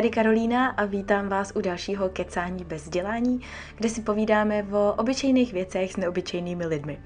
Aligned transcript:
Tady 0.00 0.10
Karolína 0.10 0.68
a 0.68 0.84
vítám 0.84 1.28
vás 1.28 1.52
u 1.54 1.60
dalšího 1.60 2.08
kecání 2.08 2.64
bez 2.64 2.88
dělání, 2.88 3.40
kde 3.76 3.88
si 3.88 4.00
povídáme 4.02 4.66
o 4.72 4.94
obyčejných 4.98 5.52
věcech 5.52 5.92
s 5.92 5.96
neobyčejnými 5.96 6.66
lidmi. 6.66 7.00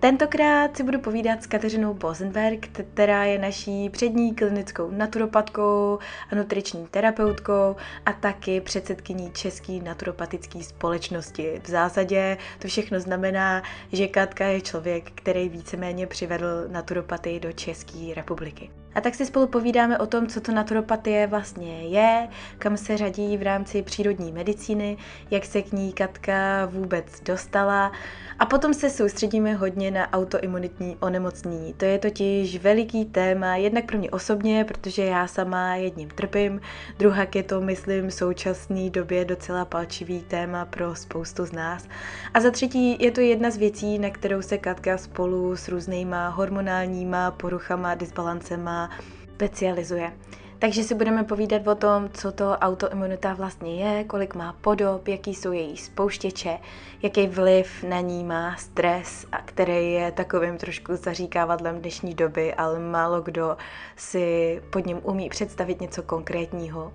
Tentokrát 0.00 0.76
si 0.76 0.82
budu 0.82 0.98
povídat 1.00 1.42
s 1.42 1.46
Kateřinou 1.46 1.94
Bosenberg, 1.94 2.68
která 2.68 3.24
je 3.24 3.38
naší 3.38 3.90
přední 3.90 4.34
klinickou 4.34 4.90
naturopatkou 4.90 5.98
a 6.30 6.34
nutriční 6.34 6.86
terapeutkou 6.86 7.76
a 8.06 8.12
taky 8.12 8.60
předsedkyní 8.60 9.30
České 9.32 9.72
naturopatické 9.72 10.62
společnosti. 10.62 11.60
V 11.64 11.68
zásadě 11.68 12.38
to 12.58 12.68
všechno 12.68 13.00
znamená, 13.00 13.62
že 13.92 14.08
Katka 14.08 14.46
je 14.46 14.60
člověk, 14.60 15.10
který 15.14 15.48
víceméně 15.48 16.06
přivedl 16.06 16.68
naturopatii 16.68 17.40
do 17.40 17.52
České 17.52 18.14
republiky. 18.14 18.70
A 18.96 19.00
tak 19.00 19.14
si 19.14 19.26
spolu 19.26 19.46
povídáme 19.46 19.98
o 19.98 20.06
tom, 20.06 20.26
co 20.26 20.40
to 20.40 20.52
naturopatie 20.52 21.26
vlastně 21.26 21.82
je, 21.82 22.28
kam 22.58 22.76
se 22.76 22.96
řadí 22.96 23.36
v 23.36 23.42
rámci 23.42 23.82
přírodní 23.82 24.32
medicíny, 24.32 24.96
jak 25.30 25.44
se 25.44 25.62
k 25.62 25.72
ní 25.72 25.92
Katka 25.92 26.66
vůbec 26.66 27.20
dostala. 27.20 27.92
A 28.38 28.46
potom 28.46 28.74
se 28.74 28.90
soustředíme 28.90 29.54
hodně 29.54 29.90
na 29.90 30.12
autoimunitní 30.12 30.96
onemocnění. 31.00 31.74
To 31.74 31.84
je 31.84 31.98
totiž 31.98 32.58
veliký 32.58 33.04
téma, 33.04 33.56
jednak 33.56 33.84
pro 33.84 33.98
mě 33.98 34.10
osobně, 34.10 34.64
protože 34.64 35.04
já 35.04 35.26
sama 35.26 35.74
jedním 35.74 36.08
trpím, 36.08 36.60
druhak 36.98 37.36
je 37.36 37.42
to, 37.42 37.60
myslím, 37.60 38.06
v 38.06 38.14
současné 38.14 38.90
době 38.90 39.24
docela 39.24 39.64
palčivý 39.64 40.20
téma 40.20 40.64
pro 40.64 40.94
spoustu 40.94 41.46
z 41.46 41.52
nás. 41.52 41.88
A 42.34 42.40
za 42.40 42.50
třetí 42.50 42.96
je 43.00 43.10
to 43.10 43.20
jedna 43.20 43.50
z 43.50 43.56
věcí, 43.56 43.98
na 43.98 44.10
kterou 44.10 44.42
se 44.42 44.58
Katka 44.58 44.98
spolu 44.98 45.56
s 45.56 45.68
různýma 45.68 46.28
hormonálníma 46.28 47.30
poruchama, 47.30 47.94
disbalancema 47.94 48.90
specializuje. 49.34 50.12
Takže 50.58 50.84
si 50.84 50.94
budeme 50.94 51.24
povídat 51.24 51.66
o 51.66 51.74
tom, 51.74 52.08
co 52.12 52.32
to 52.32 52.50
autoimunita 52.50 53.34
vlastně 53.34 53.84
je, 53.84 54.04
kolik 54.04 54.34
má 54.34 54.52
podob, 54.60 55.08
jaký 55.08 55.34
jsou 55.34 55.52
její 55.52 55.76
spouštěče, 55.76 56.58
jaký 57.02 57.26
vliv 57.26 57.82
na 57.88 58.00
ní 58.00 58.24
má 58.24 58.56
stres, 58.56 59.26
a 59.32 59.42
který 59.42 59.92
je 59.92 60.12
takovým 60.12 60.58
trošku 60.58 60.96
zaříkávadlem 60.96 61.80
dnešní 61.80 62.14
doby, 62.14 62.54
ale 62.54 62.78
málo 62.78 63.20
kdo 63.20 63.56
si 63.96 64.60
pod 64.70 64.86
ním 64.86 65.00
umí 65.02 65.28
představit 65.28 65.80
něco 65.80 66.02
konkrétního. 66.02 66.92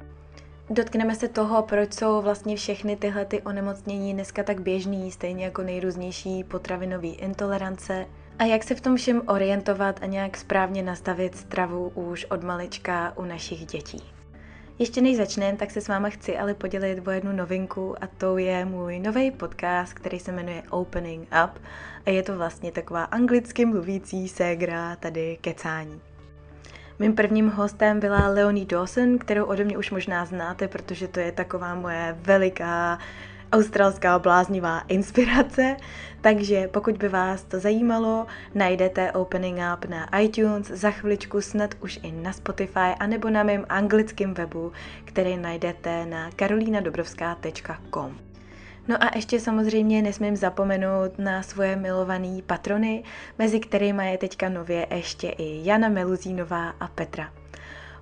Dotkneme 0.70 1.16
se 1.16 1.28
toho, 1.28 1.64
proč 1.64 1.94
jsou 1.94 2.22
vlastně 2.22 2.56
všechny 2.56 2.96
tyhle 2.96 3.26
ty 3.26 3.42
onemocnění 3.42 4.14
dneska 4.14 4.44
tak 4.44 4.62
běžný, 4.62 5.12
stejně 5.12 5.46
jako 5.46 5.62
nejrůznější 5.62 6.44
potravinové 6.44 7.08
intolerance, 7.08 8.06
a 8.42 8.46
jak 8.46 8.64
se 8.64 8.76
v 8.76 8.82
tom 8.82 8.96
všem 8.96 9.22
orientovat 9.28 10.00
a 10.02 10.06
nějak 10.06 10.38
správně 10.38 10.84
nastavit 10.84 11.36
stravu 11.36 11.92
už 11.96 12.26
od 12.26 12.44
malička 12.44 13.14
u 13.16 13.26
našich 13.26 13.66
dětí. 13.66 14.04
Ještě 14.80 15.02
než 15.02 15.18
začneme, 15.18 15.58
tak 15.58 15.72
se 15.72 15.82
s 15.82 15.88
váma 15.88 16.10
chci 16.10 16.38
ale 16.38 16.54
podělit 16.54 17.08
o 17.08 17.12
jednu 17.12 17.32
novinku 17.32 18.04
a 18.04 18.08
to 18.08 18.38
je 18.38 18.66
můj 18.66 19.00
nový 19.00 19.32
podcast, 19.32 19.94
který 19.94 20.20
se 20.20 20.32
jmenuje 20.32 20.64
Opening 20.70 21.28
Up 21.44 21.62
a 22.06 22.10
je 22.10 22.24
to 22.24 22.38
vlastně 22.38 22.72
taková 22.72 23.04
anglicky 23.04 23.66
mluvící 23.66 24.28
ségra 24.28 24.96
tady 24.96 25.38
kecání. 25.42 26.02
Mým 27.00 27.16
prvním 27.16 27.50
hostem 27.50 28.00
byla 28.00 28.28
Leonie 28.28 28.66
Dawson, 28.66 29.18
kterou 29.18 29.46
ode 29.46 29.64
mě 29.64 29.78
už 29.78 29.92
možná 29.92 30.26
znáte, 30.26 30.68
protože 30.68 31.08
to 31.08 31.20
je 31.20 31.32
taková 31.32 31.76
moje 31.76 32.18
veliká 32.22 33.00
australská 33.52 34.20
bláznivá 34.20 34.80
inspirace, 34.88 35.78
takže 36.22 36.68
pokud 36.68 36.98
by 36.98 37.10
vás 37.10 37.44
to 37.44 37.60
zajímalo, 37.60 38.28
najdete 38.56 39.12
Opening 39.12 39.60
Up 39.74 39.86
na 39.86 40.20
iTunes, 40.20 40.68
za 40.68 40.92
chviličku 40.92 41.42
snad 41.42 41.76
už 41.80 42.00
i 42.04 42.12
na 42.12 42.34
Spotify, 42.34 42.96
anebo 43.00 43.30
na 43.30 43.44
mém 43.44 43.66
anglickém 43.70 44.34
webu, 44.34 44.72
který 45.06 45.38
najdete 45.38 46.06
na 46.06 46.32
karolínadobrovská.com. 46.36 48.18
No 48.88 49.04
a 49.04 49.12
ještě 49.16 49.40
samozřejmě 49.40 50.02
nesmím 50.02 50.36
zapomenout 50.36 51.20
na 51.20 51.44
svoje 51.44 51.76
milované 51.76 52.42
patrony, 52.46 53.04
mezi 53.40 53.60
kterými 53.60 54.12
je 54.12 54.18
teďka 54.18 54.50
nově 54.50 54.88
ještě 54.96 55.30
i 55.30 55.62
Jana 55.64 55.90
Meluzínová 55.90 56.70
a 56.70 56.88
Petra. 56.88 57.41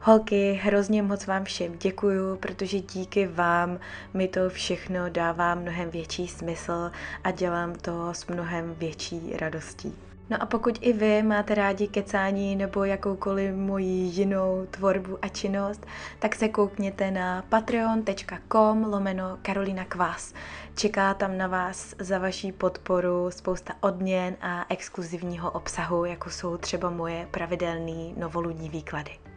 Holky, 0.02 0.60
hrozně 0.64 1.04
moc 1.04 1.28
vám 1.28 1.44
všem 1.44 1.78
děkuju, 1.78 2.36
protože 2.36 2.80
díky 2.80 3.28
vám 3.28 3.80
mi 4.14 4.28
to 4.28 4.50
všechno 4.50 5.10
dává 5.10 5.56
mnohem 5.56 5.90
větší 5.90 6.28
smysl 6.28 6.92
a 7.24 7.32
dělám 7.32 7.76
to 7.76 8.14
s 8.14 8.28
mnohem 8.28 8.76
větší 8.76 9.34
radostí. 9.38 9.96
No 10.30 10.42
a 10.44 10.46
pokud 10.46 10.80
i 10.82 10.94
vy 10.94 11.24
máte 11.24 11.56
rádi 11.56 11.88
kecání 11.88 12.56
nebo 12.56 12.84
jakoukoliv 12.84 13.56
moji 13.56 14.04
jinou 14.04 14.68
tvorbu 14.72 15.18
a 15.22 15.28
činnost, 15.28 15.86
tak 16.20 16.36
se 16.36 16.50
koukněte 16.50 17.12
na 17.12 17.44
patreon.com 17.50 18.84
lomeno 18.84 19.38
Karolina 19.42 19.86
Kvás. 19.86 20.34
Čeká 20.76 21.14
tam 21.14 21.38
na 21.38 21.48
vás 21.48 21.96
za 22.00 22.20
vaší 22.20 22.52
podporu 22.52 23.32
spousta 23.32 23.74
odměn 23.80 24.36
a 24.42 24.66
exkluzivního 24.70 25.52
obsahu, 25.52 26.06
jako 26.06 26.30
jsou 26.30 26.58
třeba 26.58 26.90
moje 26.90 27.28
pravidelné 27.32 28.14
novoludní 28.18 28.70
výklady. 28.70 29.29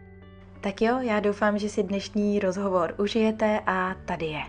Tak 0.63 0.83
jo, 0.83 0.99
já 1.01 1.21
doufám, 1.21 1.59
že 1.59 1.69
si 1.69 1.83
dnešní 1.83 2.39
rozhovor 2.39 2.95
užijete 2.99 3.61
a 3.67 3.95
tady 3.95 4.27
je. 4.27 4.43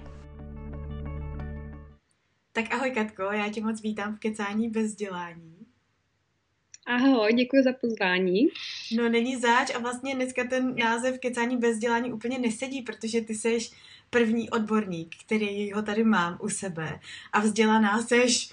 Tak 2.52 2.74
ahoj 2.74 2.92
Katko, 2.92 3.24
já 3.24 3.50
tě 3.50 3.62
moc 3.62 3.82
vítám 3.82 4.16
v 4.16 4.20
Kecání 4.20 4.70
bez 4.70 4.86
vzdělání. 4.86 5.66
Ahoj, 6.86 7.34
děkuji 7.34 7.64
za 7.64 7.74
pozvání. 7.82 8.48
No 8.98 9.10
není 9.10 9.38
záč 9.38 9.76
a 9.76 9.80
vlastně 9.80 10.16
dneska 10.16 10.44
ten 10.50 10.76
název 10.76 11.20
Kecání 11.20 11.58
bez 11.58 11.72
vzdělání 11.72 12.14
úplně 12.14 12.40
nesedí, 12.40 12.82
protože 12.82 13.22
ty 13.22 13.36
seš 13.36 13.72
první 14.10 14.50
odborník, 14.50 15.16
který 15.26 15.72
ho 15.72 15.82
tady 15.82 16.04
mám 16.04 16.38
u 16.42 16.50
sebe 16.50 17.00
a 17.34 17.40
vzdělaná 17.40 18.02
seš 18.02 18.52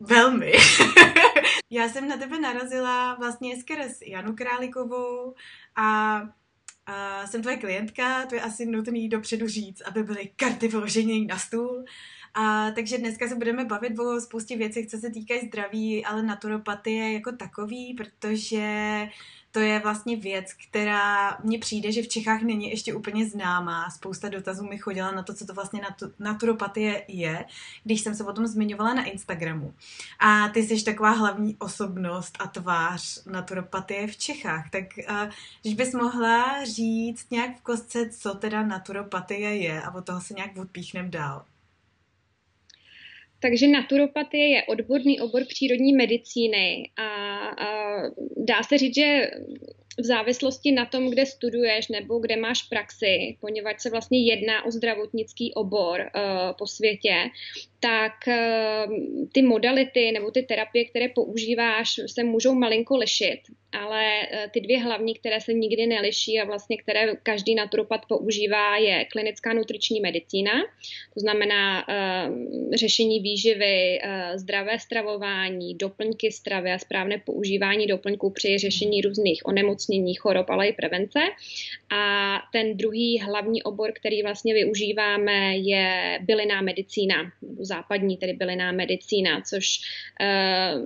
velmi. 0.00 0.52
Já 1.70 1.88
jsem 1.88 2.08
na 2.08 2.16
tebe 2.16 2.40
narazila 2.40 3.14
vlastně 3.14 3.60
skrz 3.60 3.98
Janu 4.06 4.36
Králikovou 4.36 5.34
a 5.76 6.20
a 6.88 7.26
jsem 7.26 7.42
tvoje 7.42 7.56
klientka, 7.56 8.26
to 8.26 8.34
je 8.34 8.40
asi 8.40 8.66
nutný 8.66 9.08
dopředu 9.08 9.48
říct, 9.48 9.80
aby 9.80 10.02
byly 10.02 10.30
karty 10.36 10.68
vloženy 10.68 11.26
na 11.26 11.38
stůl. 11.38 11.84
A, 12.34 12.70
takže 12.70 12.98
dneska 12.98 13.28
se 13.28 13.34
budeme 13.34 13.64
bavit 13.64 13.98
o 13.98 14.20
spoustě 14.20 14.56
věcí, 14.56 14.86
co 14.86 14.98
se 14.98 15.10
týkají 15.10 15.40
zdraví, 15.46 16.04
ale 16.04 16.22
naturopatie 16.22 17.12
jako 17.12 17.32
takový, 17.32 17.94
protože 17.94 18.66
to 19.58 19.62
je 19.62 19.78
vlastně 19.78 20.16
věc, 20.16 20.52
která 20.68 21.38
mně 21.44 21.58
přijde, 21.58 21.92
že 21.92 22.02
v 22.02 22.08
Čechách 22.08 22.42
není 22.42 22.70
ještě 22.70 22.94
úplně 22.94 23.26
známá. 23.26 23.90
Spousta 23.90 24.28
dotazů 24.28 24.68
mi 24.68 24.78
chodila 24.78 25.10
na 25.10 25.22
to, 25.22 25.34
co 25.34 25.46
to 25.46 25.54
vlastně 25.54 25.80
naturopatie 26.18 27.04
je, 27.08 27.44
když 27.84 28.00
jsem 28.00 28.14
se 28.14 28.24
o 28.24 28.32
tom 28.32 28.46
zmiňovala 28.46 28.94
na 28.94 29.04
Instagramu. 29.04 29.74
A 30.18 30.48
ty 30.48 30.62
jsi 30.62 30.84
taková 30.84 31.10
hlavní 31.10 31.56
osobnost 31.58 32.36
a 32.38 32.46
tvář 32.46 33.24
naturopatie 33.26 34.06
v 34.06 34.16
Čechách. 34.16 34.70
Tak 34.70 34.84
když 35.62 35.74
bys 35.74 35.94
mohla 35.94 36.64
říct 36.64 37.30
nějak 37.30 37.58
v 37.58 37.62
kostce, 37.62 38.10
co 38.10 38.34
teda 38.34 38.62
naturopatie 38.62 39.56
je 39.56 39.82
a 39.82 39.94
od 39.94 40.06
toho 40.06 40.20
se 40.20 40.34
nějak 40.34 40.56
odpíchnem 40.58 41.10
dál. 41.10 41.44
Takže 43.40 43.66
naturopatie 43.66 44.48
je 44.48 44.64
odborný 44.64 45.20
obor 45.20 45.44
přírodní 45.48 45.92
medicíny 45.92 46.90
a, 46.96 47.08
a 47.48 48.02
dá 48.36 48.62
se 48.62 48.78
říct, 48.78 48.94
že 48.94 49.30
v 49.98 50.04
závislosti 50.04 50.72
na 50.72 50.86
tom, 50.86 51.10
kde 51.10 51.26
studuješ 51.26 51.88
nebo 51.88 52.18
kde 52.18 52.36
máš 52.36 52.62
praxi, 52.62 53.36
poněvadž 53.40 53.80
se 53.80 53.90
vlastně 53.90 54.24
jedná 54.24 54.64
o 54.64 54.70
zdravotnický 54.70 55.54
obor 55.54 56.00
uh, 56.00 56.56
po 56.58 56.66
světě, 56.66 57.14
tak 57.80 58.12
uh, 58.26 59.28
ty 59.32 59.42
modality 59.42 60.12
nebo 60.12 60.30
ty 60.30 60.42
terapie, 60.42 60.84
které 60.84 61.08
používáš, 61.08 62.00
se 62.06 62.24
můžou 62.24 62.54
malinko 62.54 62.96
lišit 62.96 63.40
ale 63.72 64.02
eh, 64.30 64.50
ty 64.52 64.60
dvě 64.60 64.78
hlavní, 64.78 65.14
které 65.14 65.40
se 65.40 65.52
nikdy 65.52 65.86
neliší 65.86 66.40
a 66.40 66.44
vlastně 66.44 66.76
které 66.76 67.16
každý 67.22 67.54
naturopat 67.54 68.06
používá, 68.08 68.76
je 68.76 69.04
klinická 69.04 69.52
nutriční 69.52 70.00
medicína, 70.00 70.52
to 71.14 71.20
znamená 71.20 71.88
uh, 71.88 72.34
řešení 72.74 73.20
výživy, 73.20 73.98
zdravé 74.34 74.78
stravování, 74.78 75.74
doplňky 75.74 76.32
stravy 76.32 76.72
a 76.72 76.78
správné 76.78 77.18
používání 77.18 77.86
doplňků 77.86 78.30
při 78.30 78.58
řešení 78.58 79.00
různých 79.00 79.46
onemocnění, 79.46 80.14
chorob, 80.14 80.50
ale 80.50 80.68
i 80.68 80.72
prevence. 80.72 81.18
A 81.90 82.34
ten 82.52 82.76
druhý 82.76 83.20
hlavní 83.20 83.62
obor, 83.62 83.92
který 83.92 84.22
vlastně 84.22 84.54
využíváme, 84.54 85.56
je 85.56 86.18
bylinná 86.22 86.62
medicína, 86.62 87.32
západní 87.68 88.16
tedy 88.16 88.32
bylinná 88.32 88.72
medicína, 88.72 89.40
což 89.40 89.80
uh, 90.20 90.82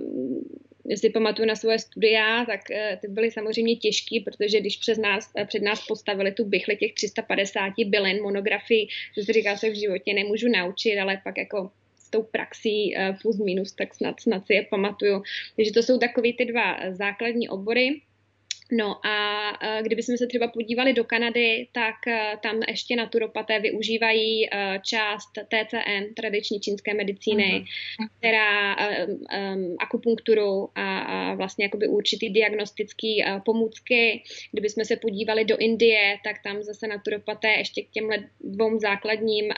si 0.95 1.09
pamatuju 1.09 1.47
na 1.47 1.55
svoje 1.55 1.79
studia, 1.79 2.45
tak 2.45 2.71
eh, 2.71 2.97
ty 3.01 3.07
byly 3.07 3.31
samozřejmě 3.31 3.75
těžký, 3.75 4.19
protože 4.19 4.59
když 4.59 4.77
přes 4.77 4.97
nás, 4.97 5.31
eh, 5.37 5.45
před 5.45 5.61
nás 5.61 5.87
postavili 5.87 6.31
tu 6.31 6.45
bychli 6.45 6.75
těch 6.75 6.93
350 6.93 7.73
bylin 7.85 8.21
monografii, 8.21 8.87
že 9.17 9.23
si 9.23 9.33
říká 9.33 9.57
se 9.57 9.69
v 9.69 9.79
životě 9.79 10.13
nemůžu 10.13 10.47
naučit, 10.49 10.99
ale 10.99 11.21
pak 11.23 11.37
jako 11.37 11.71
s 11.97 12.09
tou 12.09 12.23
praxí 12.23 12.97
eh, 12.97 13.15
plus 13.21 13.39
minus, 13.39 13.71
tak 13.71 13.95
snad, 13.95 14.19
snad 14.19 14.47
si 14.47 14.53
je 14.53 14.65
pamatuju. 14.69 15.23
Takže 15.55 15.71
to 15.71 15.83
jsou 15.83 15.97
takový 15.97 16.33
ty 16.33 16.45
dva 16.45 16.91
základní 16.91 17.49
obory. 17.49 18.01
No 18.71 19.05
a 19.05 19.51
kdybychom 19.81 20.17
se 20.17 20.27
třeba 20.27 20.47
podívali 20.47 20.93
do 20.93 21.03
Kanady, 21.03 21.67
tak 21.71 21.95
tam 22.43 22.59
ještě 22.67 22.95
naturopaté 22.95 23.59
využívají 23.59 24.49
část 24.81 25.31
TCM, 25.47 26.13
tradiční 26.15 26.59
čínské 26.59 26.93
medicíny, 26.93 27.43
uh-huh. 27.43 28.07
která 28.19 28.75
um, 28.75 29.75
akupunkturu 29.79 30.69
a, 30.75 30.99
a 30.99 31.33
vlastně 31.35 31.65
jakoby 31.65 31.87
určitý 31.87 32.29
diagnostický 32.29 33.23
uh, 33.23 33.39
pomůcky. 33.39 34.23
Kdybychom 34.51 34.85
se 34.85 34.95
podívali 34.95 35.45
do 35.45 35.57
Indie, 35.57 36.17
tak 36.23 36.35
tam 36.43 36.63
zase 36.63 36.87
naturopaté 36.87 37.47
ještě 37.47 37.81
k 37.81 37.89
těmhle 37.89 38.17
dvou 38.41 38.79
základním 38.79 39.45
uh, 39.45 39.51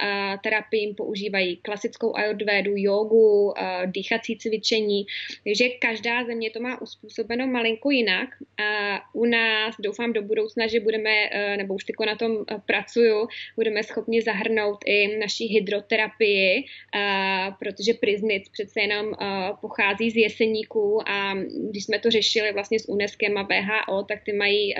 terapiím 0.43 0.95
používají 0.95 1.57
klasickou 1.57 2.15
ayurvedu, 2.15 2.73
jogu, 2.75 3.45
uh, 3.45 3.53
dýchací 3.85 4.37
cvičení. 4.37 5.05
Takže 5.43 5.69
každá 5.69 6.23
země 6.23 6.51
to 6.51 6.59
má 6.59 6.81
uspůsobeno 6.81 7.47
malinko 7.47 7.89
jinak. 7.89 8.29
Uh, 8.41 8.84
u 9.13 9.25
nás, 9.25 9.75
doufám 9.79 10.13
do 10.13 10.21
budoucna, 10.21 10.67
že 10.67 10.79
budeme, 10.79 11.09
eh, 11.31 11.57
nebo 11.57 11.73
už 11.73 11.83
tyko 11.83 12.05
na 12.05 12.15
tom 12.15 12.45
eh, 12.51 12.55
pracuju, 12.65 13.27
budeme 13.55 13.83
schopni 13.83 14.21
zahrnout 14.21 14.77
i 14.85 15.17
naší 15.17 15.47
hydroterapii, 15.47 16.65
eh, 16.95 17.51
protože 17.59 17.93
Priznic 17.93 18.49
přece 18.49 18.81
jenom 18.81 19.13
pochází 19.61 20.09
z 20.09 20.15
jeseníků 20.15 21.09
a 21.09 21.33
když 21.69 21.83
jsme 21.85 21.99
to 21.99 22.11
řešili 22.11 22.51
vlastně 22.51 22.79
s 22.79 22.89
UNESCO 22.89 23.25
a 23.37 23.43
VHO, 23.43 24.03
tak 24.03 24.23
ty 24.23 24.33
mají 24.33 24.73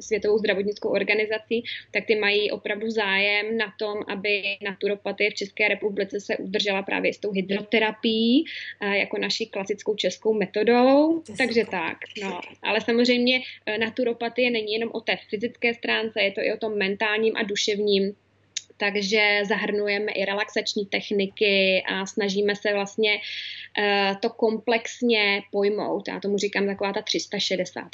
Světovou 0.00 0.38
zdravotnickou 0.38 0.88
organizací, 0.88 1.62
tak 1.90 2.04
ty 2.04 2.14
mají 2.14 2.50
opravdu 2.50 2.90
zájem 2.90 3.56
na 3.56 3.74
tom, 3.78 4.02
aby 4.08 4.42
naturopatie 4.62 5.30
v 5.30 5.34
České 5.34 5.68
republice 5.68 6.20
se 6.20 6.36
udržela 6.36 6.82
právě 6.82 7.14
s 7.14 7.18
tou 7.18 7.32
hydroterapií 7.32 8.44
jako 8.92 9.18
naší 9.18 9.46
klasickou 9.46 9.94
českou 9.94 10.34
metodou. 10.34 11.22
Takže 11.38 11.64
tak, 11.70 11.96
no. 12.22 12.40
Ale 12.62 12.80
samozřejmě 12.80 13.40
naturopatie 13.80 14.50
není 14.50 14.72
jenom 14.72 14.90
o 14.92 15.00
té 15.00 15.16
fyzické 15.30 15.74
stránce, 15.74 16.22
je 16.22 16.32
to 16.32 16.40
i 16.40 16.52
o 16.52 16.56
tom 16.56 16.78
mentálním 16.78 17.36
a 17.36 17.42
duševním 17.42 18.14
takže 18.76 19.42
zahrnujeme 19.48 20.12
i 20.12 20.24
relaxační 20.24 20.86
techniky 20.86 21.82
a 21.88 22.06
snažíme 22.06 22.56
se 22.56 22.72
vlastně 22.72 23.10
uh, 23.14 24.16
to 24.20 24.30
komplexně 24.30 25.42
pojmout. 25.52 26.08
Já 26.08 26.20
tomu 26.20 26.38
říkám 26.38 26.66
taková 26.66 26.92
ta 26.92 27.02
360. 27.02 27.84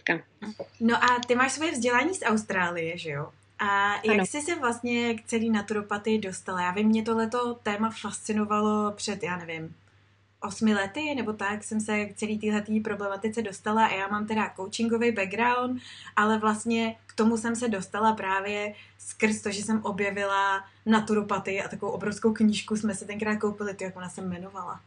No 0.81 1.05
a 1.05 1.21
ty 1.27 1.35
máš 1.35 1.53
svoje 1.53 1.73
vzdělání 1.73 2.15
z 2.15 2.23
Austrálie, 2.23 2.99
že 2.99 3.11
jo? 3.11 3.29
A 3.59 3.95
jak 3.95 4.15
ano. 4.15 4.27
jsi 4.27 4.41
se 4.41 4.55
vlastně 4.55 5.15
k 5.15 5.25
celý 5.25 5.51
naturopatii 5.51 6.19
dostala? 6.19 6.63
Já 6.63 6.71
vím, 6.71 6.87
mě 6.87 7.03
tohleto 7.03 7.55
téma 7.55 7.91
fascinovalo 8.01 8.93
před, 8.93 9.23
já 9.23 9.37
nevím, 9.37 9.75
osmi 10.43 10.75
lety, 10.75 11.15
nebo 11.15 11.33
tak 11.33 11.65
jsem 11.65 11.81
se 11.81 12.05
k 12.05 12.17
celý 12.17 12.39
téhle 12.39 12.65
problematice 12.85 13.43
dostala 13.43 13.87
a 13.87 13.95
já 13.95 14.09
mám 14.09 14.27
teda 14.27 14.53
coachingový 14.57 15.13
background, 15.13 15.83
ale 16.17 16.39
vlastně 16.39 16.97
k 17.07 17.15
tomu 17.15 17.37
jsem 17.37 17.57
se 17.57 17.69
dostala 17.69 18.13
právě 18.13 18.75
skrz 18.99 19.43
to, 19.43 19.51
že 19.51 19.63
jsem 19.63 19.85
objevila 19.85 20.65
naturopatii 20.87 21.63
a 21.63 21.69
takovou 21.69 21.93
obrovskou 21.93 22.33
knížku 22.33 22.77
jsme 22.77 22.95
se 22.95 23.05
tenkrát 23.05 23.37
koupili, 23.37 23.75
ty 23.75 23.85
jak 23.85 23.97
ona 23.97 24.09
se 24.09 24.21
jmenovala. 24.21 24.81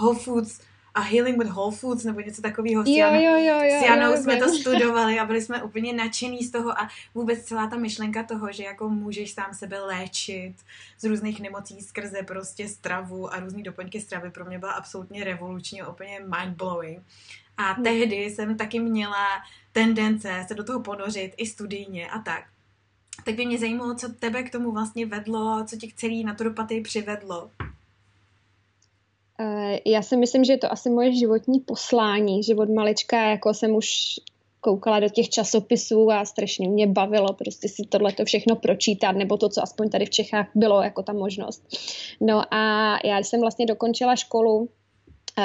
Whole 0.00 0.18
Foods 0.18 0.60
a 0.98 1.00
Healing 1.00 1.38
with 1.38 1.50
Whole 1.50 1.76
Foods 1.76 2.04
nebo 2.04 2.20
něco 2.20 2.42
takového. 2.42 2.82
S, 2.82 2.88
Janou, 2.88 3.20
jo, 3.20 3.38
jo, 3.38 3.60
jo, 3.64 3.80
s 3.80 3.82
Janou 3.82 4.10
jo, 4.10 4.22
jsme 4.22 4.36
to 4.36 4.48
studovali 4.48 5.18
a 5.18 5.24
byli 5.24 5.42
jsme 5.42 5.62
úplně 5.62 5.92
nadšený 5.92 6.42
z 6.42 6.50
toho 6.50 6.80
a 6.80 6.88
vůbec 7.14 7.44
celá 7.44 7.66
ta 7.66 7.76
myšlenka 7.76 8.22
toho, 8.22 8.52
že 8.52 8.64
jako 8.64 8.88
můžeš 8.88 9.32
sám 9.32 9.54
sebe 9.54 9.80
léčit 9.80 10.54
z 10.98 11.04
různých 11.04 11.40
nemocí 11.40 11.80
skrze 11.80 12.22
prostě 12.22 12.68
stravu 12.68 13.34
a 13.34 13.40
různý 13.40 13.62
doplňky 13.62 14.00
stravy 14.00 14.30
pro 14.30 14.44
mě 14.44 14.58
byla 14.58 14.72
absolutně 14.72 15.24
revoluční 15.24 15.82
úplně 15.82 16.20
mind-blowing. 16.20 17.02
A 17.56 17.72
hmm. 17.72 17.84
tehdy 17.84 18.16
jsem 18.16 18.56
taky 18.56 18.80
měla 18.80 19.26
tendence 19.72 20.44
se 20.48 20.54
do 20.54 20.64
toho 20.64 20.80
ponořit 20.80 21.34
i 21.36 21.46
studijně 21.46 22.10
a 22.10 22.18
tak. 22.18 22.44
Tak 23.24 23.34
by 23.34 23.46
mě 23.46 23.58
zajímalo, 23.58 23.94
co 23.94 24.08
tebe 24.08 24.42
k 24.42 24.52
tomu 24.52 24.72
vlastně 24.72 25.06
vedlo, 25.06 25.64
co 25.64 25.76
tě 25.76 25.86
k 25.86 25.94
celý 25.94 26.24
naturopatii 26.24 26.80
přivedlo. 26.80 27.50
Eh, 29.40 29.80
já 29.86 30.02
si 30.02 30.16
myslím, 30.16 30.44
že 30.44 30.52
je 30.52 30.58
to 30.58 30.72
asi 30.72 30.90
moje 30.90 31.14
životní 31.14 31.60
poslání, 31.60 32.42
že 32.42 32.54
od 32.54 32.68
malička 32.68 33.30
jako 33.30 33.54
jsem 33.54 33.74
už 33.74 33.86
koukala 34.60 35.00
do 35.00 35.08
těch 35.08 35.28
časopisů 35.28 36.10
a 36.10 36.24
strašně 36.24 36.68
mě 36.68 36.86
bavilo 36.86 37.32
prostě 37.32 37.68
si 37.68 37.82
tohleto 37.88 38.24
všechno 38.24 38.56
pročítat, 38.56 39.12
nebo 39.12 39.36
to, 39.36 39.48
co 39.48 39.62
aspoň 39.62 39.90
tady 39.90 40.06
v 40.06 40.10
Čechách 40.10 40.46
bylo 40.54 40.82
jako 40.82 41.02
ta 41.02 41.12
možnost. 41.12 41.62
No 42.20 42.54
a 42.54 42.94
já 43.04 43.18
jsem 43.18 43.40
vlastně 43.40 43.66
dokončila 43.66 44.16
školu 44.16 44.68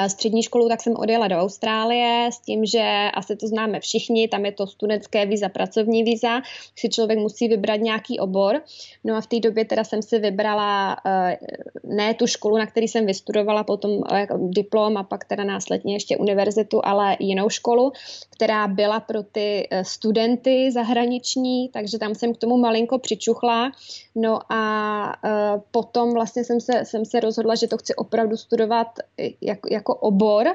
střední 0.08 0.42
školu, 0.42 0.68
tak 0.68 0.82
jsem 0.82 0.96
odjela 0.96 1.28
do 1.28 1.36
Austrálie 1.36 2.28
s 2.32 2.38
tím, 2.40 2.64
že 2.64 3.10
asi 3.14 3.36
to 3.36 3.46
známe 3.46 3.80
všichni, 3.80 4.28
tam 4.28 4.44
je 4.44 4.52
to 4.52 4.66
studentské 4.66 5.26
víza, 5.26 5.48
pracovní 5.48 6.04
víza, 6.04 6.40
si 6.76 6.88
člověk 6.88 7.18
musí 7.18 7.48
vybrat 7.48 7.80
nějaký 7.80 8.18
obor. 8.18 8.62
No 9.04 9.16
a 9.16 9.20
v 9.20 9.26
té 9.26 9.40
době 9.40 9.64
teda 9.64 9.84
jsem 9.84 10.02
si 10.02 10.18
vybrala 10.18 10.96
eh, 11.06 11.36
ne 11.84 12.14
tu 12.14 12.26
školu, 12.26 12.58
na 12.58 12.66
který 12.66 12.88
jsem 12.88 13.06
vystudovala 13.06 13.64
potom 13.64 13.90
eh, 14.12 14.26
diplom 14.48 14.96
a 14.96 15.02
pak 15.02 15.24
teda 15.24 15.44
následně 15.44 15.94
ještě 15.94 16.16
univerzitu, 16.16 16.80
ale 16.84 17.16
jinou 17.20 17.48
školu, 17.48 17.92
která 18.30 18.68
byla 18.68 19.00
pro 19.00 19.22
ty 19.22 19.68
eh, 19.70 19.84
studenty 19.84 20.72
zahraniční, 20.72 21.68
takže 21.68 21.98
tam 21.98 22.14
jsem 22.14 22.34
k 22.34 22.38
tomu 22.38 22.56
malinko 22.56 22.98
přičuchla. 22.98 23.72
No 24.14 24.38
a 24.52 24.64
potom 25.70 26.12
vlastně 26.12 26.44
jsem 26.44 26.60
se, 26.60 26.84
jsem 26.84 27.04
se 27.04 27.20
rozhodla, 27.20 27.54
že 27.54 27.68
to 27.68 27.78
chci 27.78 27.94
opravdu 27.94 28.36
studovat 28.36 28.86
jako 29.70 29.83
jako 29.84 29.94
obor, 29.94 30.46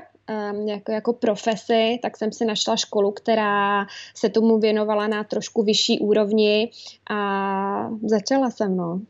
um, 0.52 0.68
jako, 0.68 0.92
jako 0.92 1.14
profesi, 1.14 2.00
tak 2.02 2.18
jsem 2.18 2.32
si 2.32 2.46
našla 2.46 2.76
školu, 2.76 3.12
která 3.12 3.86
se 4.16 4.30
tomu 4.30 4.60
věnovala 4.60 5.08
na 5.08 5.24
trošku 5.24 5.64
vyšší 5.64 6.00
úrovni 6.00 6.72
a 7.10 7.90
začala 8.04 8.50
jsem, 8.50 8.78
no. 8.78 9.02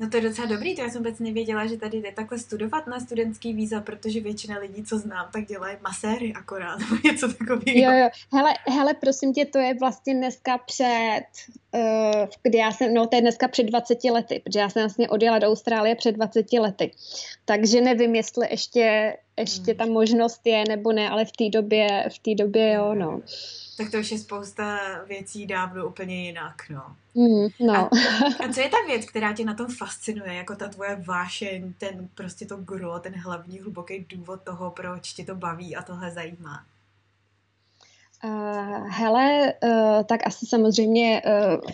No 0.00 0.10
to 0.10 0.16
je 0.16 0.22
docela 0.22 0.46
dobrý, 0.46 0.74
to 0.74 0.82
já 0.82 0.90
jsem 0.90 1.02
vůbec 1.02 1.18
nevěděla, 1.18 1.66
že 1.66 1.76
tady 1.76 1.98
jde 1.98 2.12
takhle 2.12 2.38
studovat 2.38 2.86
na 2.86 3.00
studentský 3.00 3.52
víza, 3.52 3.80
protože 3.80 4.20
většina 4.20 4.58
lidí, 4.58 4.84
co 4.84 4.98
znám, 4.98 5.28
tak 5.32 5.46
dělají 5.46 5.76
maséry 5.82 6.32
akorát, 6.32 6.78
nebo 6.78 6.96
něco 7.04 7.32
takového. 7.32 7.78
Jo, 7.78 7.92
jo, 7.92 8.08
hele, 8.32 8.54
hele, 8.68 8.94
prosím 8.94 9.32
tě, 9.32 9.44
to 9.44 9.58
je 9.58 9.74
vlastně 9.80 10.14
dneska 10.14 10.58
před, 10.58 11.24
uh, 11.74 12.26
kdy 12.42 12.58
já 12.58 12.72
jsem, 12.72 12.94
no 12.94 13.06
to 13.06 13.16
je 13.16 13.22
dneska 13.22 13.48
před 13.48 13.62
20 13.62 14.04
lety, 14.04 14.40
protože 14.44 14.58
já 14.58 14.70
jsem 14.70 14.82
vlastně 14.82 15.08
odjela 15.08 15.38
do 15.38 15.46
Austrálie 15.46 15.94
před 15.94 16.12
20 16.12 16.52
lety, 16.52 16.90
takže 17.44 17.80
nevím, 17.80 18.14
jestli 18.14 18.48
ještě, 18.50 19.14
ještě 19.38 19.70
hmm. 19.70 19.78
ta 19.78 19.86
možnost 19.86 20.40
je 20.44 20.64
nebo 20.68 20.92
ne, 20.92 21.10
ale 21.10 21.24
v 21.24 21.32
té 21.32 21.48
době, 21.48 22.08
v 22.14 22.18
té 22.18 22.34
době 22.34 22.72
jo, 22.72 22.94
no. 22.94 23.20
Tak 23.76 23.90
to 23.90 23.98
už 23.98 24.10
je 24.10 24.18
spousta 24.18 24.78
věcí 25.06 25.46
dávno 25.46 25.86
úplně 25.86 26.26
jinak, 26.26 26.62
no. 26.70 26.96
Mm, 27.14 27.48
no. 27.66 27.74
A, 27.74 27.90
a 28.44 28.52
co 28.52 28.60
je 28.60 28.68
ta 28.68 28.76
věc, 28.86 29.04
která 29.04 29.32
tě 29.32 29.44
na 29.44 29.54
tom 29.54 29.66
fascinuje, 29.66 30.34
jako 30.34 30.56
ta 30.56 30.68
tvoje 30.68 31.02
vášeň, 31.06 31.72
ten 31.78 32.08
prostě 32.14 32.46
to 32.46 32.56
gro, 32.56 32.98
ten 32.98 33.14
hlavní 33.16 33.58
hluboký 33.58 34.06
důvod 34.08 34.42
toho, 34.42 34.70
proč 34.70 35.12
tě 35.12 35.24
to 35.24 35.34
baví 35.34 35.76
a 35.76 35.82
tohle 35.82 36.10
zajímá? 36.10 36.64
Uh, 38.24 38.88
hele, 38.88 39.54
uh, 39.64 40.02
tak 40.04 40.26
asi 40.26 40.46
samozřejmě 40.46 41.22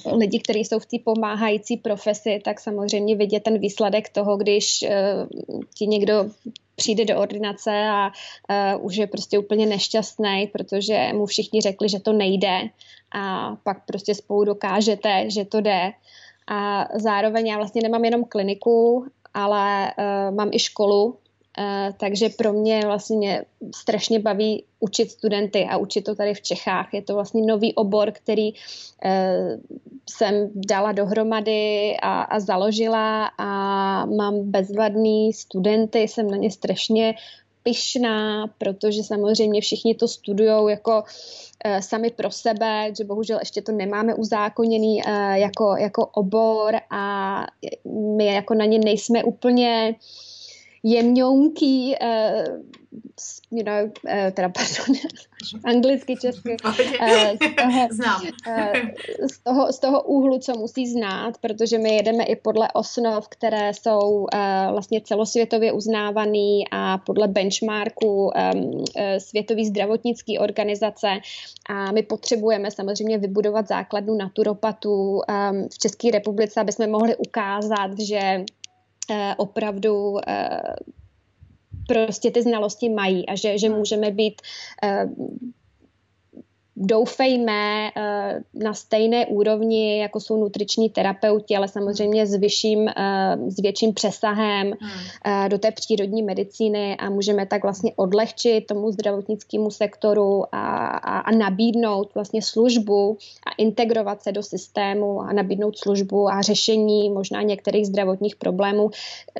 uh, 0.06 0.18
lidi, 0.18 0.40
kteří 0.40 0.64
jsou 0.64 0.78
v 0.78 0.86
té 0.86 0.96
pomáhající 1.04 1.76
profesi, 1.76 2.40
tak 2.44 2.60
samozřejmě 2.60 3.16
vidět 3.16 3.42
ten 3.42 3.58
výsledek 3.58 4.08
toho, 4.08 4.36
když 4.36 4.82
uh, 4.82 5.28
ti 5.74 5.86
někdo 5.86 6.30
přijde 6.76 7.04
do 7.04 7.18
ordinace 7.20 7.70
a 7.90 8.06
uh, 8.06 8.84
už 8.86 8.96
je 8.96 9.06
prostě 9.06 9.38
úplně 9.38 9.66
nešťastný, 9.66 10.50
protože 10.52 11.10
mu 11.12 11.26
všichni 11.26 11.60
řekli, 11.60 11.88
že 11.88 12.00
to 12.00 12.12
nejde 12.12 12.60
a 13.12 13.56
pak 13.62 13.86
prostě 13.86 14.14
spolu 14.14 14.44
dokážete, 14.44 15.30
že 15.30 15.44
to 15.44 15.60
jde. 15.60 15.92
A 16.48 16.88
zároveň 16.94 17.46
já 17.46 17.56
vlastně 17.56 17.82
nemám 17.82 18.04
jenom 18.04 18.24
kliniku, 18.24 19.06
ale 19.34 19.92
uh, 19.98 20.36
mám 20.36 20.50
i 20.52 20.58
školu, 20.58 21.16
takže 21.96 22.28
pro 22.28 22.52
mě 22.52 22.80
vlastně 22.84 23.16
mě 23.16 23.44
strašně 23.74 24.18
baví 24.18 24.64
učit 24.80 25.10
studenty 25.10 25.64
a 25.70 25.76
učit 25.76 26.02
to 26.02 26.14
tady 26.14 26.34
v 26.34 26.40
Čechách. 26.40 26.94
Je 26.94 27.02
to 27.02 27.14
vlastně 27.14 27.42
nový 27.46 27.74
obor, 27.74 28.12
který 28.12 28.52
uh, 28.52 28.58
jsem 30.10 30.50
dala 30.54 30.92
dohromady 30.92 31.96
a, 32.02 32.22
a 32.22 32.40
založila 32.40 33.30
a 33.38 33.46
mám 34.06 34.50
bezvadný 34.50 35.32
studenty, 35.32 35.98
jsem 36.00 36.30
na 36.30 36.36
ně 36.36 36.50
strašně 36.50 37.14
pyšná, 37.62 38.46
protože 38.58 39.02
samozřejmě 39.02 39.60
všichni 39.60 39.94
to 39.94 40.08
studují 40.08 40.70
jako 40.70 41.02
uh, 41.02 41.80
sami 41.80 42.10
pro 42.10 42.30
sebe, 42.30 42.90
že 42.98 43.04
bohužel 43.04 43.38
ještě 43.38 43.62
to 43.62 43.72
nemáme 43.72 44.14
uzákoněný 44.14 45.02
uh, 45.06 45.12
jako, 45.32 45.76
jako 45.78 46.06
obor 46.06 46.74
a 46.90 47.46
my 48.16 48.26
jako 48.26 48.54
na 48.54 48.64
ně 48.64 48.78
nejsme 48.78 49.24
úplně 49.24 49.94
jemňounký, 50.82 51.94
uh, 52.02 52.60
you 53.50 53.64
know, 53.64 53.84
uh, 53.84 54.30
teda 54.32 54.48
pardon, 54.56 54.96
anglicky, 55.64 56.16
česky, 56.16 56.56
uh, 56.64 56.70
z, 56.70 57.54
toho, 57.56 57.88
Znám. 57.90 58.22
Uh, 58.48 59.28
z, 59.30 59.38
toho, 59.38 59.72
z 59.72 59.78
toho 59.78 60.02
úhlu, 60.02 60.38
co 60.38 60.52
musí 60.58 60.86
znát, 60.86 61.38
protože 61.40 61.78
my 61.78 61.94
jedeme 61.94 62.24
i 62.24 62.36
podle 62.36 62.68
osnov, 62.72 63.28
které 63.28 63.74
jsou 63.74 63.98
uh, 63.98 64.28
vlastně 64.70 65.00
celosvětově 65.00 65.72
uznávaný 65.72 66.64
a 66.70 66.98
podle 66.98 67.28
benchmarku 67.28 68.06
um, 68.06 68.30
uh, 68.30 68.82
Světové 69.18 69.64
zdravotnické 69.64 70.38
organizace 70.38 71.08
a 71.68 71.92
my 71.92 72.02
potřebujeme 72.02 72.70
samozřejmě 72.70 73.18
vybudovat 73.18 73.68
základnu 73.68 74.14
naturopatů 74.14 75.10
um, 75.10 75.68
v 75.68 75.78
České 75.78 76.10
republice, 76.10 76.60
aby 76.60 76.72
jsme 76.72 76.86
mohli 76.86 77.16
ukázat, 77.16 77.98
že 77.98 78.44
opravdu 79.36 80.16
eh, 80.28 80.60
prostě 81.88 82.30
ty 82.30 82.42
znalosti 82.42 82.88
mají 82.88 83.26
a 83.28 83.34
že, 83.34 83.58
že 83.58 83.68
můžeme 83.68 84.10
být 84.10 84.42
eh, 84.82 85.08
doufejme 86.80 87.90
eh, 87.96 88.40
na 88.54 88.74
stejné 88.74 89.26
úrovni, 89.26 90.00
jako 90.00 90.20
jsou 90.20 90.36
nutriční 90.36 90.90
terapeuti, 90.90 91.56
ale 91.56 91.68
samozřejmě 91.68 92.26
s, 92.26 92.34
vyšším, 92.34 92.88
eh, 92.88 93.36
s 93.48 93.60
větším 93.60 93.94
přesahem 93.94 94.66
hmm. 94.80 94.90
eh, 95.26 95.48
do 95.48 95.58
té 95.58 95.70
přírodní 95.70 96.22
medicíny 96.22 96.96
a 96.96 97.10
můžeme 97.10 97.46
tak 97.46 97.62
vlastně 97.62 97.92
odlehčit 97.96 98.66
tomu 98.66 98.90
zdravotnickému 98.90 99.70
sektoru 99.70 100.44
a, 100.54 100.86
a, 100.86 101.18
a 101.18 101.30
nabídnout 101.30 102.14
vlastně 102.14 102.42
službu 102.42 103.18
a 103.46 103.50
integrovat 103.58 104.22
se 104.22 104.32
do 104.32 104.42
systému 104.42 105.20
a 105.20 105.32
nabídnout 105.32 105.78
službu 105.78 106.28
a 106.28 106.42
řešení 106.42 107.10
možná 107.10 107.42
některých 107.42 107.86
zdravotních 107.86 108.36
problémů, 108.36 108.90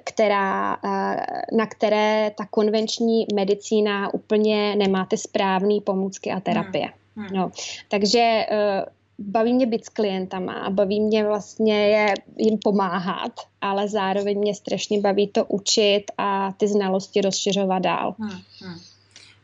která, 0.04 0.76
na 1.52 1.66
které 1.70 2.32
ta 2.38 2.46
konvenční 2.50 3.26
medicína 3.34 4.14
úplně 4.14 4.76
nemá 4.76 5.06
ty 5.06 5.16
správné 5.16 5.80
pomůcky 5.84 6.30
a 6.30 6.40
terapie. 6.40 6.84
Hmm. 6.84 6.99
Hmm. 7.16 7.26
No, 7.32 7.50
takže 7.88 8.46
uh, 8.50 8.92
baví 9.18 9.52
mě 9.52 9.66
být 9.66 9.84
s 9.84 9.88
klientama 9.88 10.52
a 10.52 10.70
baví 10.70 11.00
mě 11.00 11.24
vlastně 11.24 11.88
je, 11.88 12.14
jim 12.36 12.58
pomáhat, 12.58 13.32
ale 13.60 13.88
zároveň 13.88 14.38
mě 14.38 14.54
strašně 14.54 15.00
baví 15.00 15.28
to 15.28 15.44
učit 15.44 16.04
a 16.18 16.52
ty 16.52 16.68
znalosti 16.68 17.20
rozšiřovat 17.20 17.82
dál. 17.82 18.14
Hmm. 18.18 18.40
Hmm. 18.60 18.80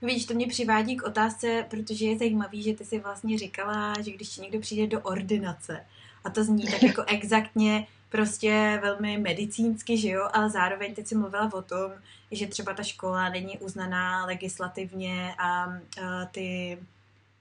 Víš, 0.02 0.26
to 0.26 0.34
mě 0.34 0.46
přivádí 0.46 0.96
k 0.96 1.02
otázce, 1.02 1.66
protože 1.70 2.06
je 2.06 2.18
zajímavý, 2.18 2.62
že 2.62 2.74
ty 2.74 2.84
si 2.84 2.98
vlastně 2.98 3.38
říkala, 3.38 3.94
že 4.04 4.10
když 4.10 4.36
někdo 4.36 4.60
přijde 4.60 4.86
do 4.86 5.00
ordinace, 5.00 5.84
a 6.24 6.30
to 6.30 6.44
zní 6.44 6.64
tak 6.64 6.82
jako 6.82 7.04
exaktně 7.06 7.86
prostě 8.08 8.78
velmi 8.82 9.18
medicínsky, 9.18 9.98
že 9.98 10.08
jo, 10.08 10.28
ale 10.32 10.50
zároveň 10.50 10.94
teď 10.94 11.06
si 11.06 11.14
mluvila 11.14 11.50
o 11.54 11.62
tom, 11.62 11.92
že 12.30 12.46
třeba 12.46 12.74
ta 12.74 12.82
škola 12.82 13.28
není 13.28 13.58
uznaná 13.58 14.26
legislativně 14.26 15.34
a, 15.38 15.48
a 15.54 16.24
ty 16.30 16.78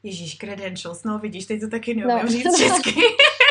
Ježíš, 0.05 0.35
credentials, 0.35 1.03
no 1.03 1.19
vidíš, 1.19 1.45
teď 1.45 1.61
to 1.61 1.67
taky 1.67 1.93
neumím 1.93 2.25
no. 2.25 2.31
říct 2.31 2.57
česky. 2.57 3.01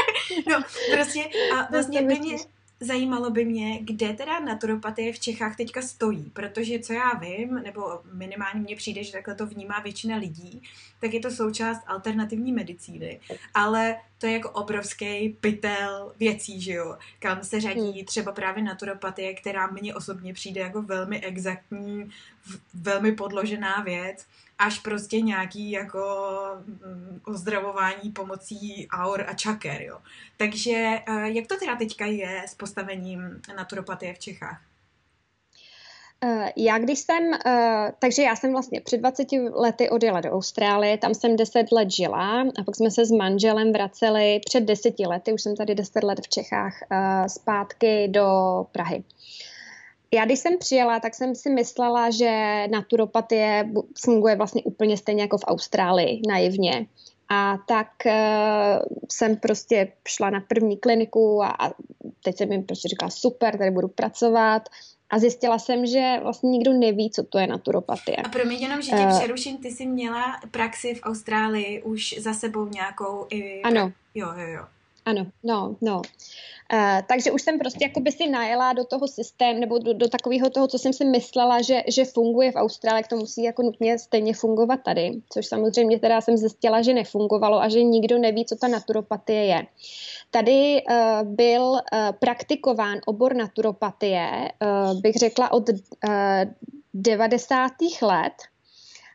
no, 0.51 0.63
prostě 0.93 1.25
a 1.57 1.69
vlastně 1.71 2.03
by 2.03 2.19
mě, 2.19 2.37
zajímalo 2.81 3.31
by 3.31 3.45
mě, 3.45 3.79
kde 3.83 4.13
teda 4.13 4.41
naturopatie 4.41 5.13
v 5.13 5.19
Čechách 5.19 5.57
teďka 5.57 5.83
stojí, 5.83 6.31
protože 6.33 6.79
co 6.79 6.93
já 6.93 7.15
vím, 7.15 7.55
nebo 7.55 8.01
minimálně 8.13 8.61
mně 8.61 8.77
přijde, 8.77 9.05
že 9.05 9.13
takhle 9.13 9.35
to 9.35 9.47
vnímá 9.47 9.81
většina 9.81 10.17
lidí, 10.17 10.63
tak 11.01 11.15
je 11.15 11.21
to 11.21 11.31
součást 11.31 11.81
alternativní 11.87 12.53
medicíny, 12.53 13.21
ale 13.55 13.97
to 14.25 14.29
je 14.29 14.35
jako 14.35 14.51
obrovský 14.51 15.29
pytel 15.41 16.13
věcí, 16.19 16.61
že 16.61 16.73
jo, 16.73 16.99
kam 17.19 17.45
se 17.45 17.61
řadí 17.61 17.93
hmm. 17.93 18.05
třeba 18.05 18.33
právě 18.33 18.63
naturopatie, 18.65 19.35
která 19.35 19.67
mně 19.67 19.95
osobně 19.95 20.35
přijde 20.35 20.61
jako 20.61 20.83
velmi 20.83 21.21
exaktní, 21.21 22.11
velmi 22.75 23.13
podložená 23.13 23.83
věc, 23.83 24.27
až 24.59 24.79
prostě 24.79 25.21
nějaký 25.21 25.71
jako 25.71 26.29
mm, 26.67 27.21
ozdravování 27.25 28.13
pomocí 28.13 28.89
aur 28.91 29.25
a 29.29 29.35
čaker, 29.35 29.83
jo. 29.83 29.99
Takže 30.37 31.03
eh, 31.07 31.31
jak 31.31 31.47
to 31.47 31.57
teda 31.57 31.77
teďka 31.77 32.07
je 32.07 32.43
s 32.49 32.55
postavením 32.55 33.43
naturopatie 33.57 34.15
v 34.15 34.19
Čechách? 34.19 34.61
Eh, 36.25 36.53
já 36.57 36.79
když 36.79 36.99
jsem, 36.99 37.35
eh, 37.47 37.93
takže 37.99 38.23
já 38.23 38.37
jsem 38.37 38.53
vlastně 38.53 38.81
před 38.81 38.97
20 38.97 39.51
lety 39.55 39.91
odjela 39.91 40.21
do 40.21 40.31
Austrálie, 40.31 40.99
tam 40.99 41.15
jsem 41.15 41.37
10 41.37 41.73
let 41.73 41.91
žila 41.91 42.41
a 42.41 42.65
pak 42.67 42.77
jsme 42.77 42.91
se 42.91 43.05
s 43.05 43.11
manželem 43.11 43.73
vraceli 43.73 44.41
před 44.47 44.61
10 44.61 45.07
lety, 45.07 45.33
už 45.33 45.43
jsem 45.43 45.57
tady 45.57 45.75
10 45.75 46.05
let 46.05 46.21
v 46.25 46.29
Čechách, 46.29 46.75
zpátky 47.27 48.09
do 48.09 48.27
Prahy. 48.73 49.05
Já 50.15 50.25
když 50.25 50.39
jsem 50.39 50.59
přijela, 50.59 51.01
tak 51.01 51.15
jsem 51.15 51.35
si 51.35 51.51
myslela, 51.51 52.11
že 52.11 52.65
naturopatie 52.71 53.71
funguje 54.05 54.37
vlastně 54.37 54.63
úplně 54.63 54.97
stejně 54.97 55.23
jako 55.23 55.39
v 55.39 55.45
Austrálii, 55.47 56.23
naivně. 56.29 56.87
A 57.29 57.59
tak 57.69 57.89
uh, 58.07 58.13
jsem 59.11 59.37
prostě 59.37 59.93
šla 60.09 60.31
na 60.31 60.41
první 60.41 60.77
kliniku 60.77 61.43
a, 61.43 61.49
a 61.49 61.71
teď 62.25 62.37
jsem 62.37 62.53
jim 62.53 62.63
prostě 62.63 62.89
říkala, 62.89 63.11
super, 63.11 63.59
tady 63.59 63.71
budu 63.71 63.89
pracovat. 63.89 64.69
A 65.11 65.19
zjistila 65.19 65.59
jsem, 65.59 65.87
že 65.87 66.17
vlastně 66.23 66.51
nikdo 66.51 66.73
neví, 66.73 67.11
co 67.11 67.23
to 67.23 67.39
je 67.39 67.47
naturopatie. 67.47 68.17
A 68.17 68.29
promiň 68.29 68.63
jenom, 68.63 68.83
že 68.83 68.91
tě 68.91 68.97
uh, 68.97 69.19
přeruším, 69.19 69.57
ty 69.57 69.71
jsi 69.71 69.87
měla 69.87 70.41
praxi 70.51 70.95
v 70.95 71.01
Austrálii 71.03 71.83
už 71.83 72.15
za 72.19 72.35
sebou 72.35 72.69
nějakou 72.69 73.27
i... 73.31 73.63
Ano. 73.63 73.93
Jo, 74.15 74.29
jo, 74.37 74.49
jo. 74.49 74.65
Ano, 75.07 75.27
no, 75.43 75.77
no. 75.81 76.03
Uh, 76.73 77.01
takže 77.09 77.31
už 77.31 77.43
jsem 77.43 77.59
prostě 77.59 77.85
jako 77.85 78.01
by 78.01 78.13
si 78.13 78.29
najela 78.29 78.73
do 78.73 78.85
toho 78.85 79.09
systému, 79.09 79.61
nebo 79.61 79.79
do, 79.79 79.93
do 79.93 80.09
takového 80.09 80.51
toho, 80.51 80.69
co 80.69 80.79
jsem 80.79 80.93
si 80.93 81.05
myslela, 81.05 81.63
že, 81.63 81.83
že 81.89 82.05
funguje 82.05 82.53
v 82.53 82.57
Austrálii, 82.57 83.05
to 83.09 83.17
musí 83.17 83.43
jako 83.43 83.63
nutně 83.63 83.99
stejně 83.99 84.35
fungovat 84.35 84.81
tady, 84.85 85.11
což 85.33 85.47
samozřejmě 85.47 85.99
teda 85.99 86.21
jsem 86.21 86.37
zjistila, 86.37 86.83
že 86.83 86.95
nefungovalo 86.95 87.61
a 87.61 87.69
že 87.69 87.83
nikdo 87.83 88.19
neví, 88.19 88.45
co 88.45 88.57
ta 88.57 88.69
naturopatie 88.69 89.45
je. 89.45 89.67
Tady 90.31 90.83
uh, 90.83 91.29
byl 91.29 91.63
uh, 91.63 91.79
praktikován 92.19 92.99
obor 93.07 93.35
naturopatie, 93.35 94.53
uh, 94.63 95.01
bych 95.01 95.15
řekla 95.15 95.53
od 95.53 95.69
uh, 95.69 95.75
90. 96.95 97.71
let, 98.03 98.33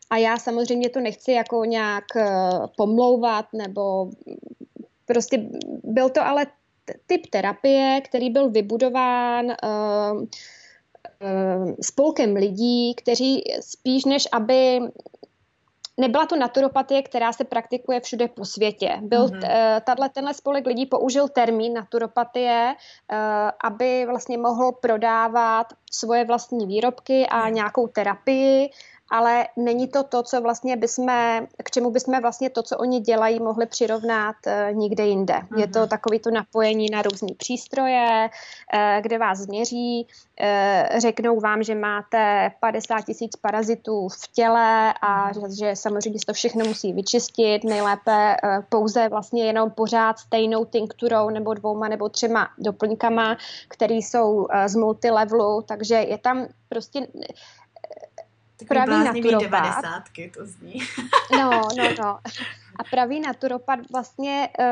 a 0.09 0.17
já 0.17 0.37
samozřejmě 0.37 0.89
to 0.89 0.99
nechci 0.99 1.31
jako 1.31 1.65
nějak 1.65 2.03
pomlouvat 2.77 3.45
nebo 3.53 4.09
prostě 5.09 5.49
byl 5.83 6.09
to 6.09 6.21
ale 6.21 6.45
typ 7.05 7.25
terapie, 7.29 8.01
který 8.01 8.29
byl 8.29 8.49
vybudován 8.49 9.45
uh, 9.45 10.21
uh, 10.21 11.73
spolkem 11.81 12.35
lidí, 12.35 12.95
kteří 12.95 13.43
spíš 13.61 14.05
než 14.05 14.27
aby 14.31 14.79
Nebyla 15.99 16.25
to 16.25 16.35
naturopatie, 16.35 17.01
která 17.01 17.33
se 17.33 17.43
praktikuje 17.43 17.99
všude 17.99 18.27
po 18.27 18.45
světě. 18.45 18.97
Byl, 19.01 19.27
mm-hmm. 19.27 19.81
tato, 19.81 20.03
tenhle 20.13 20.33
spolek 20.33 20.65
lidí 20.65 20.85
použil 20.85 21.27
termín 21.27 21.73
naturopatie, 21.73 22.75
aby 23.63 24.05
vlastně 24.05 24.37
mohl 24.37 24.71
prodávat 24.71 25.67
svoje 25.91 26.25
vlastní 26.25 26.67
výrobky 26.67 27.27
a 27.27 27.45
mhm. 27.45 27.53
nějakou 27.53 27.87
terapii 27.87 28.69
ale 29.11 29.47
není 29.55 29.87
to 29.87 30.03
to, 30.03 30.23
co 30.23 30.41
vlastně 30.41 30.77
bychom, 30.77 31.07
k 31.63 31.71
čemu 31.71 31.91
bychom 31.91 32.21
vlastně 32.21 32.49
to, 32.49 32.63
co 32.63 32.77
oni 32.77 32.99
dělají, 32.99 33.39
mohli 33.39 33.65
přirovnat 33.65 34.35
uh, 34.47 34.77
nikde 34.77 35.05
jinde. 35.05 35.33
Mm-hmm. 35.33 35.59
Je 35.59 35.67
to 35.67 35.79
mhm. 35.79 35.87
takový 35.87 36.19
to 36.19 36.31
napojení 36.31 36.89
na 36.89 37.01
různé 37.01 37.27
přístroje, 37.37 38.29
uh, 38.73 39.01
kde 39.01 39.17
vás 39.17 39.37
změří, 39.37 40.07
uh, 40.07 40.99
řeknou 40.99 41.39
vám, 41.39 41.63
že 41.63 41.75
máte 41.75 42.51
50 42.59 43.01
tisíc 43.01 43.35
parazitů 43.35 44.09
v 44.09 44.27
těle 44.33 44.93
a 45.01 45.31
mm-hmm. 45.31 45.49
že, 45.49 45.65
že 45.65 45.75
samozřejmě 45.75 46.19
to 46.25 46.33
všechno 46.33 46.65
musí 46.65 46.93
vyčistit, 46.93 47.63
nejlépe 47.63 48.35
uh, 48.43 48.65
pouze 48.69 49.09
vlastně 49.09 49.45
jenom 49.45 49.71
pořád 49.71 50.19
stejnou 50.19 50.65
tinkturou 50.65 51.29
nebo 51.29 51.53
dvouma 51.53 51.87
nebo 51.87 52.09
třema 52.09 52.47
doplňkama, 52.57 53.37
které 53.67 53.93
jsou 53.93 54.35
uh, 54.35 54.47
z 54.65 54.75
multilevelu, 54.75 55.61
takže 55.67 55.95
je 55.95 56.17
tam 56.17 56.47
prostě 56.69 57.07
pravý 58.67 59.03
naturopat. 59.03 59.83
to 60.35 60.45
zní. 60.45 60.79
no, 61.31 61.49
no, 61.49 61.83
no. 61.99 62.19
A 62.75 62.83
pravý 62.91 63.19
naturopat 63.19 63.79
vlastně 63.91 64.49
uh, 64.59 64.65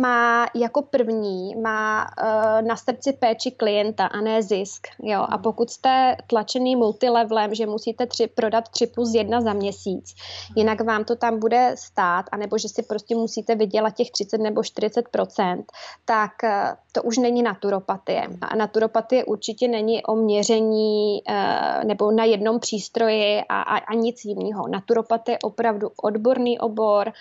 má 0.00 0.46
jako 0.54 0.82
první, 0.82 1.54
má 1.56 2.04
uh, 2.04 2.66
na 2.66 2.76
srdci 2.76 3.12
péči 3.12 3.50
klienta 3.50 4.06
a 4.06 4.20
ne 4.20 4.42
zisk. 4.42 4.86
Jo? 5.02 5.26
A 5.28 5.38
pokud 5.38 5.70
jste 5.70 6.16
tlačený 6.26 6.76
multilevelem, 6.76 7.54
že 7.54 7.66
musíte 7.66 8.06
tři, 8.06 8.26
prodat 8.26 8.68
3 8.68 8.86
plus 8.86 9.14
1 9.14 9.40
za 9.40 9.52
měsíc, 9.52 10.14
jinak 10.56 10.80
vám 10.80 11.04
to 11.04 11.16
tam 11.16 11.38
bude 11.38 11.74
stát, 11.78 12.26
anebo 12.32 12.58
že 12.58 12.68
si 12.68 12.82
prostě 12.82 13.14
musíte 13.14 13.54
vydělat 13.54 13.94
těch 13.94 14.10
30 14.10 14.38
nebo 14.38 14.60
40% 14.60 15.64
tak 16.04 16.32
uh, 16.44 16.50
to 16.92 17.02
už 17.02 17.18
není 17.18 17.42
naturopatie. 17.42 18.28
A 18.42 18.56
naturopatie 18.56 19.24
určitě 19.24 19.68
není 19.68 20.02
o 20.04 20.14
měření 20.16 21.22
uh, 21.28 21.84
nebo 21.84 22.10
na 22.10 22.24
jednom 22.24 22.60
přístroji 22.60 23.42
a, 23.48 23.62
a, 23.62 23.76
a 23.76 23.94
nic 23.94 24.24
jiného. 24.24 24.68
Naturopatie 24.68 25.34
je 25.34 25.38
opravdu 25.42 25.90
odborný 26.02 26.58
obor, 26.58 27.12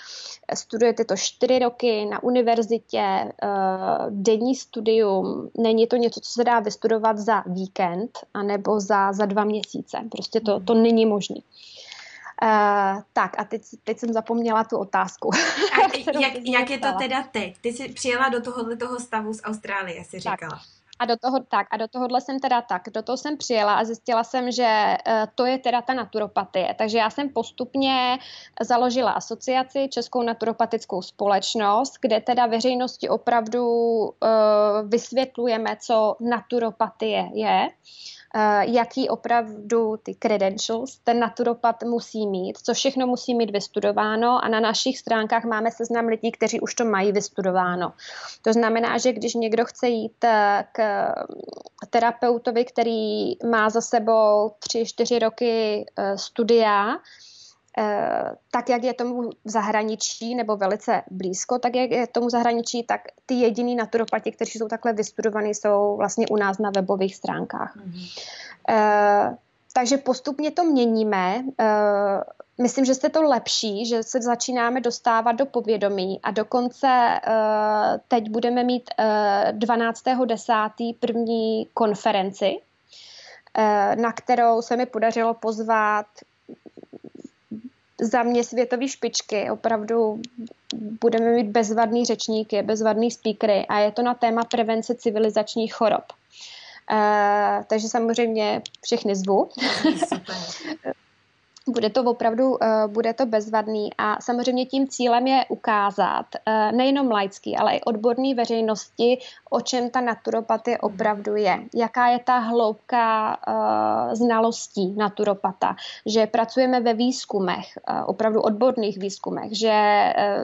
studujete 0.54 1.06
to 1.06 1.16
4 1.18 1.60
roky 1.60 2.06
na 2.06 2.23
na 2.24 2.28
univerzitě 2.28 3.34
denní 4.10 4.56
studium 4.56 5.50
není 5.58 5.88
to 5.88 5.96
něco, 5.96 6.20
co 6.20 6.32
se 6.32 6.44
dá 6.44 6.60
vystudovat 6.60 7.18
za 7.18 7.44
víkend 7.46 8.20
anebo 8.34 8.80
za, 8.80 9.14
za 9.14 9.26
dva 9.26 9.44
měsíce. 9.44 9.98
Prostě 10.12 10.40
to, 10.40 10.60
to 10.60 10.74
není 10.74 11.06
možné. 11.06 11.36
Uh, 12.44 13.02
tak 13.14 13.40
a 13.40 13.44
teď, 13.44 13.62
teď 13.84 14.00
jsem 14.00 14.14
zapomněla 14.14 14.64
tu 14.64 14.78
otázku. 14.78 15.30
A 15.34 15.98
jak, 16.20 16.34
jak 16.44 16.70
je 16.70 16.78
to 16.78 16.88
teda 17.00 17.24
teď? 17.32 17.58
Ty 17.62 17.74
jsi 17.74 17.90
přijela 17.90 18.30
do 18.30 18.42
tohohle 18.42 18.76
toho 18.76 19.00
stavu 19.00 19.34
z 19.34 19.42
Austrálie, 19.44 20.04
si 20.04 20.20
říkala. 20.20 20.38
Tak. 20.38 20.83
A 21.04 21.06
do 21.06 21.18
toho, 21.18 21.40
tak, 21.40 21.68
a 21.72 21.78
do 21.78 21.88
tohohle 21.88 22.22
jsem 22.22 22.40
teda 22.40 22.62
tak, 22.62 22.82
do 22.94 23.02
toho 23.02 23.18
jsem 23.18 23.38
přijela 23.38 23.74
a 23.74 23.84
zjistila 23.84 24.24
jsem, 24.24 24.52
že 24.52 24.98
uh, 25.08 25.14
to 25.36 25.46
je 25.46 25.58
teda 25.58 25.82
ta 25.82 25.94
naturopatie. 25.94 26.76
Takže 26.78 26.98
já 26.98 27.10
jsem 27.10 27.30
postupně 27.30 28.20
založila 28.62 29.12
asociaci 29.12 29.90
Českou 29.90 30.22
naturopatickou 30.22 31.02
společnost, 31.02 31.94
kde 32.02 32.22
teda 32.22 32.46
veřejnosti 32.46 33.10
opravdu 33.10 33.68
uh, 33.68 34.10
vysvětlujeme, 34.88 35.78
co 35.80 36.16
naturopatie 36.20 37.30
je. 37.34 37.68
Eh, 38.36 38.66
jaký 38.66 39.10
opravdu 39.10 39.98
ty 40.04 40.16
credentials 40.16 41.00
ten 41.04 41.20
naturopat 41.20 41.84
musí 41.84 42.28
mít, 42.28 42.58
co 42.58 42.74
všechno 42.74 43.08
musí 43.08 43.36
mít 43.36 43.52
vystudováno 43.52 44.46
a 44.46 44.48
na 44.48 44.60
našich 44.60 44.98
stránkách 44.98 45.44
máme 45.44 45.72
seznam 45.72 46.06
lidí, 46.06 46.32
kteří 46.32 46.60
už 46.60 46.76
to 46.76 46.86
mají 46.86 47.12
vystudováno. 47.12 47.94
To 48.42 48.54
znamená, 48.54 48.98
že 48.98 49.14
když 49.14 49.34
někdo 49.34 49.66
chce 49.66 49.88
jít 49.88 50.24
eh, 50.24 50.66
k 50.72 51.10
terapeutovi, 51.90 52.66
který 52.66 53.34
má 53.50 53.70
za 53.70 53.82
sebou 53.82 54.52
3-4 54.70 55.20
roky 55.20 55.86
eh, 55.96 56.18
studia, 56.18 56.96
Eh, 56.96 57.00
tak, 58.52 58.70
jak 58.70 58.84
je 58.84 58.94
tomu 58.94 59.30
v 59.46 59.50
zahraničí, 59.50 60.36
nebo 60.36 60.58
velice 60.58 61.02
blízko, 61.12 61.60
tak 61.60 61.76
jak 61.76 61.92
je 61.92 62.08
tomu 62.08 62.28
v 62.28 62.30
zahraničí, 62.30 62.84
tak 62.84 63.02
ty 63.26 63.34
jediný 63.34 63.76
naturopati, 63.76 64.32
kteří 64.32 64.60
jsou 64.60 64.68
takhle 64.68 64.94
vystudovaní, 64.94 65.56
jsou 65.56 65.96
vlastně 65.98 66.28
u 66.28 66.38
nás 66.38 66.58
na 66.58 66.72
webových 66.76 67.16
stránkách. 67.16 67.78
Mm-hmm. 67.78 69.38
Takže 69.74 69.98
postupně 69.98 70.52
to 70.52 70.64
měníme. 70.64 71.44
E, 71.60 71.66
myslím, 72.62 72.86
že 72.86 72.96
se 72.96 73.10
to 73.10 73.24
lepší, 73.24 73.86
že 73.86 74.04
se 74.04 74.22
začínáme 74.22 74.82
dostávat 74.82 75.32
do 75.32 75.46
povědomí 75.46 76.20
a 76.24 76.32
dokonce 76.32 77.20
teď 78.08 78.30
budeme 78.30 78.64
mít 78.64 78.90
e, 78.98 79.54
12.10. 79.58 80.96
první 81.00 81.68
konferenci, 81.74 82.60
na 83.96 84.12
kterou 84.12 84.62
se 84.62 84.78
mi 84.78 84.86
podařilo 84.86 85.34
pozvat 85.34 86.06
za 88.04 88.24
mě 88.24 88.44
světové 88.44 88.88
špičky. 88.88 89.50
Opravdu 89.52 90.22
budeme 91.02 91.34
mít 91.34 91.48
bezvadný 91.48 92.06
řečníky, 92.06 92.62
bezvadný 92.62 93.12
speakery 93.12 93.66
a 93.70 93.80
je 93.80 93.92
to 93.92 94.02
na 94.02 94.14
téma 94.14 94.44
prevence 94.44 94.96
civilizačních 94.96 95.74
chorob. 95.74 96.04
Uh, 96.92 97.64
takže 97.68 97.88
samozřejmě 97.88 98.62
všechny 98.82 99.16
zvu. 99.16 99.50
Super. 100.08 100.36
Bude 101.70 101.90
to 101.90 102.04
opravdu, 102.04 102.52
uh, 102.52 102.58
bude 102.88 103.14
to 103.14 103.26
bezvadný 103.26 103.90
a 103.98 104.22
samozřejmě 104.22 104.66
tím 104.66 104.88
cílem 104.88 105.28
je 105.28 105.46
ukázat 105.50 106.26
uh, 106.48 106.78
nejenom 106.78 107.12
laický, 107.12 107.58
ale 107.58 107.76
i 107.76 107.82
odborný 107.82 108.34
veřejnosti, 108.34 109.18
o 109.50 109.62
čem 109.62 109.90
ta 109.90 110.02
naturopatie 110.02 110.78
opravdu 110.78 111.36
je. 111.36 111.60
Jaká 111.76 112.08
je 112.08 112.20
ta 112.20 112.38
hloubka 112.38 113.38
uh, 113.48 114.14
znalostí 114.14 114.94
naturopata, 114.96 115.76
že 116.06 116.28
pracujeme 116.28 116.82
ve 116.82 116.94
výzkumech, 116.94 117.66
opravdu 118.06 118.42
odborných 118.42 118.98
výzkumech, 118.98 119.58
že 119.58 119.74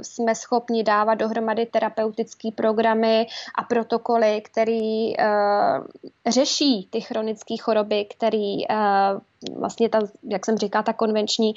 jsme 0.02 0.36
schopni 0.36 0.84
dávat 0.84 1.16
dohromady 1.16 1.66
terapeutické 1.66 2.50
programy 2.56 3.28
a 3.56 3.64
protokoly, 3.64 4.42
který 4.42 5.14
řeší 6.28 6.88
ty 6.92 7.02
chronické 7.02 7.56
choroby, 7.62 8.06
který 8.06 8.64
vlastně 9.56 9.90
ta, 9.90 10.00
jak 10.24 10.46
jsem 10.46 10.58
říkala, 10.58 10.84
ta 10.84 10.94
konvenční 10.94 11.54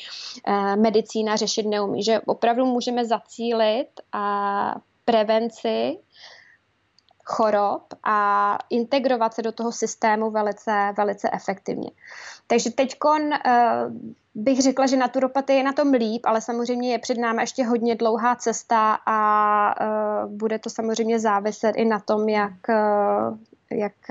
eh, 0.46 0.76
medicína 0.76 1.36
řešit 1.36 1.66
neumí. 1.66 2.02
Že 2.02 2.20
opravdu 2.20 2.66
můžeme 2.66 3.04
zacílit 3.04 3.88
a 4.12 4.74
prevenci 5.04 5.98
chorob 7.24 7.82
a 8.04 8.58
integrovat 8.70 9.34
se 9.34 9.42
do 9.42 9.52
toho 9.52 9.72
systému 9.72 10.30
velice, 10.30 10.94
velice 10.96 11.30
efektivně. 11.32 11.90
Takže 12.46 12.70
teď 12.70 12.94
uh, 13.04 13.20
bych 14.34 14.62
řekla, 14.62 14.86
že 14.86 14.96
naturopatie 14.96 15.56
je 15.56 15.64
na 15.64 15.72
tom 15.72 15.92
líp, 15.92 16.22
ale 16.24 16.40
samozřejmě 16.40 16.92
je 16.92 16.98
před 16.98 17.18
námi 17.18 17.42
ještě 17.42 17.64
hodně 17.64 17.94
dlouhá 17.94 18.36
cesta 18.36 18.98
a 19.06 19.74
uh, 19.80 20.32
bude 20.32 20.58
to 20.58 20.70
samozřejmě 20.70 21.20
záviset 21.20 21.76
i 21.76 21.84
na 21.84 22.00
tom, 22.00 22.28
jak, 22.28 22.52
jak 23.70 24.10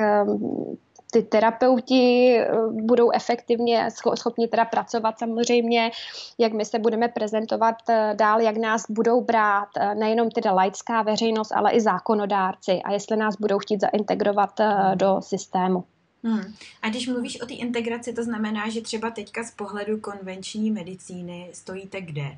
ty 1.12 1.24
terapeuti 1.24 2.36
eh, 2.38 2.48
budou 2.72 3.12
efektivně 3.12 3.90
schopni 4.16 4.48
teda 4.48 4.66
pracovat 4.66 5.20
samozřejmě, 5.20 5.92
jak 6.38 6.54
my 6.54 6.66
se 6.66 6.80
budeme 6.80 7.08
prezentovat 7.08 7.76
eh, 7.90 8.14
dál, 8.18 8.42
jak 8.42 8.58
nás 8.58 8.86
budou 8.90 9.22
brát 9.22 9.68
eh, 9.78 9.96
nejenom 9.96 10.32
teda 10.32 10.52
laická 10.52 11.02
veřejnost, 11.02 11.52
ale 11.52 11.72
i 11.72 11.82
zákonodárci 11.82 12.82
a 12.84 12.92
jestli 12.92 13.18
nás 13.18 13.36
budou 13.40 13.60
chtít 13.60 13.82
zaintegrovat 13.82 14.60
do 14.96 15.22
systému. 15.22 15.84
Hmm. 16.24 16.54
A 16.82 16.90
když 16.90 17.08
mluvíš 17.08 17.42
o 17.42 17.46
té 17.46 17.54
integraci, 17.54 18.14
to 18.14 18.24
znamená, 18.24 18.70
že 18.70 18.82
třeba 18.82 19.10
teďka 19.10 19.44
z 19.44 19.52
pohledu 19.52 20.00
konvenční 20.00 20.72
medicíny 20.72 21.50
stojíte 21.54 22.02
kde? 22.02 22.38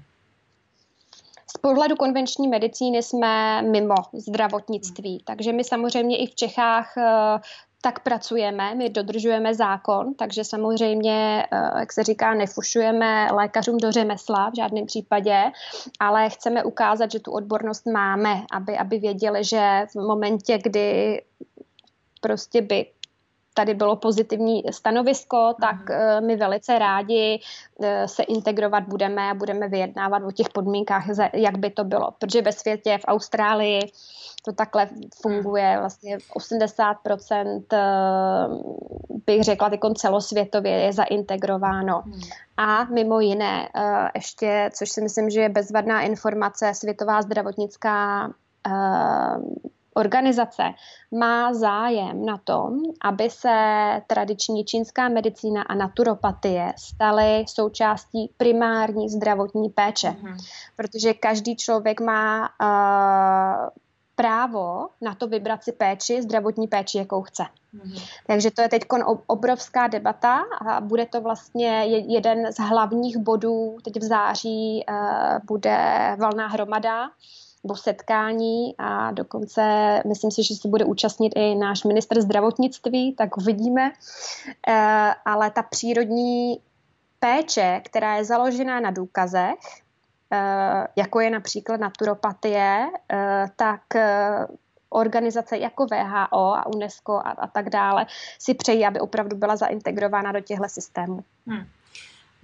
Z 1.56 1.58
pohledu 1.58 1.96
konvenční 1.96 2.48
medicíny 2.48 3.04
jsme 3.04 3.62
mimo 3.62 3.96
zdravotnictví, 4.14 5.24
takže 5.26 5.54
my 5.54 5.64
samozřejmě 5.64 6.18
i 6.18 6.28
v 6.28 6.36
Čechách 6.36 6.94
tak 7.84 8.00
pracujeme, 8.00 8.76
my 8.76 8.90
dodržujeme 8.90 9.56
zákon, 9.56 10.14
takže 10.14 10.44
samozřejmě, 10.44 11.46
eh, 11.52 11.80
jak 11.80 11.94
se 11.94 12.04
říká, 12.04 12.34
nefušujeme 12.34 13.28
lékařům 13.32 13.78
do 13.78 13.92
řemesla 13.92 14.50
v 14.50 14.56
žádném 14.56 14.86
případě, 14.86 15.44
ale 16.00 16.30
chceme 16.30 16.64
ukázat, 16.64 17.12
že 17.12 17.20
tu 17.20 17.32
odbornost 17.32 17.86
máme, 17.86 18.42
aby, 18.52 18.78
aby 18.78 19.00
věděli, 19.00 19.44
že 19.44 19.86
v 19.92 19.96
momentě, 19.96 20.60
kdy 20.64 21.22
prostě 22.22 22.62
by 22.62 22.86
tady 23.54 23.74
bylo 23.74 23.96
pozitivní 23.96 24.64
stanovisko, 24.72 25.54
tak 25.62 25.90
mm. 25.90 26.28
my 26.28 26.36
velice 26.36 26.80
rádi 26.80 27.40
eh, 27.84 28.08
se 28.08 28.24
integrovat 28.24 28.84
budeme 28.84 29.30
a 29.30 29.34
budeme 29.34 29.68
vyjednávat 29.68 30.24
o 30.24 30.32
těch 30.32 30.50
podmínkách, 30.50 31.06
jak 31.34 31.58
by 31.58 31.70
to 31.70 31.84
bylo. 31.84 32.12
Protože 32.20 32.42
ve 32.42 32.52
světě, 32.52 32.98
v 32.98 33.06
Austrálii, 33.08 33.80
to 34.46 34.54
takhle 34.54 34.90
funguje. 35.22 35.78
Vlastně 35.80 36.18
80% 36.18 37.64
eh, 37.74 37.80
bych 39.26 39.44
řekla, 39.44 39.70
jako 39.72 39.94
celosvětově 39.94 40.72
je 40.72 40.94
zaintegrováno. 40.94 42.02
Hmm. 42.06 42.22
A 42.58 42.84
mimo 42.84 43.20
jiné, 43.20 43.70
ještě, 44.16 44.70
což 44.74 44.90
si 44.90 45.02
myslím, 45.02 45.30
že 45.30 45.42
je 45.42 45.50
bezvadná 45.50 46.02
informace, 46.02 46.74
Světová 46.74 47.22
zdravotnická 47.22 48.30
organizace 49.94 50.64
má 51.12 51.54
zájem 51.54 52.26
na 52.26 52.38
tom, 52.38 52.80
aby 53.02 53.30
se 53.30 53.56
tradiční 54.08 54.66
čínská 54.66 55.10
medicína 55.10 55.62
a 55.62 55.76
naturopatie 55.76 56.74
staly 56.78 57.46
součástí 57.48 58.30
primární 58.38 59.10
zdravotní 59.10 59.70
péče. 59.70 60.08
Mm-hmm. 60.08 60.38
Protože 60.76 61.14
každý 61.14 61.56
člověk 61.56 62.02
má 62.02 62.50
uh, 62.62 63.70
právo 64.16 64.88
na 65.02 65.16
to 65.16 65.28
vybrat 65.28 65.64
si 65.64 65.72
péči, 65.72 66.22
zdravotní 66.22 66.68
péči, 66.68 66.98
jakou 66.98 67.22
chce. 67.22 67.44
Mm-hmm. 67.44 68.02
Takže 68.28 68.52
to 68.52 68.62
je 68.62 68.70
teď 68.70 68.82
obrovská 69.28 69.88
debata 69.88 70.44
a 70.66 70.82
bude 70.82 71.06
to 71.06 71.22
vlastně 71.22 71.84
jeden 71.86 72.54
z 72.54 72.60
hlavních 72.60 73.18
bodů. 73.18 73.78
Teď 73.84 74.00
v 74.00 74.04
září 74.04 74.86
uh, 74.90 75.38
bude 75.46 75.78
valná 76.20 76.48
hromada 76.48 77.10
nebo 77.64 77.76
setkání 77.76 78.76
a 78.78 79.12
dokonce 79.12 79.62
myslím 80.08 80.32
si, 80.32 80.44
že 80.44 80.56
se 80.56 80.68
bude 80.68 80.86
účastnit 80.86 81.34
i 81.36 81.56
náš 81.56 81.84
minister 81.84 82.22
zdravotnictví, 82.22 83.14
tak 83.14 83.38
uvidíme. 83.38 83.92
Uh, 84.68 84.74
ale 85.26 85.52
ta 85.52 85.64
přírodní 85.64 86.60
péče, 87.20 87.82
která 87.86 88.16
je 88.16 88.26
založená 88.26 88.80
na 88.80 88.92
důkazech, 88.92 89.84
Eh, 90.34 90.88
jako 90.96 91.20
je 91.20 91.30
například 91.30 91.80
naturopatie, 91.80 92.88
eh, 93.12 93.46
tak 93.56 93.96
eh, 93.96 94.48
organizace 94.90 95.58
jako 95.58 95.86
VHO 95.86 96.56
a 96.56 96.66
UNESCO 96.66 97.14
a, 97.14 97.30
a 97.30 97.48
tak 97.48 97.70
dále 97.70 98.06
si 98.40 98.54
přejí, 98.54 98.86
aby 98.86 99.00
opravdu 99.00 99.38
byla 99.38 99.56
zaintegrována 99.56 100.32
do 100.32 100.40
těchto 100.40 100.70
systémů. 100.70 101.20
Hmm. 101.48 101.66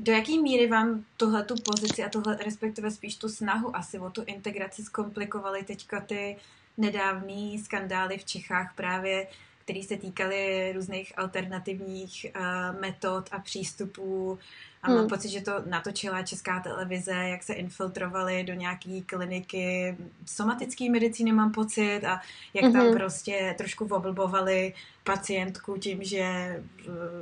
Do 0.02 0.12
jaké 0.12 0.32
míry 0.32 0.68
vám 0.68 1.06
tohle 1.18 1.44
tu 1.44 1.56
pozici 1.56 2.04
a 2.04 2.10
tohle, 2.10 2.38
respektive 2.38 2.92
spíš 2.92 3.16
tu 3.16 3.30
snahu 3.30 3.76
asi 3.76 4.00
o 4.00 4.10
tu 4.10 4.24
integraci 4.26 4.84
zkomplikovaly 4.84 5.64
teďka 5.64 6.02
ty 6.02 6.38
nedávné 6.78 7.58
skandály 7.64 8.18
v 8.18 8.26
Čechách 8.26 8.74
právě, 8.76 9.28
které 9.64 9.84
se 9.84 9.98
týkaly 9.98 10.72
různých 10.76 11.20
alternativních 11.20 12.26
uh, 12.36 12.82
metod 12.82 13.30
a 13.32 13.40
přístupů 13.40 14.40
a 14.84 14.88
hmm. 14.88 14.98
mám 14.98 15.08
pocit, 15.08 15.30
že 15.30 15.42
to 15.42 15.52
natočila 15.66 16.22
česká 16.22 16.60
televize, 16.60 17.12
jak 17.12 17.44
se 17.44 17.54
infiltrovali 17.54 18.44
do 18.44 18.54
nějaký 18.54 19.02
kliniky 19.02 19.98
somatické 20.26 20.90
medicíny, 20.90 21.32
mám 21.32 21.52
pocit, 21.52 22.02
a 22.06 22.22
jak 22.54 22.66
mm-hmm. 22.66 22.74
tam 22.74 22.86
mhm. 22.86 22.98
prostě 22.98 23.56
trošku 23.58 23.86
oblbovali 23.86 24.74
pacientku 25.04 25.78
tím, 25.78 26.04
že 26.04 26.20
eh, 26.20 26.62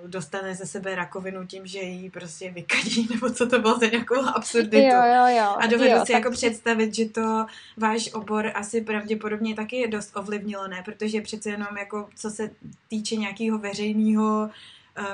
dostane 0.07 0.55
ze 0.55 0.65
sebe 0.65 0.95
rakovinu 0.95 1.47
tím, 1.47 1.67
že 1.67 1.79
jí 1.79 2.09
prostě 2.09 2.51
vykadí, 2.51 3.07
nebo 3.13 3.29
co 3.29 3.47
to 3.47 3.59
bylo 3.59 3.79
za 3.79 3.85
nějakou 3.85 4.15
absurditu. 4.15 4.77
Jo, 4.77 5.03
jo, 5.15 5.37
jo. 5.37 5.55
A 5.59 5.67
dovedu 5.67 5.91
jo, 5.91 6.05
si 6.05 6.11
tak... 6.11 6.23
jako 6.23 6.31
představit, 6.31 6.95
že 6.95 7.05
to 7.05 7.45
váš 7.77 8.13
obor 8.13 8.51
asi 8.55 8.81
pravděpodobně 8.81 9.55
taky 9.55 9.87
dost 9.87 10.17
ovlivnilo, 10.17 10.67
ne? 10.67 10.81
Protože 10.85 11.21
přece 11.21 11.49
jenom 11.49 11.77
jako 11.79 12.09
co 12.15 12.29
se 12.29 12.49
týče 12.89 13.15
nějakého 13.15 13.57
veřejného 13.57 14.49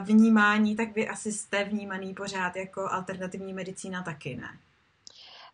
vnímání, 0.01 0.75
tak 0.75 0.95
vy 0.95 1.07
asi 1.07 1.31
jste 1.31 1.63
vnímaný 1.63 2.13
pořád 2.13 2.55
jako 2.55 2.87
alternativní 2.91 3.53
medicína 3.53 4.03
taky, 4.03 4.35
ne? 4.35 4.47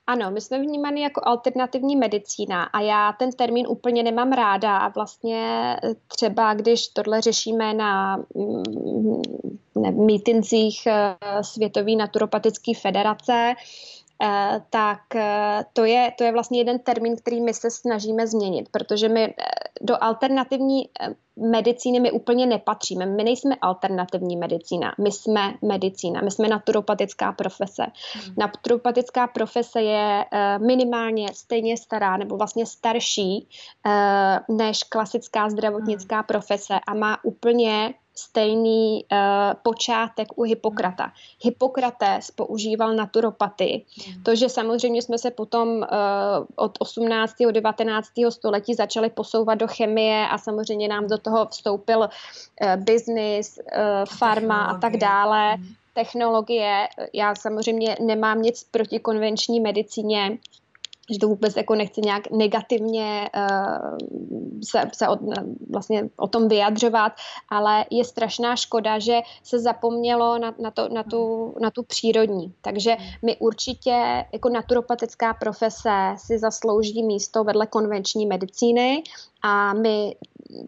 Ano, 0.10 0.32
my 0.32 0.42
jsme 0.42 0.60
vnímáni 0.60 1.02
jako 1.02 1.22
alternativní 1.24 1.96
medicína 1.96 2.64
a 2.64 2.80
já 2.80 3.14
ten 3.14 3.32
termín 3.32 3.66
úplně 3.70 4.04
nemám 4.04 4.32
ráda 4.32 4.78
a 4.78 4.88
vlastně 4.88 5.76
eh, 5.84 5.96
třeba, 6.08 6.54
když 6.54 6.88
tohle 6.88 7.22
řešíme 7.22 7.74
na 7.74 8.18
mm, 8.18 9.22
ne, 9.76 9.92
mítincích 9.92 10.88
eh, 10.88 11.18
Světové 11.42 11.92
naturopatické 11.92 12.72
federace, 12.82 13.54
tak 14.70 15.16
eh, 15.16 15.66
to 15.74 15.86
je, 15.86 16.14
to 16.18 16.24
je 16.24 16.32
vlastně 16.32 16.60
jeden 16.60 16.80
termín, 16.80 17.16
který 17.16 17.42
my 17.42 17.54
se 17.54 17.70
snažíme 17.72 18.28
změnit, 18.28 18.70
protože 18.72 19.10
my 19.10 19.24
eh, 19.24 19.44
do 19.82 20.04
alternativní 20.04 20.90
medicíny 21.36 22.00
my 22.00 22.12
úplně 22.12 22.46
nepatříme. 22.46 23.06
My 23.06 23.24
nejsme 23.24 23.56
alternativní 23.62 24.38
medicína, 24.38 24.96
my 24.98 25.12
jsme 25.12 25.54
medicína, 25.62 26.22
my 26.22 26.32
jsme 26.32 26.48
naturopatická 26.48 27.32
profese. 27.32 27.84
Hmm. 28.14 28.34
Naturopatická 28.38 29.28
profese 29.28 29.82
je 29.82 30.26
minimálně 30.58 31.28
stejně 31.34 31.78
stará 31.78 32.18
nebo 32.18 32.38
vlastně 32.38 32.66
starší 32.66 33.48
než 34.50 34.84
klasická 34.84 35.50
zdravotnická 35.50 36.16
hmm. 36.16 36.26
profese 36.28 36.80
a 36.88 36.94
má 36.94 37.24
úplně 37.24 37.94
stejný 38.20 39.06
uh, 39.12 39.18
počátek 39.64 40.28
u 40.36 40.44
Hippokrata. 40.44 41.12
Hippokrates 41.44 42.32
používal 42.32 42.96
naturopatii. 42.96 43.86
Mm. 44.08 44.24
To, 44.24 44.36
že 44.36 44.50
samozřejmě 44.50 45.02
jsme 45.02 45.18
se 45.18 45.32
potom 45.32 45.68
uh, 45.70 45.86
od 46.56 46.72
18. 46.80 47.36
19. 47.52 48.08
století 48.30 48.74
začali 48.74 49.10
posouvat 49.10 49.58
do 49.58 49.68
chemie 49.68 50.28
a 50.28 50.38
samozřejmě 50.38 50.88
nám 50.88 51.08
do 51.08 51.18
toho 51.18 51.46
vstoupil 51.46 52.00
uh, 52.00 52.76
business, 52.76 53.60
uh, 53.60 54.06
farma 54.06 54.66
a 54.66 54.78
tak 54.78 54.98
dále. 54.98 55.58
Mm. 55.58 55.66
Technologie, 55.94 56.88
já 57.14 57.36
samozřejmě 57.36 57.98
nemám 58.02 58.42
nic 58.42 58.64
proti 58.72 59.00
konvenční 59.00 59.60
medicíně, 59.60 60.38
že 61.12 61.20
to 61.20 61.28
vůbec 61.28 61.56
jako 61.56 61.76
nechci 61.76 62.02
nějak 62.02 62.32
negativně 62.32 63.30
uh, 63.36 63.98
se, 64.64 64.82
se 64.94 65.08
o, 65.08 65.18
vlastně 65.70 66.10
o 66.18 66.28
tom 66.28 66.48
vyjadřovat, 66.48 67.14
ale 67.50 67.86
je 67.90 68.06
strašná 68.06 68.56
škoda, 68.56 69.00
že 69.00 69.20
se 69.44 69.60
zapomnělo 69.60 70.38
na, 70.38 70.56
na, 70.60 70.72
to, 70.72 70.90
na, 70.90 71.04
tu, 71.04 71.54
na 71.62 71.72
tu 71.72 71.84
přírodní. 71.84 72.54
Takže 72.62 72.98
my 73.26 73.38
určitě 73.38 74.26
jako 74.34 74.50
naturopatická 74.50 75.34
profese 75.34 76.16
si 76.18 76.40
zaslouží 76.40 77.04
místo 77.04 77.44
vedle 77.44 77.68
konvenční 77.68 78.26
medicíny 78.26 79.04
a 79.42 79.74
my, 79.74 80.16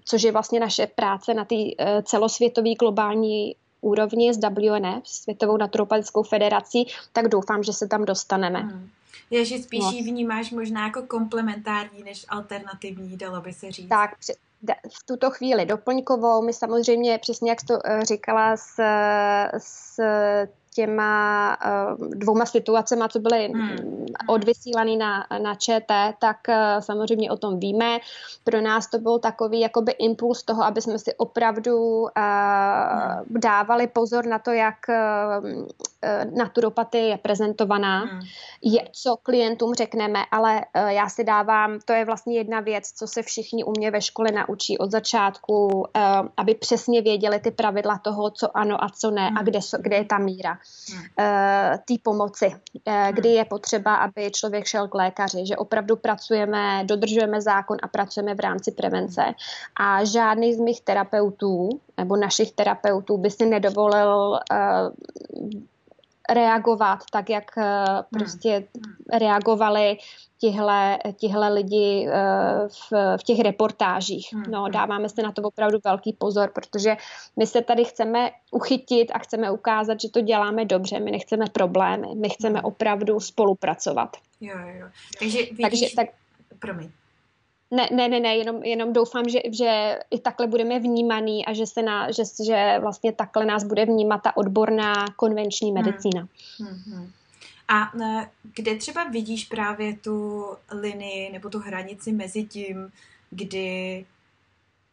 což 0.06 0.23
je 0.23 0.32
vlastně 0.32 0.60
naše 0.60 0.88
práce 0.88 1.34
na 1.34 1.45
té 1.45 1.56
uh, 1.56 1.71
celosvětové 2.04 2.73
globální 2.73 3.56
úrovni 3.82 4.34
s 4.34 4.38
WNF, 4.38 5.08
Světovou 5.08 5.58
naturopatickou 5.58 6.23
federací, 6.23 6.88
tak 7.13 7.27
doufám, 7.27 7.63
že 7.63 7.73
se 7.73 7.88
tam 7.88 8.06
dostaneme. 8.06 8.60
Hmm. 8.60 8.89
Je, 9.30 9.45
že 9.45 9.58
spíš 9.58 9.84
no. 9.84 9.91
ji 9.91 10.04
vnímáš 10.04 10.52
možná 10.52 10.86
jako 10.86 11.02
komplementární 11.02 12.04
než 12.04 12.26
alternativní, 12.30 13.17
dalo 13.17 13.41
by 13.41 13.54
se 13.54 13.71
říct. 13.71 13.89
Tak, 13.89 14.12
v 14.89 15.06
tuto 15.06 15.32
chvíli 15.32 15.65
doplňkovou. 15.65 16.41
My 16.41 16.54
samozřejmě, 16.54 17.17
přesně 17.17 17.50
jak 17.50 17.62
jsi 17.62 17.65
to 17.65 17.80
eh, 17.86 18.06
říkala, 18.06 18.58
s, 18.58 18.80
s 19.58 20.00
těma 20.75 21.57
uh, 21.65 22.07
dvouma 22.10 22.45
situacemi, 22.45 23.03
co 23.10 23.19
byly 23.19 23.47
hmm. 23.47 24.05
odvysílané 24.27 24.95
na, 24.95 25.27
na 25.43 25.55
ČT, 25.55 26.15
tak 26.19 26.38
uh, 26.49 26.55
samozřejmě 26.79 27.31
o 27.31 27.38
tom 27.38 27.60
víme. 27.60 27.99
Pro 28.43 28.62
nás 28.62 28.88
to 28.88 28.99
byl 28.99 29.19
takový 29.19 29.60
jakoby 29.60 29.91
impuls 29.91 30.43
toho, 30.43 30.63
aby 30.63 30.81
jsme 30.81 30.99
si 30.99 31.13
opravdu 31.15 32.01
uh, 32.01 32.07
hmm. 32.10 33.39
dávali 33.41 33.88
pozor 33.88 34.25
na 34.25 34.39
to, 34.39 34.51
jak 34.51 34.75
naturopaty 36.36 36.97
je 36.97 37.17
prezentovaná, 37.17 37.99
hmm. 37.99 38.21
je, 38.62 38.81
co 38.91 39.17
klientům 39.23 39.73
řekneme, 39.73 40.19
ale 40.31 40.62
já 40.88 41.10
si 41.10 41.23
dávám, 41.23 41.79
to 41.86 41.93
je 41.93 42.05
vlastně 42.05 42.38
jedna 42.38 42.60
věc, 42.60 42.91
co 42.91 43.07
se 43.07 43.21
všichni 43.21 43.63
u 43.63 43.71
mě 43.77 43.91
ve 43.91 44.01
škole 44.01 44.29
naučí 44.31 44.77
od 44.77 44.91
začátku, 44.91 45.86
aby 46.38 46.55
přesně 46.55 47.01
věděli 47.01 47.39
ty 47.39 47.51
pravidla 47.51 47.97
toho, 47.97 48.31
co 48.31 48.57
ano 48.57 48.84
a 48.84 48.89
co 48.89 49.12
ne 49.12 49.29
a 49.39 49.43
kde, 49.43 49.60
kde 49.79 49.95
je 49.95 50.05
ta 50.05 50.17
míra. 50.17 50.57
Eh, 50.61 50.61
té 51.88 51.93
pomoci, 52.04 52.56
eh, 52.86 53.10
kdy 53.12 53.30
hmm. 53.30 53.38
je 53.38 53.45
potřeba, 53.45 53.95
aby 53.95 54.32
člověk 54.32 54.65
šel 54.65 54.88
k 54.88 54.93
lékaři, 54.93 55.45
že 55.47 55.58
opravdu 55.58 55.95
pracujeme, 55.95 56.84
dodržujeme 56.86 57.41
zákon 57.41 57.78
a 57.84 57.88
pracujeme 57.88 58.36
v 58.36 58.39
rámci 58.39 58.71
prevence. 58.71 59.21
A 59.80 60.06
žádný 60.06 60.54
z 60.54 60.60
mých 60.60 60.82
terapeutů 60.82 61.69
nebo 61.97 62.15
našich 62.15 62.52
terapeutů 62.52 63.17
by 63.17 63.32
si 63.32 63.45
nedovolil 63.45 64.39
uh, 64.52 65.50
reagovat 66.34 67.00
tak, 67.12 67.30
jak 67.30 67.52
uh, 67.58 67.63
prostě 68.12 68.67
reagovali 69.13 69.98
tihle, 70.38 71.00
tihle 71.15 71.54
lidi 71.54 72.08
uh, 72.08 72.67
v, 72.67 73.17
v 73.17 73.24
těch 73.24 73.39
reportážích. 73.39 74.34
Hmm, 74.34 74.44
no, 74.50 74.62
hmm. 74.63 74.72
dáváme 74.72 75.10
se 75.10 75.22
na 75.22 75.32
to 75.32 75.41
opravdu 75.41 75.78
velký 75.84 76.13
pozor, 76.13 76.52
protože 76.56 76.98
my 77.38 77.48
se 77.48 77.62
tady 77.62 77.86
chceme 77.86 78.32
uchytit 78.52 79.12
a 79.13 79.20
chceme 79.20 79.52
ukázat, 79.52 80.02
že 80.02 80.10
to 80.10 80.22
děláme 80.22 80.65
dobře. 80.65 81.00
My 81.00 81.12
nechceme 81.12 81.46
problémy, 81.52 82.08
my 82.15 82.30
chceme 82.30 82.60
hmm. 82.60 82.65
opravdu 82.65 83.20
spolupracovat. 83.20 84.17
Jo, 84.41 84.56
jo. 84.80 84.88
Takže 85.20 85.38
vidíš... 85.38 85.62
Takže, 85.62 85.86
tak, 85.96 86.08
Promiň. 86.60 86.91
Ne, 87.71 87.89
ne, 87.91 88.07
ne, 88.07 88.19
ne 88.19 88.36
jenom, 88.36 88.63
jenom 88.63 88.93
doufám, 88.93 89.29
že, 89.29 89.39
že 89.51 89.99
i 90.12 90.19
takhle 90.19 90.47
budeme 90.47 90.79
vnímaný 90.79 91.45
a 91.45 91.53
že, 91.53 91.67
se 91.67 91.81
na, 91.81 92.12
že, 92.12 92.23
že 92.45 92.75
vlastně 92.81 93.12
takhle 93.12 93.45
nás 93.45 93.63
bude 93.63 93.86
vnímat 93.86 94.17
ta 94.17 94.38
odborná 94.38 95.05
konvenční 95.15 95.71
medicína. 95.71 96.27
Hmm. 96.60 96.69
Hmm, 96.69 96.81
hmm. 96.86 97.12
A 97.67 98.03
e, 98.03 98.29
kde 98.55 98.75
třeba 98.75 99.03
vidíš 99.03 99.45
právě 99.45 99.97
tu 99.97 100.45
linii 100.71 101.31
nebo 101.31 101.49
tu 101.49 101.60
hranici 101.60 102.12
mezi 102.12 102.43
tím, 102.43 102.91
kdy 103.29 104.05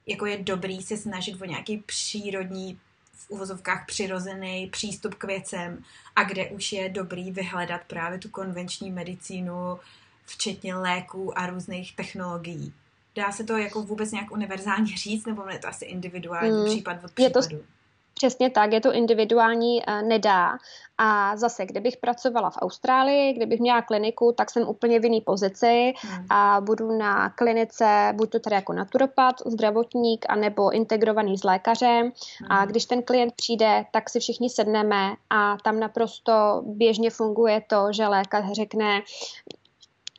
jako 0.06 0.26
je 0.26 0.38
dobrý 0.38 0.82
se 0.82 0.96
snažit 0.96 1.42
o 1.42 1.44
nějaký 1.44 1.78
přírodní, 1.86 2.78
v 3.12 3.30
uvozovkách 3.30 3.86
přirozený 3.86 4.66
přístup 4.66 5.14
k 5.14 5.24
věcem 5.24 5.84
a 6.16 6.24
kde 6.24 6.46
už 6.46 6.72
je 6.72 6.88
dobrý 6.88 7.30
vyhledat 7.30 7.80
právě 7.86 8.18
tu 8.18 8.28
konvenční 8.28 8.90
medicínu, 8.90 9.78
včetně 10.28 10.74
léků 10.74 11.38
a 11.38 11.46
ruzných 11.46 11.96
technologií. 11.96 12.72
Dá 13.14 13.32
se 13.32 13.44
to 13.44 13.56
jako 13.56 13.82
vůbec 13.82 14.12
nějak 14.12 14.30
univerzálně 14.30 14.96
říct, 14.96 15.26
nebo 15.26 15.42
je 15.48 15.58
to 15.58 15.68
asi 15.68 15.84
individuální 15.84 16.50
hmm. 16.50 16.64
případ 16.64 17.04
od 17.04 17.12
případu? 17.12 17.54
Je 17.54 17.58
to, 17.58 17.64
Přesně 18.18 18.50
tak, 18.50 18.72
je 18.72 18.80
to 18.80 18.92
individuální, 18.92 19.82
eh, 19.86 20.02
nedá. 20.02 20.58
A 20.98 21.36
zase, 21.36 21.66
kdybych 21.66 21.96
pracovala 21.96 22.50
v 22.50 22.56
Austrálii, 22.56 23.32
kdybych 23.32 23.60
měla 23.60 23.82
kliniku, 23.82 24.32
tak 24.36 24.50
jsem 24.50 24.68
úplně 24.68 25.00
v 25.00 25.04
jiný 25.04 25.20
pozici 25.20 25.92
hmm. 25.96 26.26
a 26.30 26.60
budu 26.60 26.98
na 26.98 27.30
klinice, 27.30 28.12
buď 28.16 28.30
to 28.30 28.38
tady 28.38 28.54
jako 28.54 28.72
naturopat, 28.72 29.34
zdravotník, 29.46 30.26
anebo 30.28 30.70
integrovaný 30.70 31.38
s 31.38 31.44
lékařem. 31.44 32.02
Hmm. 32.02 32.52
A 32.52 32.66
když 32.66 32.84
ten 32.84 33.02
klient 33.02 33.34
přijde, 33.36 33.84
tak 33.92 34.10
si 34.10 34.20
všichni 34.20 34.50
sedneme 34.50 35.12
a 35.30 35.56
tam 35.64 35.80
naprosto 35.80 36.62
běžně 36.66 37.10
funguje 37.10 37.62
to, 37.66 37.86
že 37.90 38.08
lékař 38.08 38.44
řekne, 38.52 39.02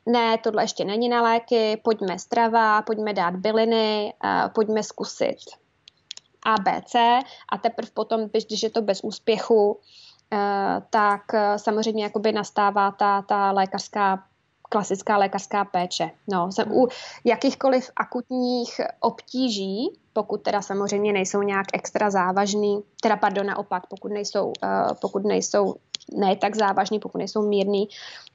ne, 0.06 0.38
tohle 0.38 0.62
ještě 0.62 0.84
není 0.84 1.08
na 1.08 1.22
léky, 1.22 1.80
pojďme 1.84 2.18
strava, 2.18 2.82
pojďme 2.82 3.12
dát 3.12 3.36
byliny, 3.36 4.14
eh, 4.24 4.48
pojďme 4.54 4.82
zkusit 4.82 5.38
a, 6.44 6.54
B, 6.62 6.82
C. 6.86 7.20
A 7.48 7.58
teprve 7.58 7.90
potom, 7.94 8.28
když 8.48 8.62
je 8.62 8.70
to 8.70 8.82
bez 8.82 9.00
úspěchu, 9.04 9.80
eh, 10.32 10.82
tak 10.90 11.34
eh, 11.34 11.58
samozřejmě 11.58 12.04
jakoby 12.04 12.32
nastává 12.32 12.90
ta, 12.90 13.22
ta 13.22 13.52
lékařská 13.52 14.29
klasická 14.70 15.16
lékařská 15.16 15.64
péče. 15.64 16.10
No, 16.28 16.52
jsem 16.52 16.72
u 16.72 16.88
jakýchkoliv 17.24 17.90
akutních 17.96 18.80
obtíží, 19.00 19.98
pokud 20.12 20.42
teda 20.42 20.62
samozřejmě 20.62 21.12
nejsou 21.12 21.42
nějak 21.42 21.66
extra 21.72 22.10
závažný, 22.10 22.82
teda 23.02 23.16
pardon, 23.16 23.46
naopak, 23.46 23.86
pokud 23.86 24.12
nejsou, 24.12 24.46
uh, 24.46 24.52
pokud 25.00 25.24
nejsou 25.24 25.74
ne 26.16 26.36
tak 26.36 26.56
závažný, 26.56 26.98
pokud 26.98 27.18
nejsou 27.18 27.48
mírný, 27.48 27.88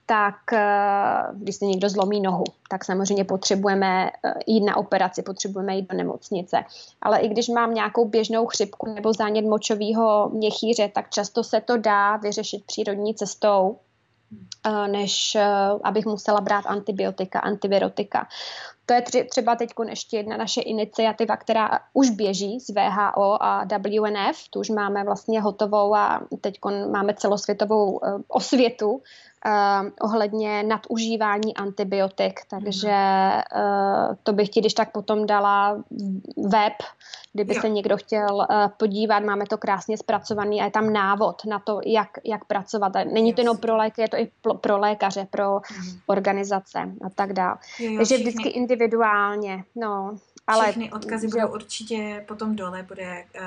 tak 0.06 0.36
uh, 0.54 1.40
když 1.40 1.56
se 1.56 1.66
někdo 1.66 1.90
zlomí 1.90 2.22
nohu, 2.22 2.44
tak 2.70 2.86
samozřejmě 2.86 3.24
potřebujeme 3.24 4.10
uh, 4.10 4.32
jít 4.48 4.64
na 4.64 4.78
operaci, 4.78 5.22
potřebujeme 5.22 5.76
jít 5.76 5.92
do 5.92 5.98
nemocnice. 5.98 6.64
Ale 7.02 7.20
i 7.20 7.28
když 7.28 7.48
mám 7.48 7.74
nějakou 7.74 8.06
běžnou 8.06 8.46
chřipku 8.46 8.94
nebo 8.94 9.14
zánět 9.14 9.46
močového 9.46 10.30
měchýře, 10.34 10.92
tak 10.96 11.10
často 11.10 11.44
se 11.44 11.62
to 11.62 11.78
dá 11.78 12.18
vyřešit 12.18 12.66
přírodní 12.66 13.16
cestou 13.16 13.78
než 14.88 15.38
abych 15.84 16.06
musela 16.06 16.42
brát 16.42 16.66
antibiotika, 16.66 17.40
antivirotika. 17.40 18.28
To 18.86 18.94
je 18.94 19.02
třeba 19.26 19.56
teď 19.56 19.70
ještě 19.90 20.18
jedna 20.18 20.38
naše 20.38 20.62
iniciativa, 20.62 21.38
která 21.38 21.80
už 21.94 22.10
běží 22.10 22.60
z 22.60 22.70
VHO 22.70 23.44
a 23.44 23.66
WNF, 23.66 24.50
tu 24.50 24.60
už 24.60 24.70
máme 24.70 25.04
vlastně 25.04 25.42
hotovou 25.42 25.96
a 25.96 26.22
teď 26.42 26.60
máme 26.92 27.14
celosvětovou 27.14 28.06
e, 28.06 28.08
osvětu 28.28 29.02
uh, 29.46 29.90
ohledně 30.02 30.64
nadužívání 30.64 31.56
antibiotik, 31.56 32.40
takže 32.50 32.96
uh, 33.56 34.16
to 34.24 34.34
bych 34.34 34.50
ti 34.50 34.60
když 34.60 34.74
tak 34.74 34.92
potom 34.92 35.26
dala 35.26 35.84
web, 36.38 36.74
kdyby 37.34 37.56
jo. 37.56 37.62
se 37.62 37.70
někdo 37.70 37.98
chtěl 37.98 38.36
uh, 38.36 38.46
podívat, 38.78 39.24
máme 39.24 39.46
to 39.46 39.58
krásně 39.58 39.98
zpracovaný 39.98 40.62
a 40.62 40.66
je 40.66 40.72
tam 40.72 40.94
návod 40.94 41.46
na 41.46 41.60
to, 41.60 41.82
jak, 41.86 42.10
jak 42.24 42.46
pracovat. 42.46 42.94
Není 43.12 43.34
to 43.34 43.42
jenom 43.42 43.58
pro 43.58 43.78
léky, 43.78 44.02
je 44.02 44.10
to 44.10 44.18
i 44.18 44.32
pro 44.62 44.78
lékaře, 44.78 45.28
pro 45.30 45.54
mm. 45.54 46.00
organizace 46.08 46.80
a 47.06 47.10
tak 47.16 47.34
dále. 47.34 47.58
Takže 47.98 48.18
vždycky 48.18 48.50
individuálně, 48.50 49.64
no. 49.76 50.18
Ale, 50.48 50.64
všechny 50.64 50.92
odkazy 50.92 51.28
že... 51.28 51.32
budou 51.32 51.54
určitě 51.54 52.24
potom 52.28 52.56
dole, 52.56 52.84
bude 52.84 53.26
uh, 53.36 53.46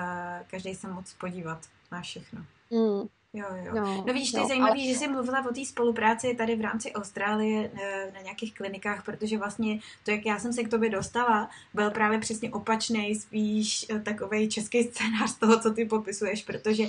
každý 0.51 0.75
se 0.75 0.89
moc 0.89 1.15
podívat 1.15 1.59
na 1.93 2.01
všechno. 2.01 2.41
Mm. 2.71 3.09
Jo, 3.33 3.47
jo. 3.65 3.73
No, 3.75 4.05
no 4.07 4.13
víš, 4.13 4.31
to 4.31 4.37
je 4.37 4.43
no, 4.43 4.49
zajímavé, 4.49 4.73
ale... 4.73 4.81
že 4.81 4.95
jsi 4.95 5.09
mluvila 5.09 5.47
o 5.51 5.55
té 5.55 5.65
spolupráci 5.65 6.35
tady 6.35 6.57
v 6.57 6.61
rámci 6.61 6.93
Austrálie 6.93 7.71
eh, 7.75 8.11
na 8.15 8.21
nějakých 8.21 8.55
klinikách, 8.55 9.05
protože 9.05 9.39
vlastně 9.39 9.79
to, 10.05 10.11
jak 10.11 10.27
já 10.27 10.39
jsem 10.39 10.53
se 10.53 10.63
k 10.63 10.69
tobě 10.69 10.91
dostala, 10.91 11.51
byl 11.75 11.91
právě 11.91 12.19
přesně 12.19 12.51
opačný, 12.51 13.15
spíš 13.15 13.87
eh, 13.91 14.01
takový 14.01 14.49
český 14.49 14.85
scénář 14.85 15.31
z 15.31 15.35
toho, 15.35 15.61
co 15.61 15.71
ty 15.71 15.85
popisuješ, 15.85 16.45
protože 16.45 16.85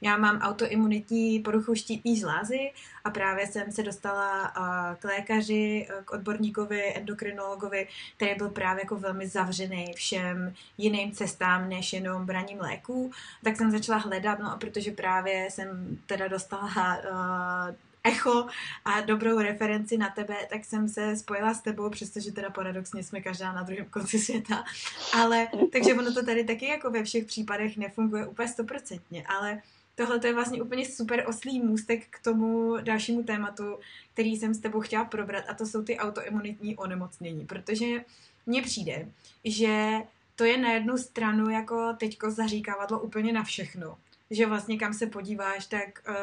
já 0.00 0.16
mám 0.16 0.38
autoimunitní 0.38 1.40
poruchu 1.40 1.74
štítní 1.74 2.16
žlázy 2.16 2.72
a 3.04 3.10
právě 3.10 3.46
jsem 3.46 3.72
se 3.72 3.82
dostala 3.82 4.52
eh, 4.56 4.96
k 4.96 5.04
lékaři, 5.04 5.88
k 6.04 6.12
odborníkovi, 6.12 6.94
endokrinologovi, 6.96 7.88
který 8.16 8.34
byl 8.34 8.50
právě 8.50 8.82
jako 8.82 8.96
velmi 8.96 9.28
zavřený 9.28 9.92
všem 9.96 10.54
jiným 10.78 11.12
cestám, 11.12 11.68
než 11.68 11.92
jenom 11.92 12.26
braním 12.26 12.60
léků, 12.60 13.10
tak 13.44 13.56
jsem 13.56 13.70
začala 13.70 13.98
hledat, 13.98 14.38
no 14.38 14.52
a 14.52 14.56
protože 14.56 14.90
právě 14.90 15.50
jsem 15.50 15.83
teda 16.06 16.28
dostala 16.28 16.66
uh, 16.66 17.74
echo 18.04 18.46
a 18.84 19.00
dobrou 19.00 19.38
referenci 19.38 19.98
na 19.98 20.10
tebe, 20.10 20.36
tak 20.50 20.64
jsem 20.64 20.88
se 20.88 21.16
spojila 21.16 21.54
s 21.54 21.60
tebou, 21.60 21.90
přestože 21.90 22.32
teda 22.32 22.50
paradoxně 22.50 23.02
jsme 23.02 23.20
každá 23.20 23.52
na 23.52 23.62
druhém 23.62 23.86
konci 23.86 24.18
světa. 24.18 24.64
Ale, 25.12 25.48
takže 25.72 25.94
ono 25.94 26.14
to 26.14 26.24
tady 26.24 26.44
taky 26.44 26.66
jako 26.66 26.90
ve 26.90 27.04
všech 27.04 27.24
případech 27.24 27.76
nefunguje 27.76 28.26
úplně 28.26 28.48
stoprocentně, 28.48 29.26
ale 29.26 29.62
tohle 29.94 30.20
to 30.20 30.26
je 30.26 30.34
vlastně 30.34 30.62
úplně 30.62 30.86
super 30.86 31.24
oslý 31.26 31.60
můstek 31.60 32.06
k 32.10 32.22
tomu 32.22 32.76
dalšímu 32.80 33.22
tématu, 33.22 33.78
který 34.12 34.36
jsem 34.36 34.54
s 34.54 34.58
tebou 34.58 34.80
chtěla 34.80 35.04
probrat 35.04 35.44
a 35.48 35.54
to 35.54 35.66
jsou 35.66 35.82
ty 35.82 35.98
autoimunitní 35.98 36.76
onemocnění, 36.76 37.46
protože 37.46 38.04
mně 38.46 38.62
přijde, 38.62 39.08
že 39.44 39.92
to 40.36 40.44
je 40.44 40.58
na 40.58 40.72
jednu 40.72 40.98
stranu 40.98 41.50
jako 41.50 41.92
teďko 41.98 42.30
zaříkávadlo 42.30 43.00
úplně 43.00 43.32
na 43.32 43.42
všechno 43.42 43.96
že 44.30 44.46
vlastně 44.46 44.78
kam 44.78 44.94
se 44.94 45.06
podíváš, 45.06 45.66
tak 45.66 46.02
uh, 46.08 46.14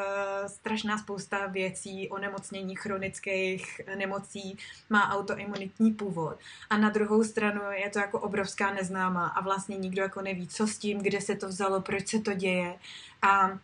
strašná 0.47 0.97
spousta 0.97 1.47
věcí, 1.47 2.09
onemocnění 2.09 2.75
chronických 2.75 3.81
nemocí 3.95 4.57
má 4.89 5.09
autoimunitní 5.09 5.91
původ. 5.91 6.39
A 6.69 6.77
na 6.77 6.89
druhou 6.89 7.23
stranu 7.23 7.61
je 7.71 7.89
to 7.89 7.99
jako 7.99 8.19
obrovská 8.19 8.73
neznámá 8.73 9.27
a 9.27 9.41
vlastně 9.41 9.77
nikdo 9.77 10.01
jako 10.01 10.21
neví, 10.21 10.47
co 10.47 10.67
s 10.67 10.77
tím, 10.77 10.99
kde 10.99 11.21
se 11.21 11.35
to 11.35 11.47
vzalo, 11.47 11.81
proč 11.81 12.07
se 12.07 12.19
to 12.19 12.33
děje. 12.33 12.75
A 13.21 13.59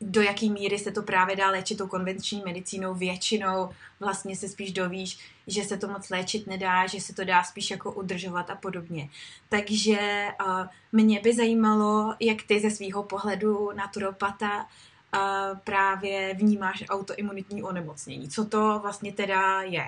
do 0.00 0.22
jaký 0.22 0.50
míry 0.50 0.78
se 0.78 0.90
to 0.92 1.02
právě 1.02 1.36
dá 1.36 1.50
léčit 1.50 1.78
tou 1.78 1.86
konvenční 1.86 2.42
medicínou, 2.42 2.94
většinou 2.94 3.70
vlastně 4.00 4.36
se 4.36 4.48
spíš 4.48 4.72
dovíš, 4.72 5.18
že 5.46 5.64
se 5.64 5.76
to 5.76 5.88
moc 5.88 6.10
léčit 6.10 6.46
nedá, 6.46 6.86
že 6.86 7.00
se 7.00 7.14
to 7.14 7.24
dá 7.24 7.42
spíš 7.42 7.70
jako 7.70 7.92
udržovat 7.92 8.50
a 8.50 8.54
podobně. 8.54 9.08
Takže 9.48 10.28
uh, 10.46 10.66
mě 10.92 11.20
by 11.20 11.34
zajímalo, 11.34 12.14
jak 12.20 12.42
ty 12.42 12.60
ze 12.60 12.70
svého 12.70 13.02
pohledu 13.02 13.72
naturopata 13.72 14.58
uh, 14.60 15.58
právě 15.64 16.34
vnímáš 16.34 16.84
autoimunitní 16.88 17.62
onemocnění. 17.62 18.28
Co 18.28 18.44
to 18.44 18.78
vlastně 18.82 19.12
teda 19.12 19.62
je? 19.62 19.86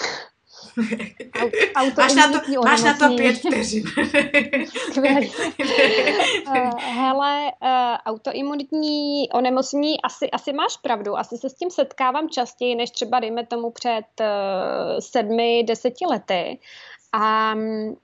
máš, 1.96 2.14
na 2.14 2.32
to, 2.32 2.62
máš 2.64 2.82
na 2.82 2.94
to 2.94 3.16
pět 3.16 3.36
vteřin. 3.36 3.84
Eh, 6.54 6.70
hele, 6.80 7.52
uh, 7.62 7.96
autoimunitní 8.06 9.28
onemocnění, 9.32 10.02
asi, 10.02 10.30
asi 10.30 10.52
máš 10.52 10.76
pravdu, 10.76 11.18
asi 11.18 11.38
se 11.38 11.50
s 11.50 11.54
tím 11.54 11.70
setkávám 11.70 12.28
častěji, 12.28 12.74
než 12.74 12.90
třeba 12.90 13.20
dejme 13.20 13.46
tomu 13.46 13.70
před 13.70 14.04
uh, 14.20 14.26
sedmi, 14.98 15.64
deseti 15.66 16.06
lety. 16.06 16.58
A 17.12 17.54
um, 17.54 17.96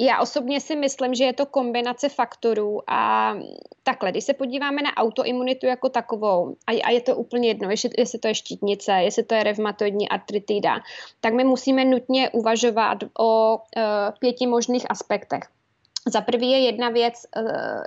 já 0.00 0.20
osobně 0.20 0.60
si 0.60 0.76
myslím, 0.76 1.14
že 1.14 1.24
je 1.24 1.32
to 1.32 1.46
kombinace 1.46 2.08
faktorů 2.08 2.90
a 2.90 3.34
takhle, 3.82 4.10
když 4.10 4.24
se 4.24 4.34
podíváme 4.34 4.82
na 4.82 4.96
autoimunitu 4.96 5.66
jako 5.66 5.88
takovou, 5.88 6.56
a, 6.66 6.82
a 6.84 6.90
je 6.90 7.00
to 7.00 7.16
úplně 7.16 7.48
jedno, 7.48 7.70
jestli, 7.70 7.90
jestli 7.98 8.18
to 8.18 8.28
je 8.28 8.34
štítnice, 8.34 8.92
jestli 8.92 9.22
to 9.22 9.34
je 9.34 9.42
revmatoidní 9.42 10.08
artritida, 10.08 10.80
tak 11.20 11.34
my 11.34 11.44
musíme 11.44 11.84
nutně 11.84 12.30
uvažovat 12.30 12.98
o 13.18 13.56
uh, 13.56 13.82
pěti 14.18 14.46
možných 14.46 14.90
aspektech. 14.90 15.42
Za 16.06 16.20
prvý 16.20 16.50
je 16.50 16.58
jedna 16.58 16.88
věc, 16.88 17.14
uh, 17.36 17.82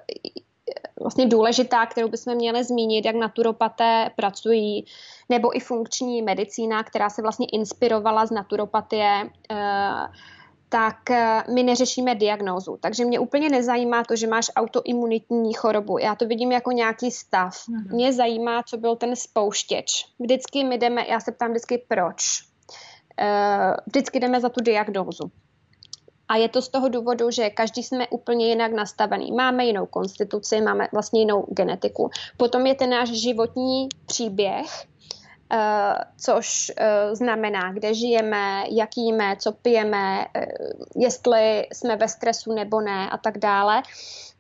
vlastně 1.02 1.26
důležitá, 1.26 1.86
kterou 1.86 2.10
bychom 2.10 2.36
měli 2.36 2.64
zmínit, 2.64 3.06
jak 3.06 3.16
naturopaté 3.16 4.12
pracují, 4.16 4.86
nebo 5.30 5.58
i 5.58 5.60
funkční 5.60 6.22
medicína, 6.22 6.84
která 6.84 7.10
se 7.10 7.22
vlastně 7.22 7.48
inspirovala 7.52 8.26
z 8.26 8.32
naturopatie. 8.32 9.30
Uh, 9.52 10.16
tak 10.76 11.12
eh, 11.12 11.44
my 11.54 11.64
neřešíme 11.64 12.16
diagnózu. 12.16 12.78
Takže 12.82 13.06
mě 13.06 13.20
úplně 13.20 13.50
nezajímá 13.50 14.04
to, 14.04 14.16
že 14.16 14.28
máš 14.28 14.52
autoimunitní 14.56 15.54
chorobu. 15.54 15.98
Já 15.98 16.16
to 16.16 16.28
vidím 16.28 16.52
jako 16.52 16.72
nějaký 16.72 17.12
stav. 17.12 17.54
Mm-hmm. 17.54 17.94
Mě 17.94 18.14
zajímá, 18.14 18.64
co 18.64 18.78
byl 18.78 18.96
ten 18.96 19.16
spouštěč. 19.16 20.06
Vždycky 20.20 20.64
my 20.64 20.78
jdeme, 20.78 21.06
já 21.10 21.20
se 21.20 21.32
ptám 21.32 21.52
vždycky 21.52 21.86
proč. 21.88 22.24
Eh, 23.20 23.74
vždycky 23.86 24.20
jdeme 24.20 24.42
za 24.42 24.50
tu 24.50 24.64
diagnózu. 24.64 25.32
A 26.28 26.36
je 26.36 26.50
to 26.50 26.62
z 26.62 26.70
toho 26.70 26.90
důvodu, 26.90 27.32
že 27.32 27.50
každý 27.50 27.84
jsme 27.84 28.08
úplně 28.08 28.48
jinak 28.48 28.72
nastavený. 28.72 29.32
Máme 29.32 29.66
jinou 29.66 29.86
konstituci, 29.86 30.62
máme 30.62 30.88
vlastně 30.92 31.20
jinou 31.20 31.46
genetiku. 31.50 32.10
Potom 32.38 32.66
je 32.66 32.76
ten 32.76 32.90
náš 32.90 33.10
životní 33.10 33.90
příběh, 34.06 34.88
což 36.18 36.72
uh, 36.80 37.16
znamená, 37.16 37.74
kde 37.74 37.94
žijeme, 37.94 38.64
jak 38.70 38.90
jíme, 38.98 39.36
co 39.40 39.52
pijeme, 39.52 40.26
uh, 40.36 40.44
jestli 40.96 41.68
jsme 41.74 41.96
ve 41.96 42.08
stresu 42.08 42.54
nebo 42.54 42.82
ne 42.82 43.10
a 43.10 43.18
tak 43.18 43.38
dále. 43.38 43.82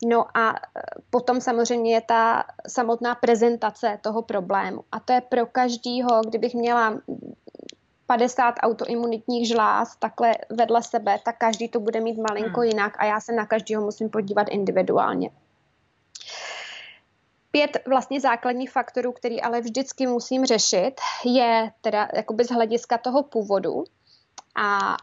No 0.06 0.38
a 0.38 0.56
potom 1.10 1.42
samozřejmě 1.42 1.94
je 1.94 2.02
ta 2.02 2.44
samotná 2.68 3.16
prezentace 3.16 4.00
toho 4.02 4.22
problému. 4.22 4.84
A 4.92 5.00
to 5.00 5.14
je 5.14 5.22
pro 5.22 5.46
každýho, 5.46 6.22
kdybych 6.28 6.54
měla 6.54 6.98
50 8.08 8.56
autoimunitních 8.62 9.48
žláz 9.48 9.96
takhle 9.96 10.32
vedle 10.50 10.84
sebe, 10.84 11.20
tak 11.26 11.38
každý 11.38 11.70
to 11.70 11.80
bude 11.80 12.02
mít 12.02 12.18
malinko 12.30 12.60
hmm. 12.60 12.70
jinak 12.70 12.94
a 13.00 13.06
já 13.06 13.20
se 13.20 13.34
na 13.34 13.46
každého 13.46 13.84
musím 13.84 14.10
podívat 14.10 14.48
individuálně 14.50 15.30
pět 17.56 17.78
vlastně 17.88 18.22
základních 18.22 18.72
faktorů, 18.72 19.12
který 19.12 19.42
ale 19.42 19.62
vždycky 19.62 20.08
musím 20.08 20.46
řešit, 20.46 20.94
je 21.26 21.72
teda 21.82 22.08
jakoby 22.14 22.44
z 22.44 22.50
hlediska 22.50 22.98
toho 22.98 23.24
původu 23.24 23.84
a 24.56 24.98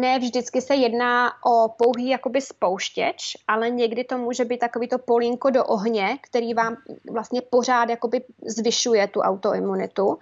ne 0.00 0.18
vždycky 0.18 0.60
se 0.60 0.74
jedná 0.74 1.32
o 1.46 1.68
pouhý 1.68 2.08
jakoby 2.08 2.40
spouštěč, 2.40 3.36
ale 3.48 3.70
někdy 3.70 4.04
to 4.04 4.18
může 4.18 4.44
být 4.44 4.58
takový 4.58 4.88
to 4.88 4.98
polínko 4.98 5.50
do 5.50 5.64
ohně, 5.64 6.18
který 6.20 6.54
vám 6.54 6.76
vlastně 7.10 7.42
pořád 7.42 7.90
jakoby 7.90 8.24
zvyšuje 8.46 9.08
tu 9.08 9.20
autoimunitu. 9.20 10.18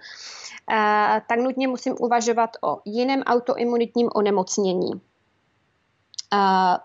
E, 0.71 1.21
tak 1.29 1.39
nutně 1.39 1.67
musím 1.67 1.95
uvažovat 1.99 2.49
o 2.63 2.81
jiném 2.85 3.23
autoimunitním 3.23 4.09
onemocnění. 4.15 4.91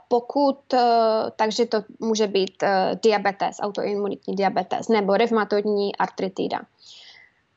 Pokud, 0.08 0.72
uh, 0.72 0.80
takže 1.37 1.66
to 1.66 1.84
může 2.00 2.26
být 2.26 2.62
uh, 2.62 2.68
diabetes, 3.02 3.56
autoimunitní 3.61 4.34
diabetes, 4.34 4.88
nebo 4.88 5.16
revmatoidní 5.16 5.96
artritida 5.96 6.61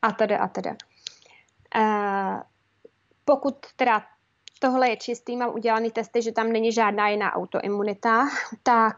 a 0.01 0.11
tedy 0.11 0.37
a 0.37 0.47
tedy. 0.47 0.69
pokud 3.25 3.55
teda 3.75 4.03
tohle 4.59 4.89
je 4.89 4.97
čistý, 4.97 5.37
mám 5.37 5.53
udělaný 5.53 5.91
testy, 5.91 6.21
že 6.21 6.31
tam 6.31 6.51
není 6.51 6.71
žádná 6.71 7.09
jiná 7.09 7.35
autoimunita, 7.35 8.27
tak 8.63 8.97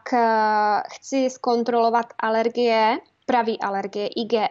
chci 0.92 1.30
zkontrolovat 1.30 2.06
alergie, 2.18 2.98
pravý 3.26 3.60
alergie 3.60 4.06
IgE 4.06 4.48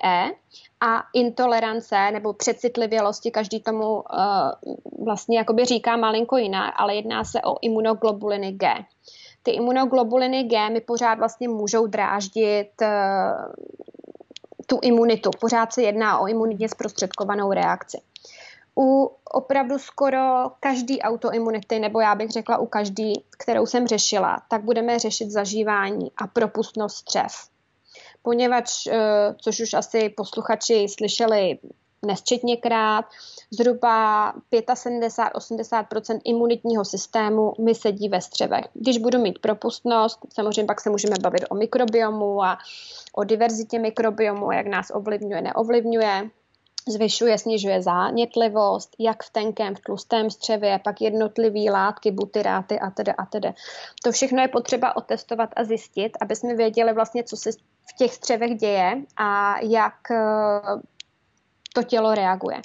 a 0.81 1.03
intolerance 1.13 2.11
nebo 2.11 2.33
přecitlivělosti, 2.33 3.31
každý 3.31 3.59
tomu 3.59 3.93
uh, 3.93 4.03
vlastně 5.05 5.37
jakoby 5.37 5.65
říká 5.65 5.97
malinko 5.97 6.37
jinak, 6.37 6.73
ale 6.77 6.95
jedná 6.95 7.23
se 7.23 7.41
o 7.41 7.57
imunoglobuliny 7.61 8.51
G. 8.51 8.73
Ty 9.43 9.51
imunoglobuliny 9.51 10.43
G 10.43 10.69
mi 10.69 10.81
pořád 10.81 11.19
vlastně 11.19 11.49
můžou 11.49 11.87
dráždit 11.87 12.71
uh, 12.81 12.87
tu 14.65 14.79
imunitu. 14.81 15.29
Pořád 15.39 15.73
se 15.73 15.81
jedná 15.81 16.19
o 16.19 16.27
imunitně 16.27 16.69
zprostředkovanou 16.69 17.51
reakci. 17.51 18.01
U 18.77 19.11
opravdu 19.31 19.79
skoro 19.79 20.51
každý 20.59 21.01
autoimunity, 21.01 21.79
nebo 21.79 21.99
já 21.99 22.15
bych 22.15 22.29
řekla 22.29 22.57
u 22.57 22.65
každý, 22.65 23.13
kterou 23.37 23.65
jsem 23.65 23.87
řešila, 23.87 24.41
tak 24.49 24.63
budeme 24.63 24.99
řešit 24.99 25.31
zažívání 25.31 26.11
a 26.17 26.27
propustnost 26.27 26.97
střev 26.97 27.52
poněvadž, 28.23 28.87
eh, 28.87 29.35
což 29.41 29.59
už 29.59 29.73
asi 29.73 30.09
posluchači 30.09 30.87
slyšeli 30.89 31.59
nesčetněkrát, 32.05 33.05
zhruba 33.51 34.33
75-80 34.51 36.21
imunitního 36.25 36.85
systému 36.85 37.53
mi 37.59 37.75
sedí 37.75 38.09
ve 38.09 38.21
střevech. 38.21 38.65
Když 38.73 38.97
budu 38.97 39.19
mít 39.19 39.39
propustnost, 39.39 40.19
samozřejmě 40.33 40.65
pak 40.65 40.81
se 40.81 40.89
můžeme 40.89 41.15
bavit 41.21 41.45
o 41.49 41.55
mikrobiomu 41.55 42.43
a 42.43 42.57
o 43.13 43.23
diverzitě 43.23 43.79
mikrobiomu, 43.79 44.51
jak 44.51 44.67
nás 44.67 44.91
ovlivňuje, 44.93 45.41
neovlivňuje 45.41 46.29
zvyšuje, 46.87 47.37
snižuje 47.37 47.81
zánětlivost, 47.81 48.95
jak 48.99 49.23
v 49.23 49.29
tenkém, 49.29 49.75
v 49.75 49.79
tlustém 49.79 50.29
střevě, 50.29 50.79
pak 50.83 51.01
jednotlivé 51.01 51.71
látky, 51.71 52.11
butyráty 52.11 52.79
a 52.79 52.91
tedy 52.91 53.11
a 53.11 53.25
tedy. 53.25 53.53
To 54.03 54.11
všechno 54.11 54.41
je 54.41 54.47
potřeba 54.47 54.97
otestovat 54.97 55.49
a 55.55 55.63
zjistit, 55.63 56.11
aby 56.21 56.35
jsme 56.35 56.55
věděli 56.55 56.93
vlastně, 56.93 57.23
co 57.23 57.37
se 57.37 57.49
v 57.89 57.93
těch 57.93 58.13
střevech 58.13 58.55
děje 58.55 59.01
a 59.17 59.59
jak 59.59 60.11
eh, 60.11 60.17
to 61.73 61.83
tělo 61.83 62.15
reaguje. 62.15 62.61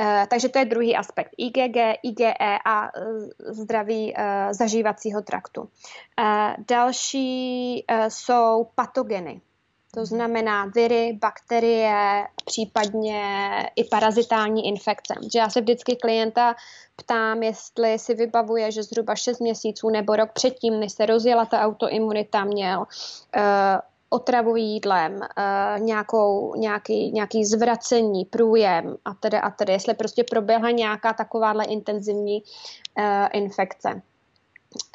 Eh, 0.00 0.26
takže 0.30 0.48
to 0.48 0.58
je 0.58 0.64
druhý 0.64 0.96
aspekt. 0.96 1.30
IgG, 1.38 1.76
IgE 2.02 2.34
a 2.64 2.86
eh, 2.86 2.90
zdraví 3.52 4.14
zažívacího 4.50 5.22
traktu. 5.22 5.68
Další 6.68 7.84
jsou 8.08 8.66
patogeny. 8.74 9.40
To 9.94 10.06
znamená 10.06 10.66
viry, 10.66 11.18
bakterie, 11.20 12.26
případně 12.44 13.22
i 13.76 13.84
parazitální 13.84 14.66
infekce. 14.68 15.14
Že 15.32 15.38
já 15.38 15.50
se 15.50 15.60
vždycky 15.60 15.96
klienta 15.96 16.54
ptám, 16.96 17.42
jestli 17.42 17.98
si 17.98 18.14
vybavuje, 18.14 18.72
že 18.72 18.82
zhruba 18.82 19.14
6 19.14 19.40
měsíců 19.40 19.90
nebo 19.90 20.16
rok 20.16 20.32
předtím, 20.32 20.80
než 20.80 20.92
se 20.92 21.06
rozjela 21.06 21.46
ta 21.46 21.60
autoimunita, 21.60 22.44
měl 22.44 22.86
uh, 24.10 24.16
otravu 24.16 24.56
jídlem, 24.56 25.14
uh, 25.14 25.80
nějakou, 25.80 26.54
nějaký, 26.56 27.12
nějaký 27.12 27.44
zvracení, 27.44 28.24
průjem 28.24 28.96
a 29.04 29.14
tedy 29.14 29.36
a 29.36 29.50
tedy, 29.50 29.72
jestli 29.72 29.94
prostě 29.94 30.24
proběhla 30.24 30.70
nějaká 30.70 31.12
takováhle 31.12 31.64
intenzivní 31.64 32.42
uh, 32.42 33.04
infekce. 33.32 34.02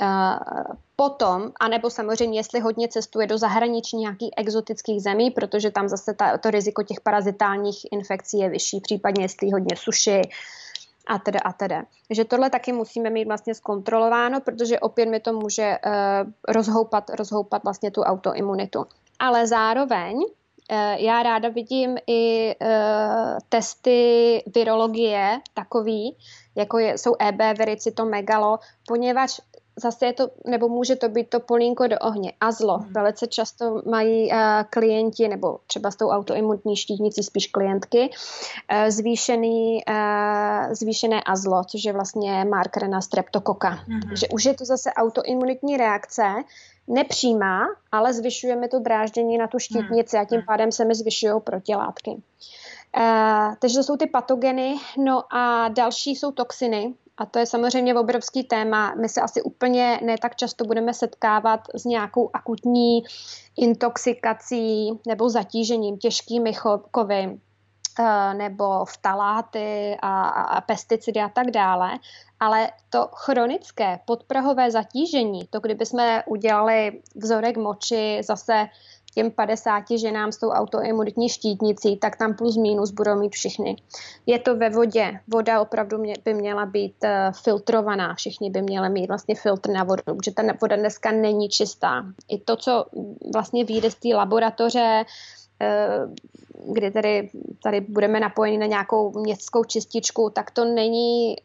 Uh, 0.02 0.38
potom, 0.96 1.52
anebo 1.60 1.90
samozřejmě, 1.90 2.40
jestli 2.40 2.60
hodně 2.60 2.88
cestuje 2.88 3.28
do 3.28 3.38
zahraničí 3.38 3.98
nějakých 3.98 4.30
exotických 4.38 5.02
zemí, 5.02 5.32
protože 5.32 5.72
tam 5.72 5.90
zase 5.90 6.14
ta, 6.14 6.38
to 6.38 6.52
riziko 6.52 6.84
těch 6.84 7.02
parazitálních 7.02 7.86
infekcí 7.92 8.40
je 8.40 8.50
vyšší, 8.50 8.80
případně 8.82 9.24
jestli 9.24 9.52
hodně 9.52 9.76
suši 9.76 10.22
a 11.08 11.20
teda 11.20 11.40
a 11.46 11.54
teda. 11.54 11.84
Že 12.10 12.26
tohle 12.26 12.50
taky 12.50 12.74
musíme 12.74 13.10
mít 13.10 13.26
vlastně 13.26 13.56
zkontrolováno, 13.56 14.42
protože 14.42 14.80
opět 14.80 15.06
mi 15.06 15.20
to 15.20 15.34
může 15.34 15.78
uh, 15.86 16.32
rozhoupat, 16.48 17.10
rozhoupat 17.10 17.64
vlastně 17.64 17.92
tu 17.92 18.02
autoimunitu. 18.02 18.86
Ale 19.22 19.48
zároveň 19.48 20.16
uh, 20.18 20.26
já 20.98 21.24
ráda 21.24 21.50
vidím 21.50 21.98
i 22.08 22.56
uh, 22.62 22.68
testy 23.50 24.44
virologie 24.56 25.40
takový, 25.54 26.18
jako 26.56 26.78
je, 26.78 26.98
jsou 26.98 27.16
EB, 27.20 27.58
vericitomegalo, 27.58 28.60
poněvadž 28.88 29.40
zase 29.80 30.06
je 30.06 30.14
to, 30.14 30.30
nebo 30.48 30.70
může 30.70 30.96
to 30.96 31.10
být 31.10 31.30
to 31.30 31.40
polínko 31.40 31.88
do 31.88 31.98
ohně. 32.00 32.34
Azlo. 32.42 32.78
Hmm. 32.78 32.94
Velice 32.94 33.28
často 33.28 33.82
mají 33.90 34.32
uh, 34.32 34.38
klienti, 34.70 35.28
nebo 35.28 35.60
třeba 35.68 35.92
s 35.92 35.96
tou 35.96 36.10
autoimunitní 36.10 36.76
štítnicí 36.76 37.24
spíš 37.24 37.48
klientky, 37.48 38.10
uh, 38.10 38.90
zvýšený, 38.90 39.84
uh, 39.90 40.74
zvýšené 40.74 41.22
azlo, 41.26 41.64
což 41.64 41.84
je 41.84 41.94
vlastně 41.94 42.46
marker 42.46 42.90
na 42.90 43.02
streptokoka. 43.02 43.70
Hmm. 43.70 44.16
Že 44.16 44.28
už 44.28 44.46
je 44.46 44.54
to 44.54 44.66
zase 44.66 44.94
autoimunitní 44.94 45.78
reakce, 45.78 46.24
nepřímá, 46.88 47.62
ale 47.92 48.14
zvyšujeme 48.14 48.68
to 48.68 48.80
dráždění 48.80 49.38
na 49.38 49.48
tu 49.48 49.60
štítnici 49.60 50.18
a 50.18 50.26
tím 50.26 50.38
hmm. 50.38 50.46
pádem 50.46 50.72
se 50.72 50.86
mi 50.86 50.96
zvyšují 50.96 51.34
protilátky. 51.44 52.12
Uh, 52.98 53.56
takže 53.60 53.78
to 53.78 53.84
jsou 53.84 53.98
ty 53.98 54.08
patogeny. 54.08 54.76
No 54.98 55.36
a 55.36 55.68
další 55.68 56.16
jsou 56.16 56.32
toxiny, 56.32 56.94
a 57.18 57.26
to 57.26 57.40
je 57.40 57.46
samozřejmě 57.46 57.96
obrovský 57.96 58.44
téma. 58.44 58.96
My 58.96 59.10
se 59.10 59.22
asi 59.22 59.42
úplně 59.42 60.00
ne 60.04 60.16
tak 60.22 60.36
často 60.36 60.66
budeme 60.66 60.94
setkávat 60.94 61.60
s 61.76 61.86
nějakou 61.86 62.30
akutní 62.34 63.04
intoxikací 63.58 65.00
nebo 65.08 65.30
zatížením 65.30 65.98
těžkými 65.98 66.54
kovy 66.92 67.40
eh, 68.00 68.34
nebo 68.34 68.86
vtaláty 68.86 69.98
a, 70.02 70.30
a 70.30 70.62
pesticidy 70.62 71.20
a 71.20 71.30
tak 71.30 71.52
dále. 71.52 71.92
Ale 72.40 72.72
to 72.90 73.10
chronické 73.14 74.00
podprahové 74.06 74.72
zatížení, 74.72 75.48
to 75.50 75.60
kdyby 75.60 75.86
jsme 75.86 76.24
udělali 76.26 77.02
vzorek 77.16 77.58
moči 77.58 78.22
zase 78.24 78.68
těm 79.16 79.32
50 79.32 79.84
ženám 79.96 80.32
s 80.32 80.38
tou 80.38 80.50
autoimunitní 80.50 81.30
štítnicí, 81.30 81.98
tak 81.98 82.18
tam 82.18 82.34
plus 82.34 82.58
minus 82.58 82.92
budou 82.92 83.20
mít 83.20 83.34
všichni. 83.34 83.76
Je 84.26 84.40
to 84.40 84.56
ve 84.56 84.70
vodě. 84.70 85.20
Voda 85.28 85.62
opravdu 85.62 85.98
mě, 85.98 86.14
by 86.26 86.34
měla 86.34 86.66
být 86.66 86.96
uh, 87.04 87.10
filtrovaná. 87.44 88.16
Všichni 88.16 88.50
by 88.50 88.62
měli 88.62 88.90
mít 88.90 89.08
vlastně 89.08 89.36
filtr 89.36 89.70
na 89.70 89.84
vodu, 89.84 90.04
protože 90.04 90.32
ta 90.32 90.44
voda 90.62 90.76
dneska 90.76 91.12
není 91.12 91.50
čistá. 91.50 92.06
I 92.30 92.40
to, 92.40 92.56
co 92.56 92.86
vlastně 93.34 93.66
vyjde 93.66 93.92
z 93.92 93.96
té 93.96 94.08
laboratoře, 94.16 95.06
uh, 95.06 95.41
kdy 96.74 96.92
tady, 96.92 97.30
tady 97.64 97.82
budeme 97.82 98.20
napojeni 98.20 98.58
na 98.58 98.66
nějakou 98.66 99.20
městskou 99.20 99.64
čističku, 99.64 100.30
tak 100.30 100.52
to 100.52 100.66
není 100.66 101.36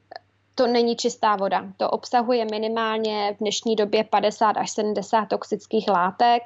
to 0.56 0.66
není 0.66 0.96
čistá 0.96 1.36
voda. 1.36 1.64
To 1.76 1.90
obsahuje 1.90 2.44
minimálně 2.44 3.34
v 3.36 3.38
dnešní 3.38 3.76
době 3.76 4.04
50 4.04 4.50
až 4.50 4.70
70 4.70 5.24
toxických 5.24 5.88
látek. 5.88 6.42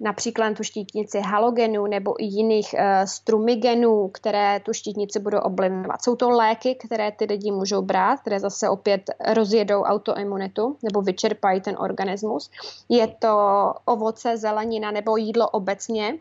Například 0.00 0.56
tu 0.56 0.62
štítnici 0.62 1.20
halogenů 1.20 1.86
nebo 1.86 2.22
i 2.22 2.24
jiných 2.24 2.74
uh, 2.74 2.80
strumigenů, 3.04 4.08
které 4.08 4.60
tu 4.60 4.72
štítnici 4.72 5.18
budou 5.18 5.38
oblivňovat. 5.38 6.02
Jsou 6.02 6.16
to 6.16 6.30
léky, 6.30 6.74
které 6.74 7.12
ty 7.12 7.24
lidi 7.24 7.50
můžou 7.50 7.82
brát, 7.82 8.20
které 8.20 8.40
zase 8.40 8.68
opět 8.68 9.10
rozjedou 9.34 9.82
autoimunitu 9.82 10.76
nebo 10.82 11.02
vyčerpají 11.02 11.60
ten 11.60 11.76
organismus. 11.78 12.50
Je 12.88 13.06
to 13.06 13.38
ovoce, 13.84 14.36
zelenina 14.36 14.90
nebo 14.90 15.16
jídlo 15.16 15.50
obecně, 15.50 16.18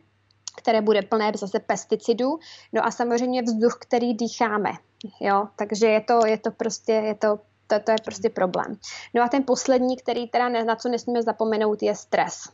které 0.57 0.81
bude 0.81 1.01
plné 1.01 1.31
zase 1.35 1.59
pesticidů, 1.59 2.39
no 2.73 2.85
a 2.85 2.91
samozřejmě 2.91 3.41
vzduch, 3.41 3.77
který 3.81 4.13
dýcháme. 4.13 4.71
Jo? 5.19 5.47
Takže 5.55 5.87
je 5.87 6.01
to, 6.01 6.25
je 6.25 6.37
to 6.37 6.51
prostě, 6.51 6.91
je 6.91 7.15
to 7.15 7.39
to, 7.67 7.79
to 7.79 7.91
je 7.91 7.97
prostě 8.03 8.29
problém. 8.29 8.77
No 9.13 9.23
a 9.23 9.27
ten 9.27 9.43
poslední, 9.43 9.97
který 9.97 10.27
teda 10.27 10.49
ne, 10.49 10.63
na 10.63 10.75
co 10.75 10.89
nesmíme 10.89 11.23
zapomenout, 11.23 11.83
je 11.83 11.95
stres. 11.95 12.49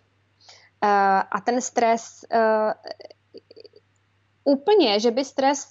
Eh, 0.83 1.23
a 1.31 1.41
ten 1.45 1.61
stres 1.61 2.25
eh, 2.31 2.73
úplně, 4.43 4.99
že 4.99 5.11
by 5.11 5.25
stres 5.25 5.69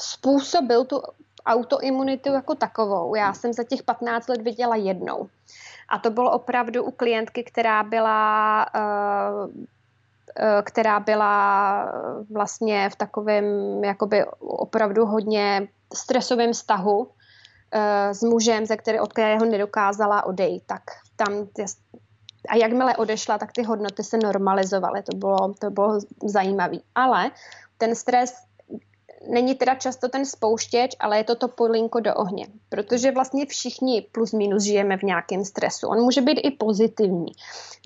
způsobil 0.00 0.84
tu 0.84 1.02
autoimunitu 1.46 2.32
jako 2.32 2.54
takovou. 2.54 3.14
Já 3.14 3.34
jsem 3.34 3.52
za 3.52 3.64
těch 3.64 3.82
15 3.82 4.28
let 4.28 4.42
viděla 4.42 4.76
jednou. 4.76 5.28
A 5.88 5.98
to 5.98 6.10
bylo 6.10 6.30
opravdu 6.30 6.84
u 6.84 6.90
klientky, 6.90 7.44
která 7.44 7.82
byla 7.82 8.66
eh, 8.74 9.68
která 10.62 11.00
byla 11.00 11.92
vlastně 12.30 12.90
v 12.90 12.96
takovém 12.96 13.44
jakoby 13.84 14.24
opravdu 14.40 15.06
hodně 15.06 15.68
stresovém 15.94 16.52
vztahu 16.52 17.08
s 18.12 18.22
mužem, 18.22 18.66
ze 18.66 18.76
které, 18.76 19.00
od 19.00 19.12
kterého 19.12 19.44
nedokázala 19.44 20.26
odejít. 20.26 20.62
Tak 20.66 20.82
tam 21.16 21.48
a 22.48 22.56
jakmile 22.56 22.96
odešla, 22.96 23.38
tak 23.38 23.52
ty 23.52 23.62
hodnoty 23.62 24.04
se 24.04 24.16
normalizovaly. 24.16 25.02
To 25.02 25.16
bylo, 25.16 25.54
to 25.58 25.70
bylo 25.70 25.98
zajímavé. 26.24 26.76
Ale 26.94 27.30
ten 27.78 27.94
stres 27.94 28.34
není 29.30 29.54
teda 29.54 29.74
často 29.74 30.08
ten 30.08 30.24
spouštěč, 30.24 30.96
ale 31.00 31.18
je 31.18 31.24
to 31.24 31.34
to 31.34 31.48
polinko 31.48 32.00
do 32.00 32.14
ohně. 32.14 32.46
Protože 32.68 33.10
vlastně 33.10 33.46
všichni 33.46 34.06
plus 34.12 34.32
minus 34.32 34.62
žijeme 34.62 34.96
v 34.98 35.02
nějakém 35.02 35.44
stresu. 35.44 35.88
On 35.88 36.00
může 36.00 36.20
být 36.20 36.40
i 36.44 36.50
pozitivní. 36.50 37.32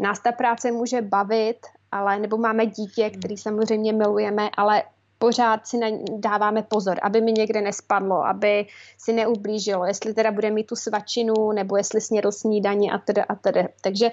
Nás 0.00 0.20
ta 0.20 0.32
práce 0.32 0.72
může 0.72 1.02
bavit, 1.02 1.58
ale 1.92 2.18
nebo 2.18 2.36
máme 2.36 2.66
dítě, 2.66 3.10
který 3.10 3.36
samozřejmě 3.36 3.92
milujeme, 3.92 4.50
ale 4.56 4.82
pořád 5.18 5.66
si 5.66 5.78
na, 5.78 5.86
dáváme 6.16 6.62
pozor, 6.62 6.98
aby 7.02 7.20
mi 7.20 7.32
někde 7.32 7.60
nespadlo, 7.60 8.26
aby 8.26 8.66
si 8.98 9.12
neublížilo, 9.12 9.84
jestli 9.84 10.14
teda 10.14 10.30
bude 10.30 10.50
mít 10.50 10.66
tu 10.66 10.76
svačinu, 10.76 11.52
nebo 11.52 11.76
jestli 11.76 12.00
snědl 12.00 12.32
snídaní 12.32 12.90
a 12.90 12.98
teda 12.98 13.24
a 13.28 13.34
teda. 13.34 13.62
Takže 13.80 14.10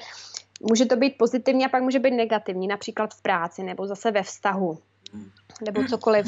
může 0.61 0.85
to 0.85 0.95
být 0.95 1.17
pozitivní 1.17 1.65
a 1.65 1.69
pak 1.69 1.83
může 1.83 1.99
být 1.99 2.11
negativní, 2.11 2.67
například 2.67 3.13
v 3.13 3.21
práci 3.21 3.63
nebo 3.63 3.87
zase 3.87 4.11
ve 4.11 4.23
vztahu, 4.23 4.77
nebo 5.65 5.83
cokoliv, 5.89 6.25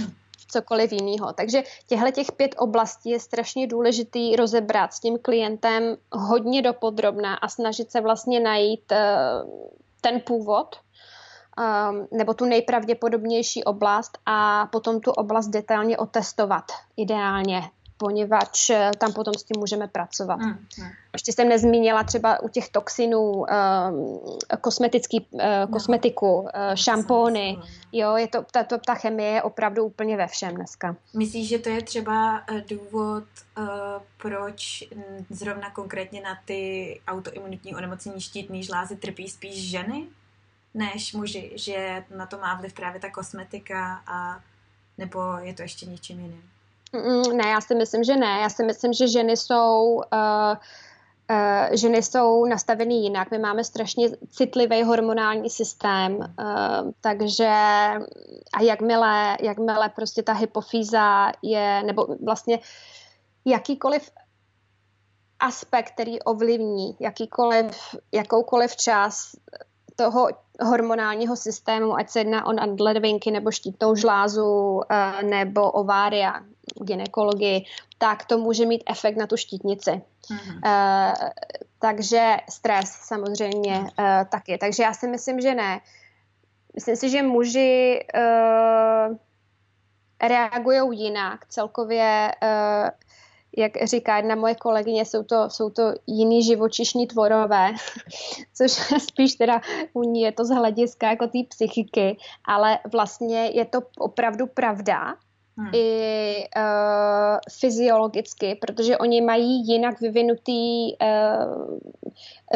cokoliv 0.52 0.92
jiného. 0.92 1.34
Takže 1.34 1.64
těchto 1.88 2.12
těch 2.12 2.32
pět 2.32 2.56
oblastí 2.58 3.10
je 3.10 3.20
strašně 3.20 3.68
důležitý 3.68 4.36
rozebrat 4.36 4.94
s 4.94 5.00
tím 5.00 5.20
klientem 5.22 5.98
hodně 6.12 6.62
dopodrobná 6.62 7.36
a 7.36 7.48
snažit 7.48 7.92
se 7.92 8.02
vlastně 8.02 8.40
najít 8.40 8.92
uh, 8.92 9.72
ten 10.02 10.20
původ, 10.20 10.76
nebo 12.12 12.34
tu 12.34 12.46
nejpravděpodobnější 12.46 13.64
oblast 13.64 14.18
a 14.26 14.66
potom 14.66 15.02
tu 15.02 15.12
oblast 15.12 15.48
detailně 15.48 15.98
otestovat 15.98 16.64
ideálně 16.98 17.62
poněvadž 18.02 18.70
eh, 18.70 18.92
tam 18.98 19.14
potom 19.14 19.34
s 19.34 19.44
tím 19.44 19.60
můžeme 19.60 19.88
pracovat. 19.88 20.36
Mm, 20.36 20.50
mm. 20.50 20.90
Ještě 21.14 21.34
jsem 21.34 21.50
nezmínila 21.50 22.04
třeba 22.04 22.42
u 22.42 22.50
těch 22.50 22.70
toxinů 22.70 23.32
um, 23.32 23.46
kosmetický, 24.62 25.28
uh, 25.32 25.42
kosmetiku, 25.72 26.36
uh, 26.36 26.50
šampóny. 26.76 27.58
Jo, 27.92 28.16
je 28.16 28.28
to, 28.28 28.46
ta, 28.52 28.64
to, 28.64 28.78
ta 28.78 28.96
chemie 28.96 29.30
je 29.30 29.42
opravdu 29.42 29.84
úplně 29.86 30.18
ve 30.18 30.28
všem 30.28 30.56
dneska. 30.56 30.96
Myslíš, 31.14 31.50
že 31.50 31.60
to 31.60 31.70
je 31.70 31.82
třeba 31.82 32.42
důvod, 32.70 33.24
uh, 33.58 33.66
proč 34.22 34.84
zrovna 35.30 35.70
konkrétně 35.70 36.22
na 36.22 36.38
ty 36.46 37.02
autoimunitní 37.08 37.76
onemocnění 37.76 38.22
štítný 38.22 38.64
žlázy 38.64 38.96
trpí 38.96 39.28
spíš 39.28 39.70
ženy 39.70 40.08
než 40.74 41.14
muži? 41.14 41.52
Že 41.56 42.04
na 42.18 42.26
to 42.26 42.38
má 42.38 42.56
vliv 42.56 42.74
právě 42.74 43.02
ta 43.02 43.10
kosmetika 43.10 44.02
a 44.08 44.40
nebo 44.98 45.38
je 45.42 45.54
to 45.54 45.62
ještě 45.62 45.86
něčím 45.86 46.20
jiným? 46.20 46.44
Mm, 46.94 47.38
ne, 47.38 47.50
já 47.50 47.62
si 47.62 47.76
myslím, 47.76 48.04
že 48.04 48.16
ne. 48.16 48.40
Já 48.42 48.50
si 48.50 48.64
myslím, 48.64 48.94
že 48.94 49.08
ženy 49.08 49.38
jsou, 49.38 49.94
uh, 49.94 50.02
uh, 51.30 51.76
ženy 51.76 52.04
jsou 52.04 52.46
nastaveny 52.46 52.94
jinak. 52.94 53.32
My 53.32 53.40
máme 53.40 53.64
strašně 53.64 54.10
citlivý 54.30 54.84
hormonální 54.84 55.50
systém, 55.50 56.16
uh, 56.18 56.26
takže 57.02 57.54
a 58.54 58.62
jakmile, 58.62 59.38
jakmile 59.42 59.90
prostě 59.90 60.24
ta 60.24 60.34
hypofýza 60.34 61.32
je, 61.42 61.84
nebo 61.84 62.08
vlastně 62.26 62.60
jakýkoliv 63.46 64.12
aspekt, 65.40 65.92
který 65.92 66.22
ovlivní 66.22 66.96
jakýkoliv, 67.00 67.96
jakoukoliv 68.12 68.76
čas 68.76 69.36
toho 69.96 70.28
hormonálního 70.62 71.36
systému, 71.36 71.96
ať 71.96 72.10
se 72.10 72.20
jedná 72.20 72.46
o 72.46 72.54
nadledvinky 72.54 73.32
nebo 73.32 73.52
štítnou 73.52 73.96
žlázu 73.96 74.82
nebo 75.24 75.72
ovária, 75.72 76.42
ginekologii, 76.84 77.66
tak 77.98 78.26
to 78.26 78.38
může 78.38 78.66
mít 78.66 78.84
efekt 78.90 79.18
na 79.18 79.28
tu 79.28 79.38
štítnici. 79.38 79.92
Mm-hmm. 79.92 80.60
Uh, 80.66 81.30
takže 81.80 82.38
stres 82.50 82.90
samozřejmě 82.92 83.80
uh, 83.80 83.86
taky. 84.30 84.58
Takže 84.58 84.84
já 84.84 84.94
si 84.94 85.08
myslím, 85.08 85.42
že 85.42 85.56
ne. 85.56 85.82
Myslím 86.76 86.96
si, 86.96 87.10
že 87.10 87.24
muži 87.24 88.06
uh, 88.16 89.18
reagují 90.28 91.00
jinak. 91.04 91.46
Celkově, 91.46 92.32
uh, 92.44 92.90
jak 93.58 93.72
říká 93.84 94.18
jedna 94.18 94.36
moje 94.36 94.56
kolegyně, 94.56 95.06
jsou 95.06 95.24
to, 95.24 95.50
jsou 95.50 95.70
to 95.70 95.94
jiný 96.08 96.44
živočišní 96.44 97.08
tvorové, 97.08 97.72
což 98.54 98.72
spíš 99.10 99.36
teda 99.36 99.62
u 99.94 100.04
ní 100.04 100.22
je 100.22 100.32
to 100.32 100.46
z 100.46 100.50
hlediska 100.50 101.10
jako 101.10 101.28
té 101.28 101.40
psychiky, 101.50 102.18
ale 102.46 102.80
vlastně 102.92 103.46
je 103.46 103.66
to 103.66 103.80
opravdu 103.98 104.48
pravda, 104.48 105.16
hmm. 105.62 105.76
i 105.76 106.46
uh, 106.58 107.40
fyziologicky, 107.60 108.56
protože 108.56 108.98
oni 108.98 109.22
mají 109.22 109.68
jinak 109.68 110.02
vyvinutý 110.02 110.96
uh, 110.98 111.78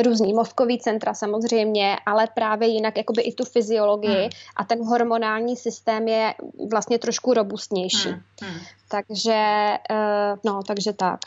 různý 0.04 0.34
mozkový 0.34 0.80
centra 0.80 1.14
samozřejmě, 1.14 1.98
ale 2.06 2.28
právě 2.36 2.68
jinak 2.68 2.98
jakoby 2.98 3.22
i 3.22 3.34
tu 3.34 3.46
fyziologii 3.46 4.22
hmm. 4.22 4.30
a 4.56 4.64
ten 4.64 4.86
hormonální 4.86 5.56
systém 5.56 6.08
je 6.08 6.34
vlastně 6.72 7.00
trošku 7.00 7.34
robustnější. 7.34 8.10
Hmm. 8.10 8.22
Hmm. 8.42 8.60
Takže, 8.90 9.72
uh, 9.92 10.40
no, 10.44 10.64
takže 10.64 10.94
tak. 10.94 11.20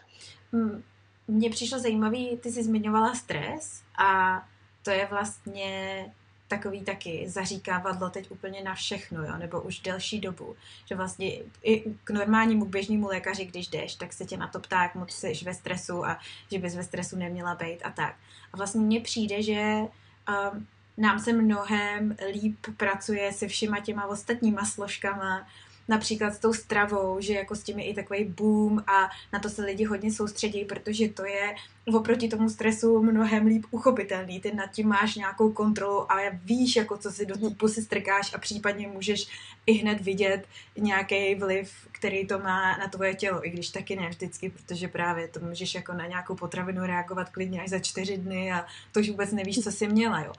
Hmm. 0.52 0.82
Mně 1.28 1.50
přišlo 1.50 1.78
zajímavý, 1.78 2.38
ty 2.42 2.52
jsi 2.52 2.64
zmiňovala 2.64 3.14
stres 3.14 3.82
a 3.98 4.42
to 4.82 4.90
je 4.90 5.06
vlastně 5.10 6.04
takový 6.48 6.80
taky 6.82 7.24
zaříkávadlo 7.28 8.10
teď 8.10 8.30
úplně 8.30 8.62
na 8.62 8.74
všechno, 8.74 9.24
jo, 9.24 9.36
nebo 9.38 9.60
už 9.60 9.80
delší 9.80 10.20
dobu, 10.20 10.56
že 10.84 10.94
vlastně 10.94 11.38
i 11.62 11.84
k 12.04 12.10
normálnímu 12.10 12.64
běžnému 12.64 13.06
lékaři, 13.06 13.44
když 13.44 13.68
jdeš, 13.68 13.94
tak 13.94 14.12
se 14.12 14.24
tě 14.24 14.36
na 14.36 14.48
to 14.48 14.60
ptá, 14.60 14.82
jak 14.82 14.94
moc 14.94 15.12
jsi 15.12 15.32
ve 15.44 15.54
stresu 15.54 16.06
a 16.06 16.18
že 16.52 16.58
bys 16.58 16.74
ve 16.74 16.82
stresu 16.82 17.16
neměla 17.16 17.54
být 17.54 17.82
a 17.84 17.90
tak. 17.90 18.16
A 18.52 18.56
vlastně 18.56 18.80
mně 18.80 19.00
přijde, 19.00 19.42
že 19.42 19.76
um, 19.82 20.66
nám 20.96 21.18
se 21.18 21.32
mnohem 21.32 22.16
líp 22.32 22.56
pracuje 22.76 23.32
se 23.32 23.48
všema 23.48 23.80
těma 23.80 24.06
ostatníma 24.06 24.64
složkama, 24.64 25.46
například 25.88 26.34
s 26.34 26.38
tou 26.38 26.52
stravou, 26.52 27.20
že 27.20 27.34
jako 27.34 27.54
s 27.54 27.62
tím 27.62 27.78
je 27.78 27.84
i 27.84 27.94
takový 27.94 28.24
boom 28.24 28.78
a 28.78 29.10
na 29.32 29.38
to 29.38 29.48
se 29.48 29.62
lidi 29.62 29.84
hodně 29.84 30.12
soustředí, 30.12 30.64
protože 30.64 31.08
to 31.08 31.24
je 31.24 31.54
oproti 31.94 32.28
tomu 32.28 32.48
stresu 32.48 33.02
mnohem 33.02 33.46
líp 33.46 33.66
uchopitelný. 33.70 34.40
Ty 34.40 34.54
nad 34.54 34.70
tím 34.70 34.88
máš 34.88 35.14
nějakou 35.14 35.52
kontrolu 35.52 36.12
a 36.12 36.16
víš, 36.44 36.76
jako 36.76 36.98
co 36.98 37.12
si 37.12 37.26
do 37.26 37.38
té 37.38 37.50
pusy 37.50 37.82
strkáš 37.82 38.34
a 38.34 38.38
případně 38.38 38.88
můžeš 38.88 39.28
i 39.66 39.72
hned 39.72 40.00
vidět 40.00 40.46
nějaký 40.76 41.34
vliv, 41.34 41.72
který 41.92 42.26
to 42.26 42.38
má 42.38 42.76
na 42.76 42.88
tvoje 42.88 43.14
tělo, 43.14 43.46
i 43.46 43.50
když 43.50 43.70
taky 43.70 43.96
ne 43.96 44.08
vždycky, 44.08 44.50
protože 44.50 44.88
právě 44.88 45.28
to 45.28 45.40
můžeš 45.40 45.74
jako 45.74 45.92
na 45.92 46.06
nějakou 46.06 46.34
potravinu 46.34 46.86
reagovat 46.86 47.28
klidně 47.28 47.62
až 47.62 47.68
za 47.68 47.78
čtyři 47.78 48.16
dny 48.16 48.52
a 48.52 48.66
to 48.92 49.00
už 49.00 49.10
vůbec 49.10 49.32
nevíš, 49.32 49.60
co 49.60 49.72
jsi 49.72 49.88
měla, 49.88 50.20
jo. 50.20 50.32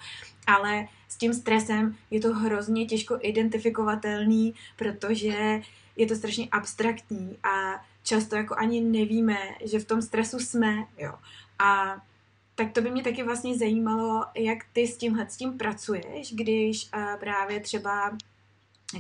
Ale 0.48 0.88
s 1.08 1.18
tím 1.18 1.34
stresem 1.34 1.96
je 2.12 2.20
to 2.20 2.34
hrozně 2.34 2.86
těžko 2.86 3.18
identifikovatelný, 3.22 4.54
protože 4.76 5.62
je 5.96 6.08
to 6.08 6.16
strašně 6.16 6.48
abstraktní 6.52 7.38
a 7.44 7.86
často 8.04 8.36
jako 8.36 8.56
ani 8.56 8.82
nevíme, 8.82 9.38
že 9.66 9.80
v 9.80 9.86
tom 9.86 10.02
stresu 10.02 10.40
jsme, 10.40 10.76
jo. 10.98 11.14
A 11.60 12.02
tak 12.56 12.72
to 12.72 12.82
by 12.82 12.92
mě 12.92 13.04
taky 13.04 13.24
vlastně 13.24 13.58
zajímalo, 13.58 14.26
jak 14.36 14.58
ty 14.74 14.88
s 14.88 14.98
tímhle 14.98 15.30
s 15.30 15.38
tím 15.38 15.58
pracuješ, 15.58 16.34
když 16.34 16.90
uh, 16.96 17.20
právě 17.20 17.60
třeba 17.60 18.18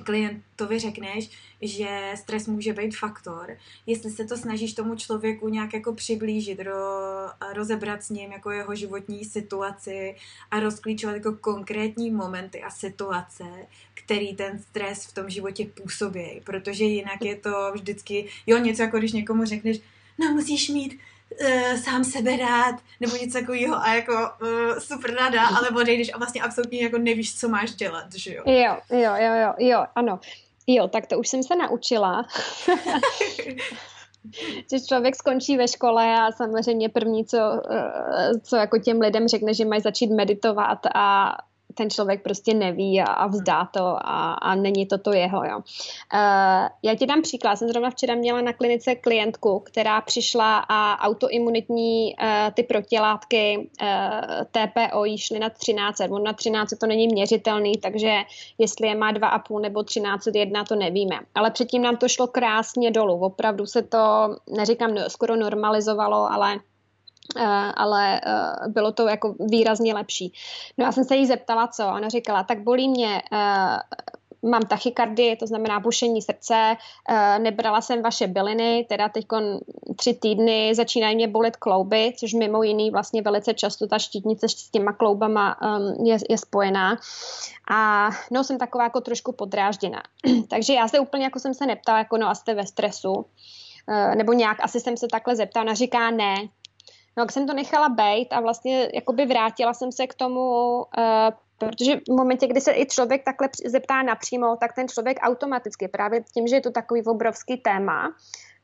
klientovi 0.03 0.79
řekneš, 0.79 1.29
že 1.61 2.13
stres 2.15 2.47
může 2.47 2.73
být 2.73 2.97
faktor, 2.97 3.57
jestli 3.85 4.11
se 4.11 4.25
to 4.25 4.37
snažíš 4.37 4.73
tomu 4.73 4.95
člověku 4.95 5.49
nějak 5.49 5.73
jako 5.73 5.93
přiblížit, 5.93 6.59
ro, 6.59 6.75
rozebrat 7.53 8.03
s 8.03 8.09
ním 8.09 8.31
jako 8.31 8.51
jeho 8.51 8.75
životní 8.75 9.25
situaci 9.25 10.15
a 10.51 10.59
rozklíčovat 10.59 11.15
jako 11.15 11.33
konkrétní 11.33 12.11
momenty 12.11 12.61
a 12.61 12.69
situace, 12.69 13.43
který 13.93 14.35
ten 14.35 14.59
stres 14.59 15.05
v 15.05 15.13
tom 15.13 15.29
životě 15.29 15.65
působí, 15.65 16.41
protože 16.43 16.83
jinak 16.83 17.25
je 17.25 17.35
to 17.35 17.71
vždycky, 17.73 18.29
jo, 18.47 18.57
něco 18.57 18.81
jako 18.81 18.97
když 18.97 19.11
někomu 19.11 19.45
řekneš, 19.45 19.79
no 20.19 20.33
musíš 20.33 20.69
mít 20.69 20.99
uh, 21.41 21.81
sám 21.83 22.03
sebe 22.03 22.37
rád, 22.37 22.75
nebo 22.99 23.15
něco 23.15 23.39
takového 23.39 23.75
a 23.75 23.93
jako 23.93 24.13
uh, 24.13 24.79
super 24.79 25.13
rada, 25.13 25.47
ale 25.47 25.69
odejdeš 25.69 26.13
a 26.13 26.17
vlastně 26.17 26.41
absolutně 26.41 26.83
jako 26.83 26.97
nevíš, 26.97 27.39
co 27.39 27.49
máš 27.49 27.75
dělat, 27.75 28.15
že 28.15 28.35
jo? 28.35 28.43
Jo, 28.45 28.77
jo, 28.89 29.13
jo, 29.17 29.33
jo, 29.33 29.53
jo, 29.57 29.85
ano. 29.95 30.19
Jo, 30.67 30.87
tak 30.87 31.07
to 31.07 31.19
už 31.19 31.27
jsem 31.27 31.43
se 31.43 31.55
naučila. 31.55 32.25
že 34.71 34.79
člověk 34.79 35.15
skončí 35.15 35.57
ve 35.57 35.67
škole 35.67 36.19
a 36.19 36.31
samozřejmě 36.31 36.89
první, 36.89 37.25
co, 37.25 37.37
eh, 37.71 38.31
co 38.43 38.55
jako 38.55 38.77
těm 38.77 38.99
lidem 38.99 39.27
řekne, 39.27 39.53
že 39.53 39.65
mají 39.65 39.81
začít 39.81 40.07
meditovat 40.07 40.79
a 40.95 41.37
ten 41.79 41.89
člověk 41.89 42.23
prostě 42.23 42.53
neví 42.53 43.01
a, 43.01 43.05
a 43.05 43.27
vzdá 43.27 43.65
to 43.65 43.81
a, 43.81 44.33
a 44.33 44.55
není 44.55 44.85
to 44.85 44.97
to 44.97 45.13
jeho. 45.13 45.43
Jo. 45.43 45.57
Uh, 45.57 46.67
já 46.83 46.95
ti 46.99 47.05
dám 47.05 47.21
příklad. 47.21 47.55
Jsem 47.55 47.69
zrovna 47.69 47.89
včera 47.89 48.15
měla 48.15 48.41
na 48.41 48.53
klinice 48.53 48.95
klientku, 48.95 49.59
která 49.59 50.01
přišla 50.01 50.57
a 50.69 51.07
autoimunitní 51.07 52.15
uh, 52.15 52.53
ty 52.53 52.63
protilátky 52.63 53.69
uh, 53.81 53.87
TPO 54.51 55.05
jí 55.05 55.17
šly 55.17 55.39
na 55.39 55.49
13. 55.49 56.01
On 56.09 56.23
na 56.23 56.33
13 56.33 56.73
to 56.79 56.87
není 56.87 57.07
měřitelný, 57.07 57.77
takže 57.77 58.13
jestli 58.57 58.87
je 58.87 58.95
má 58.95 59.13
2,5 59.13 59.59
nebo 59.61 59.79
13,1 59.79 60.65
to 60.67 60.75
nevíme. 60.75 61.19
Ale 61.35 61.51
předtím 61.51 61.81
nám 61.81 61.97
to 61.97 62.07
šlo 62.07 62.27
krásně 62.27 62.91
dolů. 62.91 63.19
Opravdu 63.19 63.65
se 63.65 63.81
to, 63.81 64.35
neříkám, 64.47 64.95
skoro 65.07 65.35
normalizovalo, 65.35 66.31
ale 66.31 66.59
Eh, 66.59 66.78
ale 67.73 68.21
uh, 68.25 68.71
bylo 68.71 68.91
to 68.91 69.07
jako 69.07 69.35
výrazně 69.39 69.93
lepší. 69.93 70.33
No 70.77 70.85
já 70.85 70.91
jsem 70.91 71.03
se 71.03 71.15
jí 71.15 71.25
zeptala, 71.25 71.67
co. 71.67 71.87
Ona 71.87 72.09
říkala, 72.09 72.43
tak 72.43 72.63
bolí 72.63 72.89
mě 72.89 73.21
uh, 73.31 73.39
mám 74.41 74.61
tachykardii, 74.61 75.35
to 75.35 75.47
znamená 75.47 75.79
bušení 75.79 76.21
srdce, 76.21 76.75
nebrala 77.37 77.81
jsem 77.81 78.01
vaše 78.01 78.27
byliny, 78.27 78.85
teda 78.89 79.09
teď 79.09 79.25
tři 79.95 80.13
týdny 80.13 80.75
začínají 80.75 81.15
mě 81.15 81.27
bolet 81.27 81.57
klouby, 81.57 82.13
což 82.17 82.33
mimo 82.33 82.63
jiný 82.63 82.91
vlastně 82.91 83.21
velice 83.21 83.53
často 83.53 83.87
ta 83.87 83.99
štítnice 83.99 84.49
s 84.49 84.69
těma 84.69 84.93
kloubama 84.93 85.57
um, 85.61 86.05
je, 86.05 86.17
je 86.29 86.37
spojená. 86.37 86.97
A 87.71 88.09
no, 88.31 88.43
jsem 88.43 88.57
taková 88.57 88.83
jako 88.83 89.01
trošku 89.01 89.31
podrážděná. 89.31 90.03
Takže 90.49 90.73
já 90.73 90.87
se 90.87 90.99
úplně 90.99 91.23
jako 91.23 91.39
jsem 91.39 91.53
se 91.53 91.65
neptala, 91.65 91.97
jako 91.97 92.17
no 92.17 92.29
a 92.29 92.35
jste 92.35 92.53
ve 92.53 92.65
stresu. 92.65 93.25
Nebo 94.15 94.33
nějak 94.33 94.57
asi 94.61 94.79
jsem 94.79 94.97
se 94.97 95.07
takhle 95.07 95.35
zeptala, 95.35 95.63
ona 95.63 95.73
říká 95.73 96.11
ne, 96.11 96.35
No, 97.19 97.23
jak 97.23 97.31
jsem 97.31 97.47
to 97.47 97.53
nechala 97.53 97.89
být 97.89 98.27
a 98.31 98.39
vlastně 98.39 98.89
jakoby 98.93 99.25
vrátila 99.25 99.73
jsem 99.73 99.91
se 99.91 100.07
k 100.07 100.13
tomu, 100.13 100.77
uh, 100.77 100.83
protože 101.57 101.95
v 101.95 102.11
momentě, 102.17 102.47
kdy 102.47 102.61
se 102.61 102.71
i 102.71 102.85
člověk 102.85 103.23
takhle 103.25 103.49
zeptá 103.65 104.03
napřímo, 104.03 104.55
tak 104.55 104.73
ten 104.75 104.87
člověk 104.87 105.19
automaticky 105.21 105.87
právě 105.87 106.23
tím, 106.33 106.47
že 106.47 106.55
je 106.55 106.61
to 106.61 106.71
takový 106.71 107.03
obrovský 107.03 107.57
téma, 107.57 108.15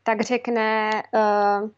tak 0.03 0.21
řekne, 0.21 0.91
uh, 1.13 1.69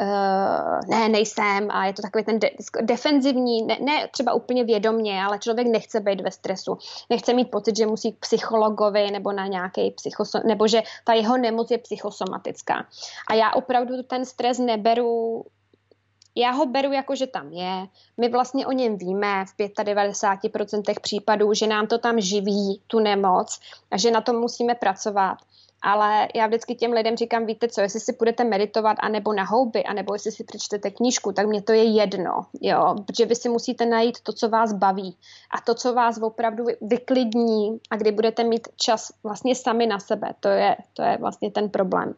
Uh, 0.00 0.80
ne, 0.88 1.08
nejsem 1.08 1.70
a 1.70 1.86
je 1.86 1.92
to 1.92 2.02
takový 2.02 2.24
ten 2.24 2.38
de- 2.38 2.50
defenzivní, 2.80 3.62
ne, 3.62 3.76
ne 3.80 4.08
třeba 4.12 4.32
úplně 4.32 4.64
vědomně, 4.64 5.22
ale 5.24 5.38
člověk 5.38 5.66
nechce 5.66 6.00
být 6.00 6.20
ve 6.20 6.30
stresu. 6.30 6.78
Nechce 7.10 7.34
mít 7.34 7.50
pocit, 7.50 7.76
že 7.76 7.86
musí 7.86 8.12
k 8.12 8.18
psychologovi 8.18 9.10
nebo 9.10 9.32
na 9.32 9.46
nějaký 9.46 9.90
psychosom, 9.90 10.40
nebo 10.46 10.68
že 10.68 10.82
ta 11.04 11.12
jeho 11.12 11.36
nemoc 11.36 11.70
je 11.70 11.78
psychosomatická. 11.78 12.86
A 13.30 13.34
já 13.34 13.52
opravdu 13.52 14.02
ten 14.02 14.24
stres 14.24 14.58
neberu 14.58 15.44
já 16.36 16.50
ho 16.50 16.66
beru 16.66 16.92
jako, 16.92 17.14
že 17.14 17.26
tam 17.26 17.52
je. 17.52 17.86
My 18.16 18.28
vlastně 18.28 18.66
o 18.66 18.72
něm 18.72 18.98
víme 18.98 19.44
v 19.44 19.60
95% 19.60 21.00
případů, 21.00 21.54
že 21.54 21.66
nám 21.66 21.86
to 21.86 21.98
tam 21.98 22.20
živí, 22.20 22.80
tu 22.86 22.98
nemoc, 22.98 23.60
a 23.90 23.98
že 23.98 24.10
na 24.10 24.20
tom 24.20 24.36
musíme 24.36 24.74
pracovat. 24.74 25.38
Ale 25.82 26.28
já 26.34 26.46
vždycky 26.46 26.74
těm 26.74 26.92
lidem 26.92 27.16
říkám, 27.16 27.46
víte 27.46 27.68
co, 27.68 27.80
jestli 27.80 28.00
si 28.00 28.12
budete 28.18 28.44
meditovat, 28.44 28.96
anebo 29.00 29.32
na 29.32 29.44
houby, 29.44 29.84
anebo 29.84 30.14
jestli 30.14 30.32
si 30.32 30.44
přečtete 30.44 30.90
knížku, 30.90 31.32
tak 31.32 31.46
mě 31.46 31.62
to 31.62 31.72
je 31.72 31.84
jedno, 31.84 32.46
jo, 32.60 32.94
protože 33.06 33.26
vy 33.26 33.34
si 33.34 33.48
musíte 33.48 33.86
najít 33.86 34.20
to, 34.20 34.32
co 34.32 34.48
vás 34.48 34.72
baví 34.72 35.16
a 35.50 35.60
to, 35.60 35.74
co 35.74 35.94
vás 35.94 36.18
opravdu 36.22 36.64
vyklidní 36.80 37.78
a 37.90 37.96
kdy 37.96 38.12
budete 38.12 38.44
mít 38.44 38.68
čas 38.76 39.12
vlastně 39.22 39.54
sami 39.54 39.86
na 39.86 39.98
sebe, 39.98 40.34
to 40.40 40.48
je, 40.48 40.76
to 40.92 41.02
je 41.02 41.16
vlastně 41.20 41.50
ten 41.50 41.68
problém. 41.68 42.14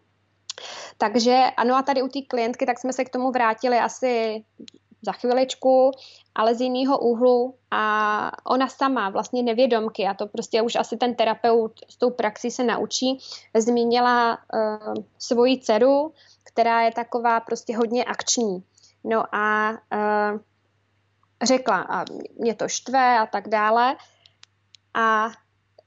Takže 0.99 1.45
ano 1.57 1.77
a 1.77 1.83
tady 1.83 2.03
u 2.03 2.09
té 2.09 2.19
klientky, 2.29 2.67
tak 2.67 2.79
jsme 2.79 2.93
se 2.93 3.05
k 3.05 3.11
tomu 3.11 3.31
vrátili 3.31 3.79
asi 3.79 4.45
za 5.03 5.13
chviličku, 5.13 5.91
ale 6.35 6.55
z 6.55 6.61
jiného 6.61 6.99
úhlu 6.99 7.55
a 7.71 8.33
ona 8.47 8.69
sama, 8.69 9.11
vlastně 9.11 9.43
nevědomky, 9.43 10.07
a 10.07 10.15
to 10.15 10.27
prostě 10.27 10.63
už 10.63 10.77
asi 10.77 10.97
ten 10.97 11.15
terapeut 11.15 11.73
s 11.89 11.97
tou 11.97 12.11
praxí 12.11 12.51
se 12.51 12.65
naučí, 12.65 13.19
zmínila 13.57 14.39
uh, 14.55 14.95
svoji 15.19 15.59
dceru, 15.59 16.13
která 16.45 16.83
je 16.83 16.93
taková 16.93 17.41
prostě 17.41 17.77
hodně 17.77 18.05
akční. 18.05 18.65
No 19.05 19.35
a 19.35 19.71
uh, 19.71 20.39
řekla, 21.43 21.81
a 21.81 22.05
mě 22.39 22.55
to 22.55 22.69
štve 22.69 23.19
a 23.19 23.27
tak 23.27 23.49
dále. 23.49 23.97
A 24.95 25.29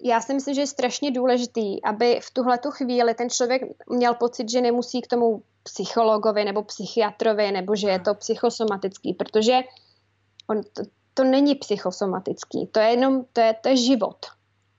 já 0.04 0.22
si 0.22 0.34
myslím, 0.34 0.56
že 0.56 0.62
je 0.62 0.68
strašně 0.68 1.12
důležitý, 1.12 1.84
aby 1.84 2.20
v 2.24 2.32
tuhle 2.32 2.60
chvíli 2.70 3.14
ten 3.14 3.30
člověk 3.30 3.62
měl 3.90 4.14
pocit, 4.14 4.52
že 4.52 4.62
nemusí 4.62 5.02
k 5.02 5.08
tomu 5.08 5.44
psychologovi 5.64 6.46
nebo 6.46 6.64
psychiatrovi, 6.64 7.52
nebo 7.52 7.76
že 7.76 7.90
je 7.90 8.00
to 8.00 8.14
psychosomatický, 8.14 9.14
protože 9.14 9.60
on, 10.50 10.62
to, 10.74 10.84
to 11.14 11.24
není 11.24 11.56
psychosomatický, 11.56 12.68
to 12.72 12.80
je 12.80 12.90
jenom, 12.90 13.26
to 13.34 13.42
je, 13.42 13.56
to 13.62 13.70
je 13.70 13.78
život. 13.78 14.18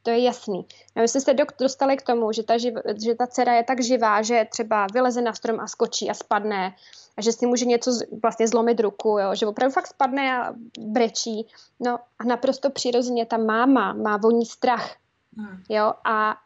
To 0.03 0.11
je 0.11 0.23
jasný. 0.23 0.67
A 0.97 1.01
my 1.01 1.09
jsme 1.09 1.21
se 1.21 1.35
dostali 1.59 1.97
k 1.97 2.03
tomu, 2.03 2.33
že 2.33 2.43
ta, 2.43 2.59
živ, 2.59 2.75
že 3.05 3.15
ta 3.15 3.27
dcera 3.27 3.55
je 3.55 3.65
tak 3.65 3.83
živá, 3.83 4.23
že 4.23 4.47
třeba 4.51 4.87
vyleze 4.93 5.23
na 5.23 5.33
strom 5.33 5.61
a 5.61 5.67
skočí 5.67 6.11
a 6.11 6.15
spadne 6.15 6.75
a 7.17 7.23
že 7.23 7.33
si 7.33 7.47
může 7.47 7.65
něco 7.65 7.91
vlastně 8.23 8.49
zlomit 8.49 8.81
ruku, 8.81 9.09
jo? 9.09 9.35
že 9.35 9.47
opravdu 9.47 9.73
fakt 9.73 9.87
spadne 9.87 10.39
a 10.39 10.53
brečí. 10.79 11.49
No 11.81 11.99
a 12.19 12.25
naprosto 12.25 12.71
přirozeně 12.71 13.27
ta 13.27 13.37
máma 13.37 13.93
má 13.93 14.17
voní 14.17 14.47
strach 14.47 14.97
Hmm. 15.37 15.63
Jo, 15.69 15.93
a, 16.05 16.37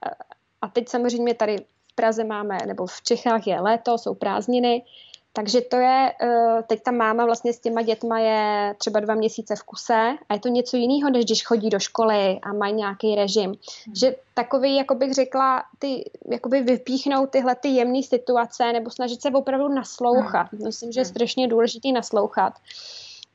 a 0.62 0.68
teď 0.68 0.88
samozřejmě 0.88 1.34
tady 1.34 1.56
v 1.92 1.94
Praze 1.94 2.24
máme, 2.24 2.58
nebo 2.66 2.86
v 2.86 3.02
Čechách 3.02 3.46
je 3.46 3.60
léto, 3.60 3.98
jsou 3.98 4.14
prázdniny, 4.14 4.84
takže 5.32 5.60
to 5.60 5.76
je, 5.76 6.12
eh, 6.22 6.62
teď 6.66 6.82
ta 6.82 6.90
máma 6.90 7.24
vlastně 7.24 7.52
s 7.52 7.60
těma 7.60 7.82
dětma 7.82 8.18
je 8.18 8.74
třeba 8.78 9.00
dva 9.00 9.14
měsíce 9.14 9.56
v 9.56 9.62
kuse 9.62 10.16
a 10.28 10.34
je 10.34 10.40
to 10.40 10.48
něco 10.48 10.76
jiného, 10.76 11.10
než 11.10 11.24
když 11.24 11.44
chodí 11.44 11.70
do 11.70 11.78
školy 11.78 12.38
a 12.42 12.52
mají 12.52 12.74
nějaký 12.74 13.14
režim. 13.14 13.46
Hmm. 13.46 13.94
Že 13.94 14.16
takový, 14.34 14.76
jako 14.76 14.94
bych 14.94 15.14
řekla, 15.14 15.64
ty, 15.78 16.10
jakoby 16.30 16.62
vypíchnout 16.62 17.30
tyhle 17.30 17.54
ty 17.54 17.68
jemné 17.68 18.02
situace 18.02 18.72
nebo 18.72 18.90
snažit 18.90 19.22
se 19.22 19.30
opravdu 19.30 19.68
naslouchat. 19.68 20.52
Hmm. 20.52 20.64
Myslím, 20.64 20.92
že 20.92 21.00
je 21.00 21.04
hmm. 21.04 21.10
strašně 21.10 21.48
důležitý 21.48 21.92
naslouchat. 21.92 22.52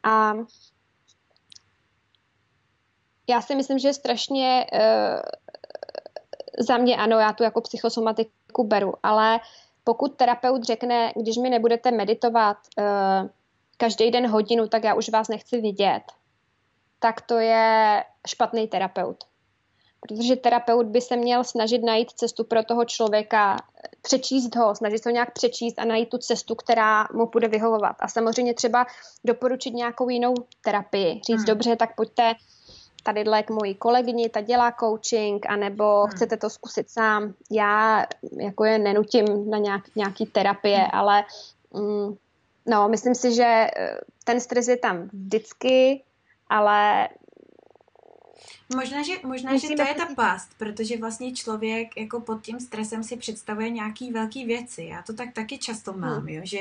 A 0.04 0.34
já 3.28 3.42
si 3.42 3.56
myslím, 3.56 3.80
že 3.80 3.94
strašně 3.94 4.66
uh, 4.74 5.20
za 6.60 6.78
mě 6.78 6.98
ano, 6.98 7.20
já 7.20 7.34
tu 7.34 7.44
jako 7.44 7.62
psychosomatiku 7.62 8.64
beru, 8.64 8.94
ale 9.04 9.40
pokud 9.84 10.16
terapeut 10.16 10.64
řekne, 10.64 11.14
když 11.16 11.38
mi 11.38 11.50
nebudete 11.50 11.92
meditovat 11.92 12.58
uh, 12.78 13.30
každý 13.78 14.12
den 14.12 14.28
hodinu, 14.28 14.68
tak 14.68 14.84
já 14.84 14.94
už 14.94 15.10
vás 15.10 15.28
nechci 15.28 15.62
vidět, 15.62 16.04
tak 17.00 17.22
to 17.22 17.38
je 17.38 18.04
špatný 18.28 18.68
terapeut. 18.68 19.24
Protože 20.00 20.36
terapeut 20.36 20.86
by 20.86 21.02
se 21.02 21.16
měl 21.16 21.44
snažit 21.44 21.84
najít 21.84 22.12
cestu 22.12 22.44
pro 22.44 22.64
toho 22.64 22.86
člověka, 22.86 23.58
přečíst 24.02 24.56
ho, 24.56 24.76
snažit 24.76 25.04
se 25.04 25.10
ho 25.10 25.14
nějak 25.14 25.34
přečíst 25.34 25.80
a 25.80 25.86
najít 25.86 26.10
tu 26.10 26.18
cestu, 26.18 26.56
která 26.56 27.08
mu 27.14 27.26
bude 27.28 27.48
vyhovovat. 27.48 27.96
A 28.00 28.08
samozřejmě 28.08 28.54
třeba 28.54 28.86
doporučit 29.24 29.74
nějakou 29.74 30.10
jinou 30.10 30.34
terapii. 30.62 31.22
Říct, 31.28 31.38
hmm. 31.38 31.46
dobře, 31.46 31.76
tak 31.76 31.96
pojďte 31.96 32.34
tadyhle 33.04 33.43
k 33.43 33.49
mojí 33.49 33.76
kolegyni, 33.76 34.30
ta 34.30 34.41
dělá 34.41 34.72
coaching, 34.80 35.45
anebo 35.49 36.01
hmm. 36.01 36.12
chcete 36.12 36.38
to 36.38 36.49
zkusit 36.49 36.89
sám. 36.89 37.34
Já 37.51 38.06
jako 38.39 38.66
je 38.66 38.80
nenutím 38.80 39.49
na 39.49 39.58
nějak, 39.58 39.82
nějaký 39.95 40.26
terapie, 40.26 40.78
hmm. 40.78 40.89
ale 40.93 41.24
mm, 41.74 42.16
no, 42.66 42.89
myslím 42.89 43.16
si, 43.16 43.36
že 43.36 43.43
eh, 43.43 43.97
ten 44.24 44.39
stres 44.39 44.68
je 44.68 44.78
tam 44.78 45.10
vždycky, 45.14 46.04
ale 46.49 47.10
Možná, 48.76 49.04
že, 49.04 49.14
možná, 49.24 49.58
že 49.58 49.68
to 49.68 49.82
je 49.82 49.94
ta 49.94 50.06
past, 50.16 50.50
protože 50.58 50.98
vlastně 50.98 51.34
člověk 51.34 51.98
jako 51.98 52.20
pod 52.20 52.42
tím 52.42 52.60
stresem 52.60 53.04
si 53.04 53.18
představuje 53.18 53.70
nějaký 53.70 54.12
velký 54.12 54.46
věci. 54.46 54.84
Já 54.84 55.02
to 55.02 55.14
tak 55.14 55.34
taky 55.34 55.58
často 55.58 55.92
hmm. 55.92 56.02
mám, 56.02 56.20
hmm. 56.20 56.30
jo? 56.30 56.42
Že, 56.46 56.60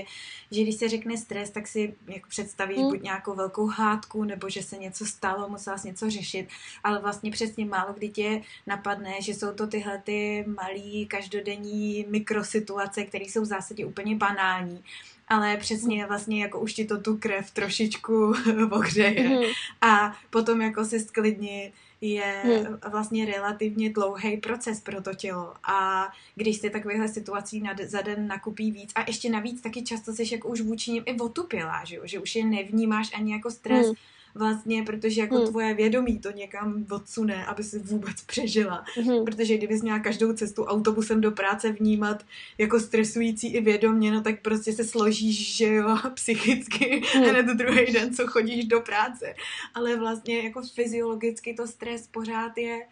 že 0.51 0.63
když 0.63 0.75
se 0.75 0.89
řekne 0.89 1.17
stres, 1.17 1.51
tak 1.51 1.69
si 1.69 1.95
jako 2.09 2.29
představíš 2.29 2.79
hmm. 2.79 2.89
buď 2.89 3.03
nějakou 3.03 3.35
velkou 3.35 3.67
hádku, 3.67 4.25
nebo 4.25 4.49
že 4.49 4.63
se 4.63 4.77
něco 4.77 5.07
stalo, 5.07 5.49
musela 5.49 5.79
jsi 5.79 5.89
něco 5.89 6.11
řešit, 6.11 6.49
ale 6.85 7.01
vlastně 7.01 7.31
přesně 7.31 7.65
málo 7.65 7.93
kdy 7.93 8.09
tě 8.09 8.43
napadne, 8.67 9.23
že 9.23 9.35
jsou 9.35 9.53
to 9.53 9.67
tyhle 9.67 9.99
ty 9.99 10.45
malý 10.47 11.07
každodenní 11.07 12.07
mikrosituace, 12.09 13.05
které 13.05 13.25
jsou 13.25 13.43
v 13.43 13.45
zásadě 13.45 13.87
úplně 13.87 14.17
banální 14.17 14.85
ale 15.33 15.57
přesně 15.57 16.07
vlastně 16.07 16.43
jako 16.43 16.61
už 16.61 16.73
ti 16.73 16.85
to 16.85 17.01
tu 17.01 17.17
krev 17.17 17.51
trošičku 17.51 18.35
ohřeje 18.71 19.29
mm. 19.29 19.45
a 19.81 20.17
potom 20.31 20.61
jako 20.61 20.85
se 20.85 21.01
sklidnit 21.01 21.73
je 22.01 22.43
hmm. 22.45 22.79
vlastně 22.91 23.25
relativně 23.25 23.91
dlouhý 23.91 24.37
proces 24.37 24.81
pro 24.81 25.03
to 25.03 25.15
tělo 25.15 25.55
a 25.65 26.09
když 26.35 26.57
se 26.57 26.71
takovýchhle 26.71 27.09
situací 27.09 27.61
na, 27.61 27.75
za 27.85 28.03
den 28.03 28.27
nakupí 28.27 28.73
víc 28.73 28.93
a 28.95 29.05
ještě 29.07 29.31
navíc 29.31 29.61
taky 29.61 29.83
často 29.83 30.13
jsi 30.13 30.35
jako 30.35 30.49
už 30.49 30.61
vůči 30.61 30.91
nim 30.91 31.03
i 31.07 31.21
otupělá, 31.21 31.85
že, 31.85 31.97
jo? 31.97 32.03
že 32.05 32.19
už 32.19 32.37
je 32.37 32.45
nevnímáš 32.45 33.11
ani 33.15 33.33
jako 33.33 33.51
stres, 33.51 33.87
hmm 33.87 33.95
vlastně, 34.35 34.83
protože 34.83 35.21
jako 35.21 35.37
hmm. 35.37 35.47
tvoje 35.47 35.75
vědomí 35.75 36.19
to 36.19 36.31
někam 36.31 36.87
odsune, 36.91 37.47
aby 37.47 37.65
si 37.65 37.79
vůbec 37.79 38.23
přežila. 38.23 38.85
Hmm. 38.95 39.25
Protože 39.25 39.57
kdybys 39.57 39.83
měla 39.83 39.99
každou 39.99 40.33
cestu 40.33 40.65
autobusem 40.65 41.21
do 41.21 41.31
práce 41.31 41.73
vnímat 41.73 42.25
jako 42.59 42.81
stresující 42.81 43.55
i 43.55 43.61
vědomě, 43.61 44.13
no 44.13 44.21
tak 44.21 44.43
prostě 44.43 44.73
se 44.73 44.85
složíš, 44.85 45.57
že 45.57 45.75
jo, 45.75 45.97
psychicky 46.15 47.03
hmm. 47.15 47.25
hned 47.25 47.47
druhý 47.47 47.93
den, 47.93 48.15
co 48.15 48.27
chodíš 48.27 48.65
do 48.65 48.81
práce. 48.81 49.35
Ale 49.75 49.97
vlastně 49.97 50.41
jako 50.41 50.63
fyziologicky 50.75 51.55
to 51.55 51.67
stres 51.67 52.07
pořád 52.07 52.59
je. 52.59 52.87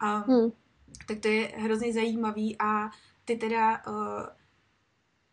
A, 0.00 0.18
hmm. 0.18 0.52
Tak 1.06 1.18
to 1.18 1.28
je 1.28 1.52
hrozně 1.56 1.92
zajímavý 1.92 2.56
a 2.58 2.90
ty 3.24 3.36
teda 3.36 3.82
uh, 3.86 4.26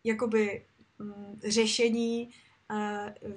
jakoby 0.04 0.66
um, 1.00 1.40
řešení 1.44 2.30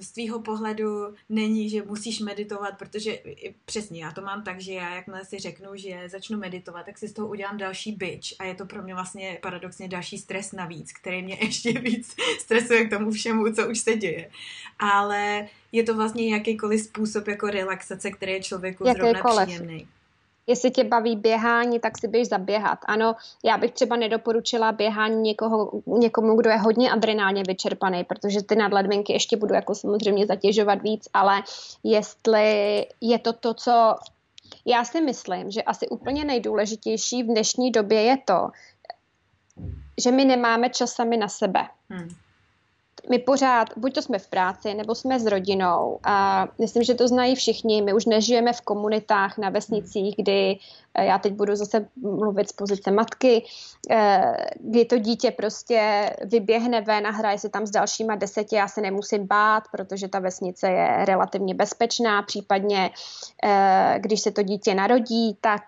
z 0.00 0.10
tvýho 0.10 0.40
pohledu 0.40 1.14
není, 1.28 1.70
že 1.70 1.82
musíš 1.82 2.20
meditovat, 2.20 2.78
protože 2.78 3.18
přesně 3.64 4.04
já 4.04 4.12
to 4.12 4.20
mám 4.20 4.42
tak, 4.42 4.60
že 4.60 4.72
já 4.72 4.94
jakmile 4.94 5.24
si 5.24 5.38
řeknu, 5.38 5.68
že 5.74 6.08
začnu 6.08 6.38
meditovat, 6.38 6.86
tak 6.86 6.98
si 6.98 7.08
z 7.08 7.12
toho 7.12 7.28
udělám 7.28 7.58
další 7.58 7.92
bitch 7.92 8.28
a 8.38 8.44
je 8.44 8.54
to 8.54 8.66
pro 8.66 8.82
mě 8.82 8.94
vlastně 8.94 9.38
paradoxně 9.42 9.88
další 9.88 10.18
stres 10.18 10.52
navíc, 10.52 10.92
který 10.92 11.22
mě 11.22 11.38
ještě 11.40 11.72
víc 11.72 12.16
stresuje 12.40 12.84
k 12.84 12.90
tomu 12.90 13.10
všemu, 13.10 13.52
co 13.54 13.70
už 13.70 13.78
se 13.78 13.96
děje. 13.96 14.30
Ale 14.78 15.48
je 15.72 15.82
to 15.82 15.94
vlastně 15.94 16.34
jakýkoliv 16.34 16.80
způsob 16.80 17.28
jako 17.28 17.46
relaxace, 17.46 18.10
který 18.10 18.32
je 18.32 18.42
člověku 18.42 18.86
jakýkoliv. 18.86 19.16
zrovna 19.16 19.44
příjemný 19.44 19.88
Jestli 20.50 20.70
tě 20.70 20.84
baví 20.84 21.16
běhání, 21.16 21.80
tak 21.80 21.98
si 21.98 22.08
běž 22.08 22.28
zaběhat. 22.28 22.78
Ano, 22.84 23.16
já 23.44 23.58
bych 23.58 23.72
třeba 23.72 23.96
nedoporučila 23.96 24.72
běhání 24.72 25.22
někoho, 25.22 25.70
někomu, 25.86 26.36
kdo 26.36 26.50
je 26.50 26.56
hodně 26.56 26.90
adrenálně 26.90 27.42
vyčerpaný, 27.46 28.04
protože 28.04 28.42
ty 28.42 28.56
nadledvinky 28.56 29.12
ještě 29.12 29.36
budu 29.36 29.54
jako 29.54 29.74
samozřejmě 29.74 30.26
zatěžovat 30.26 30.82
víc, 30.82 31.08
ale 31.12 31.42
jestli 31.84 32.46
je 33.00 33.18
to 33.18 33.32
to, 33.32 33.54
co 33.54 33.94
já 34.64 34.84
si 34.84 35.00
myslím, 35.00 35.50
že 35.50 35.62
asi 35.62 35.88
úplně 35.88 36.24
nejdůležitější 36.24 37.22
v 37.22 37.26
dnešní 37.26 37.70
době 37.70 38.02
je 38.02 38.16
to, 38.24 38.50
že 40.02 40.10
my 40.10 40.24
nemáme 40.24 40.70
čas 40.70 40.92
sami 40.92 41.16
na 41.16 41.28
sebe. 41.28 41.68
Hmm 41.90 42.08
my 43.10 43.18
pořád, 43.18 43.68
buď 43.76 43.94
to 43.94 44.02
jsme 44.02 44.18
v 44.18 44.28
práci, 44.28 44.74
nebo 44.74 44.94
jsme 44.94 45.20
s 45.20 45.26
rodinou 45.26 45.98
a 46.04 46.48
myslím, 46.58 46.82
že 46.82 46.94
to 46.94 47.08
znají 47.08 47.34
všichni. 47.34 47.82
My 47.82 47.92
už 47.92 48.06
nežijeme 48.06 48.52
v 48.52 48.60
komunitách 48.60 49.38
na 49.38 49.48
vesnicích, 49.48 50.14
kdy 50.16 50.58
Eh, 50.94 51.04
já 51.04 51.18
teď 51.18 51.32
budu 51.32 51.56
zase 51.56 51.86
mluvit 51.96 52.48
z 52.48 52.52
pozice 52.52 52.90
matky, 52.90 53.44
eh, 53.90 54.36
kdy 54.60 54.84
to 54.84 54.98
dítě 54.98 55.30
prostě 55.30 56.10
vyběhne 56.24 56.80
ven 56.80 57.06
a 57.06 57.10
hraje 57.10 57.38
se 57.38 57.48
tam 57.48 57.66
s 57.66 57.70
dalšíma 57.70 58.14
deseti, 58.14 58.56
já 58.56 58.68
se 58.68 58.80
nemusím 58.80 59.26
bát, 59.26 59.64
protože 59.72 60.08
ta 60.08 60.18
vesnice 60.18 60.70
je 60.70 61.04
relativně 61.04 61.54
bezpečná, 61.54 62.22
případně 62.22 62.90
eh, 63.44 63.94
když 63.98 64.20
se 64.20 64.30
to 64.30 64.42
dítě 64.42 64.74
narodí, 64.74 65.36
tak 65.40 65.62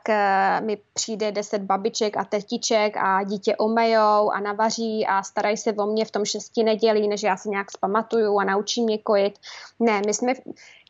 mi 0.60 0.78
přijde 0.92 1.32
deset 1.32 1.62
babiček 1.62 2.16
a 2.16 2.24
tetiček 2.24 2.96
a 2.96 3.22
dítě 3.22 3.56
omejou 3.56 4.30
a 4.30 4.40
navaří 4.40 5.06
a 5.06 5.22
starají 5.22 5.56
se 5.56 5.72
o 5.72 5.86
mě 5.86 6.04
v 6.04 6.10
tom 6.10 6.24
šesti 6.24 6.64
nedělí, 6.64 7.08
než 7.08 7.21
já 7.26 7.36
se 7.36 7.48
nějak 7.48 7.70
zpamatuju 7.70 8.38
a 8.38 8.44
naučí 8.44 8.82
mě 8.82 8.98
kojit. 8.98 9.38
Ne, 9.80 10.02
my 10.06 10.14
jsme 10.14 10.32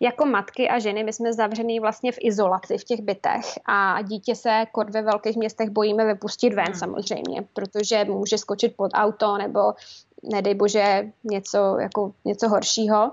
jako 0.01 0.27
matky 0.27 0.69
a 0.69 0.79
ženy, 0.79 1.05
my 1.05 1.13
jsme 1.13 1.33
zavřený 1.33 1.81
vlastně 1.81 2.13
v 2.13 2.19
izolaci 2.21 2.79
v 2.79 2.85
těch 2.85 3.01
bytech 3.01 3.45
a 3.69 4.03
dítě 4.03 4.35
se 4.35 4.65
kod 4.73 4.91
ve 4.91 5.03
velkých 5.03 5.37
městech 5.37 5.71
bojíme 5.71 6.05
vypustit 6.05 6.55
ven 6.55 6.65
hmm. 6.65 6.75
samozřejmě, 6.75 7.43
protože 7.53 8.05
může 8.05 8.39
skočit 8.39 8.77
pod 8.77 8.91
auto 8.95 9.39
nebo 9.39 9.75
nedej 10.23 10.55
bože 10.55 11.13
něco, 11.25 11.77
jako 11.81 12.13
něco 12.25 12.49
horšího. 12.49 13.13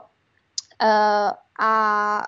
Uh, 0.83 1.31
a 1.59 2.23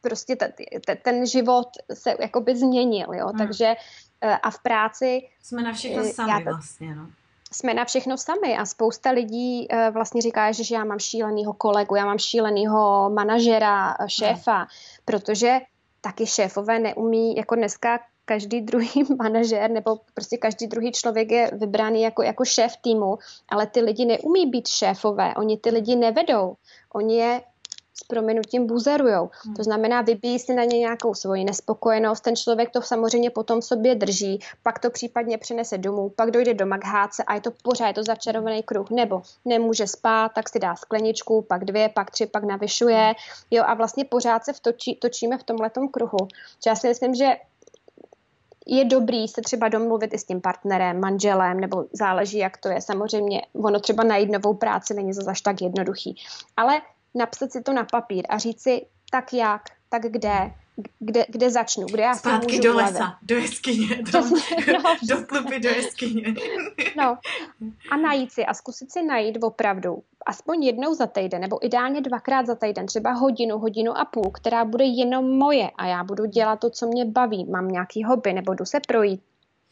prostě 0.00 0.36
t- 0.36 0.52
t- 0.86 0.96
ten 0.96 1.26
život 1.26 1.68
se 1.94 2.16
jakoby 2.20 2.56
změnil, 2.56 3.14
jo, 3.14 3.26
hmm. 3.26 3.38
takže 3.38 3.74
uh, 4.24 4.36
a 4.42 4.50
v 4.50 4.62
práci... 4.62 5.28
Jsme 5.42 5.62
na 5.62 5.72
všechno 5.72 6.04
sami 6.04 6.44
vlastně, 6.44 6.94
no 6.94 7.06
jsme 7.54 7.74
na 7.74 7.84
všechno 7.84 8.18
sami 8.18 8.56
a 8.56 8.66
spousta 8.66 9.10
lidí 9.10 9.68
uh, 9.68 9.94
vlastně 9.94 10.22
říká, 10.22 10.52
že 10.52 10.74
já 10.74 10.84
mám 10.84 10.98
šílenýho 10.98 11.52
kolegu, 11.52 11.94
já 11.94 12.04
mám 12.04 12.18
šílenýho 12.18 13.10
manažera, 13.10 13.96
eh, 14.00 14.08
šéfa, 14.08 14.66
protože 15.04 15.60
taky 16.00 16.26
šéfové 16.26 16.78
neumí, 16.78 17.36
jako 17.36 17.54
dneska 17.54 18.00
každý 18.24 18.60
druhý 18.60 19.04
manažer 19.18 19.70
nebo 19.70 20.00
prostě 20.14 20.36
každý 20.36 20.66
druhý 20.66 20.92
člověk 20.92 21.30
je 21.30 21.50
vybraný 21.52 22.02
jako, 22.02 22.22
jako 22.22 22.44
šéf 22.44 22.76
týmu, 22.76 23.18
ale 23.48 23.66
ty 23.66 23.80
lidi 23.80 24.04
neumí 24.04 24.46
být 24.46 24.68
šéfové, 24.68 25.34
oni 25.34 25.58
ty 25.58 25.70
lidi 25.70 25.96
nevedou, 25.96 26.56
oni 26.94 27.16
je 27.16 27.42
s 27.94 28.04
prominutím 28.04 28.66
buzerujou. 28.66 29.30
Hmm. 29.44 29.54
To 29.54 29.62
znamená, 29.62 30.02
vybíjí 30.02 30.38
si 30.38 30.54
na 30.54 30.64
ně 30.64 30.78
nějakou 30.78 31.14
svoji 31.14 31.44
nespokojenost, 31.44 32.20
ten 32.20 32.36
člověk 32.36 32.70
to 32.70 32.82
samozřejmě 32.82 33.30
potom 33.30 33.60
v 33.60 33.64
sobě 33.64 33.94
drží, 33.94 34.38
pak 34.62 34.78
to 34.78 34.90
případně 34.90 35.38
přinese 35.38 35.78
domů, 35.78 36.08
pak 36.08 36.30
dojde 36.30 36.54
do 36.54 36.66
magháce 36.66 37.24
a 37.24 37.34
je 37.34 37.40
to 37.40 37.50
pořád, 37.62 37.86
je 37.86 37.94
to 37.94 38.02
začarovaný 38.02 38.62
kruh, 38.62 38.90
nebo 38.90 39.22
nemůže 39.44 39.86
spát, 39.86 40.32
tak 40.34 40.48
si 40.48 40.58
dá 40.58 40.76
skleničku, 40.76 41.42
pak 41.42 41.64
dvě, 41.64 41.88
pak 41.88 42.10
tři, 42.10 42.26
pak 42.26 42.44
navyšuje, 42.44 43.14
jo, 43.50 43.64
a 43.66 43.74
vlastně 43.74 44.04
pořád 44.04 44.44
se 44.44 44.52
vtočí, 44.52 44.96
točíme 44.96 45.38
v 45.38 45.42
tomhletom 45.42 45.88
kruhu. 45.88 46.28
Já 46.66 46.76
si 46.76 46.88
myslím, 46.88 47.14
že 47.14 47.36
je 48.66 48.84
dobrý 48.84 49.28
se 49.28 49.42
třeba 49.42 49.68
domluvit 49.68 50.14
i 50.14 50.18
s 50.18 50.24
tím 50.24 50.40
partnerem, 50.40 51.00
manželem, 51.00 51.60
nebo 51.60 51.84
záleží, 51.92 52.38
jak 52.38 52.56
to 52.56 52.68
je. 52.68 52.80
Samozřejmě, 52.80 53.42
ono 53.52 53.80
třeba 53.80 54.04
najít 54.04 54.30
novou 54.30 54.54
práci 54.54 54.94
není 54.94 55.12
zase 55.12 55.30
až 55.30 55.40
tak 55.40 55.62
jednoduchý. 55.62 56.16
Ale 56.56 56.80
napsat 57.14 57.52
si 57.52 57.62
to 57.62 57.72
na 57.72 57.84
papír 57.84 58.24
a 58.28 58.38
říct 58.38 58.62
si, 58.62 58.86
tak 59.10 59.32
jak, 59.32 59.62
tak 59.88 60.02
kde, 60.02 60.52
kde, 60.98 61.26
kde 61.28 61.50
začnu, 61.50 61.86
kde 61.86 62.02
já 62.02 62.14
Zpátky 62.14 62.46
můžu 62.46 62.62
do 62.62 62.76
lesa, 62.76 62.98
ulevit. 62.98 63.14
do 63.22 63.36
jeskyně, 63.36 64.02
do, 64.12 64.20
no, 64.72 64.96
do 65.08 65.26
tlupy 65.26 65.58
do 65.58 65.68
jeskyně. 65.68 66.34
No 66.96 67.18
a 67.90 67.96
najít 67.96 68.32
si 68.32 68.46
a 68.46 68.54
zkusit 68.54 68.92
si 68.92 69.02
najít 69.02 69.38
opravdu 69.42 70.02
aspoň 70.26 70.64
jednou 70.64 70.94
za 70.94 71.06
týden, 71.06 71.40
nebo 71.40 71.66
ideálně 71.66 72.00
dvakrát 72.00 72.46
za 72.46 72.54
týden, 72.54 72.86
třeba 72.86 73.12
hodinu, 73.12 73.58
hodinu 73.58 73.98
a 73.98 74.04
půl, 74.04 74.30
která 74.30 74.64
bude 74.64 74.84
jenom 74.84 75.38
moje 75.38 75.70
a 75.70 75.86
já 75.86 76.04
budu 76.04 76.24
dělat 76.24 76.60
to, 76.60 76.70
co 76.70 76.86
mě 76.86 77.04
baví. 77.04 77.44
Mám 77.44 77.68
nějaký 77.68 78.04
hobby, 78.04 78.32
nebo 78.32 78.54
jdu 78.54 78.64
se 78.64 78.80
projít, 78.88 79.22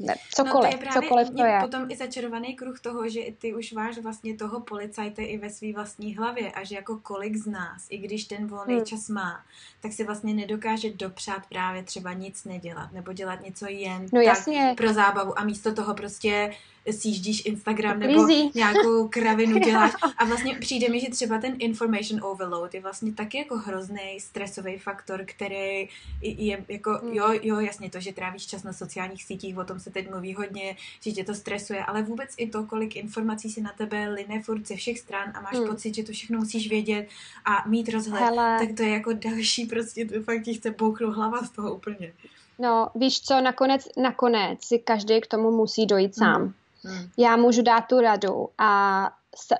ne, 0.02 0.14
cokoliv, 0.34 0.54
no 0.54 0.60
to 0.60 0.66
je 0.66 0.90
právě 0.90 1.08
cokoliv 1.08 1.30
to 1.30 1.44
je. 1.44 1.58
potom 1.60 1.90
i 1.90 1.96
začarovaný 1.96 2.54
kruh 2.54 2.80
toho, 2.80 3.08
že 3.08 3.20
ty 3.38 3.54
už 3.54 3.72
máš 3.72 3.98
vlastně 3.98 4.36
toho 4.36 4.60
policajte 4.60 5.22
i 5.22 5.38
ve 5.38 5.50
své 5.50 5.72
vlastní 5.72 6.16
hlavě 6.16 6.52
a 6.52 6.64
že 6.64 6.74
jako 6.74 6.98
kolik 6.98 7.36
z 7.36 7.46
nás, 7.46 7.86
i 7.90 7.98
když 7.98 8.24
ten 8.24 8.46
volný 8.46 8.74
hmm. 8.74 8.84
čas 8.84 9.08
má, 9.08 9.44
tak 9.80 9.92
si 9.92 10.04
vlastně 10.04 10.34
nedokáže 10.34 10.90
dopřát 10.90 11.46
právě 11.48 11.82
třeba 11.82 12.12
nic 12.12 12.44
nedělat 12.44 12.92
nebo 12.92 13.12
dělat 13.12 13.40
něco 13.44 13.66
jen 13.68 14.02
no, 14.02 14.08
tak 14.10 14.24
jasně. 14.24 14.74
pro 14.76 14.92
zábavu 14.92 15.38
a 15.38 15.44
místo 15.44 15.74
toho 15.74 15.94
prostě 15.94 16.52
sjíždíš 16.90 17.46
Instagram 17.46 17.98
nebo 17.98 18.26
nějakou 18.54 19.08
kravinu 19.08 19.58
děláš 19.58 19.92
a 20.16 20.24
vlastně 20.24 20.54
přijde 20.54 20.88
mi, 20.88 21.00
že 21.00 21.10
třeba 21.10 21.38
ten 21.38 21.56
information 21.58 22.24
overload 22.24 22.74
je 22.74 22.80
vlastně 22.80 23.12
taky 23.12 23.38
jako 23.38 23.56
hrozný 23.56 24.20
stresový 24.20 24.78
faktor, 24.78 25.24
který 25.24 25.88
je 26.20 26.64
jako, 26.68 26.90
hmm. 26.90 27.12
jo, 27.12 27.26
jo, 27.42 27.60
jasně 27.60 27.90
to, 27.90 28.00
že 28.00 28.12
trávíš 28.12 28.46
čas 28.46 28.62
na 28.62 28.72
sociálních 28.72 29.24
sítích, 29.24 29.58
o 29.58 29.64
tom 29.64 29.80
se 29.80 29.90
teď 29.90 30.10
mluví 30.10 30.34
hodně, 30.34 30.76
že 31.00 31.12
tě 31.12 31.24
to 31.24 31.34
stresuje, 31.34 31.84
ale 31.84 32.02
vůbec 32.02 32.34
i 32.36 32.50
to, 32.50 32.64
kolik 32.64 32.96
informací 32.96 33.50
si 33.50 33.60
na 33.60 33.72
tebe 33.78 34.08
line 34.08 34.42
furt 34.42 34.66
ze 34.66 34.76
všech 34.76 34.98
stran 34.98 35.32
a 35.34 35.40
máš 35.40 35.54
hmm. 35.54 35.68
pocit, 35.68 35.94
že 35.94 36.02
to 36.02 36.12
všechno 36.12 36.38
musíš 36.38 36.70
vědět 36.70 37.08
a 37.44 37.68
mít 37.68 37.88
rozhled, 37.88 38.20
Hele. 38.20 38.58
tak 38.58 38.76
to 38.76 38.82
je 38.82 38.88
jako 38.88 39.12
další 39.12 39.66
prostě, 39.66 40.04
to 40.04 40.22
fakt 40.22 40.42
ti 40.42 40.54
chce 40.54 40.70
bouchnout 40.70 41.14
hlava 41.14 41.42
z 41.42 41.50
toho 41.50 41.74
úplně. 41.74 42.12
No, 42.58 42.88
víš 42.94 43.20
co, 43.20 43.40
nakonec, 43.40 43.88
nakonec 43.96 44.64
si 44.64 44.78
každý 44.78 45.20
k 45.20 45.26
tomu 45.26 45.50
musí 45.50 45.86
dojít 45.86 46.14
sám. 46.14 46.42
Hmm. 46.42 46.52
Hmm. 46.84 47.08
Já 47.18 47.36
můžu 47.36 47.62
dát 47.62 47.80
tu 47.80 48.00
radu 48.00 48.48
a, 48.58 49.04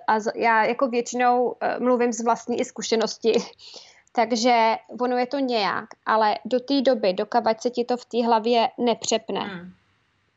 a 0.08 0.16
já 0.34 0.64
jako 0.64 0.88
většinou 0.88 1.44
uh, 1.44 1.54
mluvím 1.78 2.12
z 2.12 2.24
vlastní 2.24 2.60
i 2.60 2.64
zkušenosti, 2.64 3.32
takže 4.12 4.76
ono 5.00 5.16
je 5.16 5.26
to 5.26 5.38
nějak, 5.38 5.88
ale 6.06 6.38
do 6.44 6.60
té 6.60 6.80
doby, 6.80 7.12
dokavať 7.12 7.62
se 7.62 7.70
ti 7.70 7.84
to 7.84 7.96
v 7.96 8.04
té 8.04 8.26
hlavě 8.26 8.68
nepřepne, 8.78 9.40
hmm. 9.40 9.72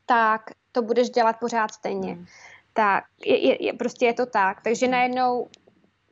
tak 0.06 0.42
to 0.72 0.82
budeš 0.82 1.10
dělat 1.10 1.36
pořád 1.40 1.72
stejně. 1.72 2.12
Hmm. 2.12 2.26
Tak, 2.72 3.04
je, 3.24 3.48
je, 3.48 3.64
je, 3.64 3.72
prostě 3.72 4.06
je 4.06 4.14
to 4.14 4.26
tak. 4.26 4.62
Takže 4.62 4.86
hmm. 4.86 4.92
najednou 4.92 5.48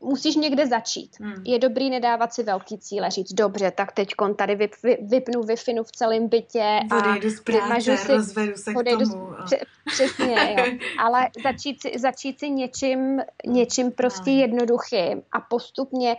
musíš 0.05 0.37
někde 0.37 0.67
začít. 0.67 1.21
Hmm. 1.21 1.43
Je 1.45 1.59
dobrý 1.59 1.91
nedávat 1.91 2.35
si 2.35 2.43
velký 2.43 2.79
cíle, 2.79 3.11
říct, 3.11 3.33
dobře, 3.33 3.71
tak 3.71 3.93
teď 3.93 4.09
tady 4.37 4.55
vyp, 4.55 4.73
vypnu 5.01 5.43
wi 5.43 5.57
v 5.57 5.93
celém 5.93 6.29
bytě 6.29 6.81
odejdu 6.99 7.31
z 7.31 7.41
práce, 7.41 7.97
si, 7.97 8.13
rozvedu 8.13 8.57
se 8.57 8.75
k 8.75 8.85
tomu. 8.99 9.31
A... 9.39 9.47
Přesně, 9.87 10.57
jo. 10.59 10.65
Ale 10.99 11.29
začít 11.43 11.83
si, 11.83 11.93
začít 11.99 12.39
si 12.39 12.51
něčím, 12.51 13.21
něčím 13.47 13.93
prostě 13.93 14.31
no. 14.31 14.37
jednoduchým 14.37 15.23
a 15.33 15.41
postupně 15.41 16.17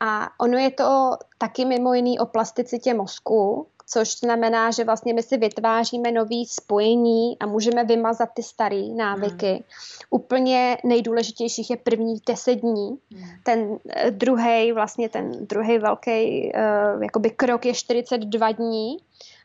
a 0.00 0.28
ono 0.40 0.58
je 0.58 0.70
to 0.70 1.10
taky 1.38 1.64
mimo 1.64 1.94
jiný 1.94 2.18
o 2.18 2.26
plasticitě 2.26 2.94
mozku, 2.94 3.66
což 3.86 4.18
znamená, 4.18 4.70
že 4.70 4.84
vlastně 4.84 5.14
my 5.14 5.22
si 5.22 5.36
vytváříme 5.36 6.12
nový 6.12 6.46
spojení 6.46 7.38
a 7.38 7.46
můžeme 7.46 7.84
vymazat 7.84 8.28
ty 8.34 8.42
staré 8.42 8.82
návyky. 8.96 9.50
Hmm. 9.50 9.62
Úplně 10.10 10.78
nejdůležitějších 10.84 11.70
je 11.70 11.76
první 11.76 12.20
deset 12.28 12.54
dní. 12.54 12.98
Hmm. 13.12 13.28
Ten 13.42 13.60
uh, 13.60 13.78
druhý, 14.10 14.72
vlastně 14.72 15.08
ten 15.08 15.32
druhý 15.46 15.78
velký 15.78 16.52
uh, 16.54 17.02
jakoby 17.02 17.30
krok 17.30 17.66
je 17.66 17.74
42 17.74 18.52
dní. 18.52 18.96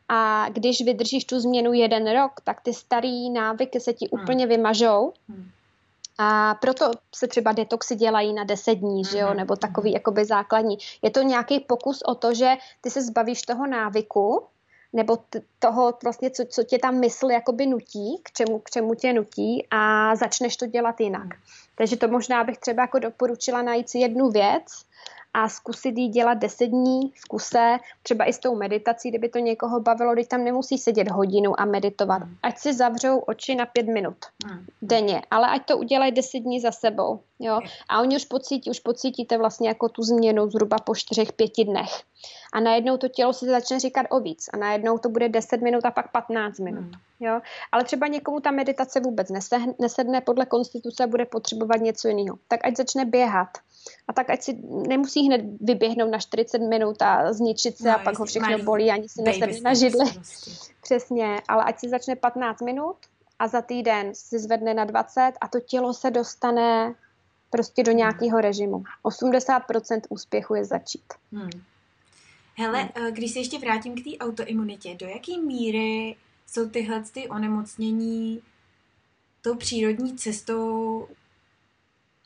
A 0.08 0.48
když 0.48 0.84
vydržíš 0.84 1.24
tu 1.24 1.40
změnu 1.40 1.72
jeden 1.72 2.12
rok, 2.12 2.32
tak 2.44 2.60
ty 2.60 2.74
staré 2.74 3.28
návyky 3.32 3.80
se 3.80 3.92
ti 3.92 4.08
hmm. 4.12 4.22
úplně 4.22 4.46
vymažou. 4.46 5.12
Hmm. 5.28 5.50
A 6.18 6.54
proto 6.54 6.90
se 7.14 7.28
třeba 7.28 7.52
detoxy 7.52 7.96
dělají 7.96 8.32
na 8.32 8.44
10 8.44 8.74
dní, 8.74 9.04
že 9.04 9.18
jo, 9.18 9.28
mhm. 9.28 9.36
nebo 9.36 9.56
takový 9.56 9.90
mhm. 9.90 9.94
jakoby 9.94 10.24
základní. 10.24 10.78
Je 11.02 11.10
to 11.10 11.22
nějaký 11.22 11.60
pokus 11.60 12.02
o 12.02 12.14
to, 12.14 12.34
že 12.34 12.54
ty 12.80 12.90
se 12.90 13.02
zbavíš 13.02 13.42
toho 13.42 13.66
návyku, 13.66 14.42
nebo 14.92 15.16
t- 15.16 15.42
toho 15.58 15.94
vlastně, 16.02 16.30
co, 16.30 16.44
co 16.44 16.62
tě 16.62 16.78
tam 16.78 17.00
mysl 17.00 17.30
jakoby 17.30 17.66
nutí, 17.66 18.20
k 18.22 18.32
čemu, 18.32 18.58
k 18.58 18.70
čemu 18.70 18.94
tě 18.94 19.12
nutí 19.12 19.66
a 19.70 20.14
začneš 20.16 20.56
to 20.56 20.66
dělat 20.66 21.00
jinak. 21.00 21.26
Mhm. 21.26 21.40
Takže 21.74 21.96
to 21.96 22.08
možná 22.08 22.44
bych 22.44 22.58
třeba 22.58 22.82
jako 22.82 22.98
doporučila 22.98 23.62
najít 23.62 23.90
si 23.90 23.98
jednu 23.98 24.30
věc 24.30 24.64
a 25.34 25.48
zkusit 25.48 25.98
jí 25.98 26.08
dělat 26.08 26.34
10 26.34 26.66
dní 26.66 27.12
v 27.16 27.28
kuse, 27.28 27.76
třeba 28.02 28.24
i 28.24 28.32
s 28.32 28.38
tou 28.38 28.56
meditací, 28.56 29.08
kdyby 29.08 29.28
to 29.28 29.38
někoho 29.38 29.80
bavilo, 29.80 30.12
když 30.12 30.26
tam 30.26 30.44
nemusí 30.44 30.78
sedět 30.78 31.10
hodinu 31.10 31.60
a 31.60 31.64
meditovat. 31.64 32.22
Hmm. 32.22 32.36
Ať 32.42 32.58
si 32.58 32.74
zavřou 32.74 33.18
oči 33.18 33.54
na 33.54 33.66
pět 33.66 33.86
minut 33.86 34.16
hmm. 34.46 34.66
denně, 34.82 35.22
ale 35.30 35.48
ať 35.48 35.66
to 35.66 35.78
udělají 35.78 36.12
10 36.12 36.38
dní 36.38 36.60
za 36.60 36.72
sebou. 36.72 37.20
Jo? 37.38 37.60
A 37.88 38.00
oni 38.00 38.16
už 38.16 38.24
pocítí, 38.24 38.70
už 38.70 38.80
pocítíte 38.80 39.38
vlastně 39.38 39.68
jako 39.68 39.88
tu 39.88 40.02
změnu 40.02 40.50
zhruba 40.50 40.76
po 40.84 40.94
čtyřech, 40.94 41.32
pěti 41.32 41.64
dnech. 41.64 41.90
A 42.52 42.60
najednou 42.60 42.96
to 42.96 43.08
tělo 43.08 43.32
si 43.32 43.46
začne 43.46 43.80
říkat 43.80 44.06
o 44.10 44.20
víc. 44.20 44.48
A 44.52 44.56
najednou 44.56 44.98
to 44.98 45.08
bude 45.08 45.28
10 45.28 45.60
minut 45.62 45.84
a 45.84 45.90
pak 45.90 46.12
15 46.12 46.58
minut. 46.58 46.80
Hmm. 46.80 46.92
Jo? 47.20 47.40
Ale 47.72 47.84
třeba 47.84 48.06
někomu 48.06 48.40
ta 48.40 48.50
meditace 48.50 49.00
vůbec 49.00 49.28
nesedne, 49.80 50.20
podle 50.20 50.46
konstituce 50.46 51.06
bude 51.06 51.24
potřebovat 51.24 51.80
něco 51.80 52.08
jiného. 52.08 52.38
Tak 52.48 52.60
ať 52.64 52.76
začne 52.76 53.04
běhat. 53.04 53.48
A 54.08 54.12
tak 54.12 54.30
ať 54.30 54.42
si 54.42 54.52
nemusí 54.88 55.26
hned 55.26 55.40
vyběhnout 55.60 56.10
na 56.10 56.18
40 56.18 56.58
minut 56.58 57.02
a 57.02 57.32
zničit 57.32 57.78
se 57.78 57.88
no, 57.88 57.94
a 57.94 57.98
pak 57.98 58.18
ho 58.18 58.24
všechno 58.24 58.58
bolí, 58.58 58.90
ani 58.90 59.08
si 59.08 59.22
nesedne 59.22 59.60
na 59.60 59.74
židli. 59.74 60.12
Prostě. 60.12 60.50
Přesně, 60.82 61.40
ale 61.48 61.64
ať 61.64 61.80
si 61.80 61.88
začne 61.88 62.16
15 62.16 62.60
minut 62.60 62.96
a 63.38 63.48
za 63.48 63.62
týden 63.62 64.14
si 64.14 64.38
zvedne 64.38 64.74
na 64.74 64.84
20 64.84 65.32
a 65.40 65.48
to 65.48 65.60
tělo 65.60 65.94
se 65.94 66.10
dostane 66.10 66.94
prostě 67.50 67.82
do 67.82 67.90
hmm. 67.90 67.98
nějakého 67.98 68.40
režimu. 68.40 68.82
80% 69.04 70.00
úspěchu 70.08 70.54
je 70.54 70.64
začít. 70.64 71.04
Hmm. 71.32 71.50
Hele, 72.58 72.78
hmm. 72.78 73.06
Eh, 73.06 73.10
když 73.12 73.32
se 73.32 73.38
ještě 73.38 73.58
vrátím 73.58 73.94
k 73.94 74.04
té 74.04 74.18
autoimunitě, 74.18 74.94
do 74.94 75.06
jaké 75.06 75.38
míry 75.38 76.16
jsou 76.46 76.68
tyhle 76.68 77.02
ty 77.12 77.28
onemocnění 77.28 78.42
tou 79.42 79.54
přírodní 79.56 80.16
cestou 80.16 81.08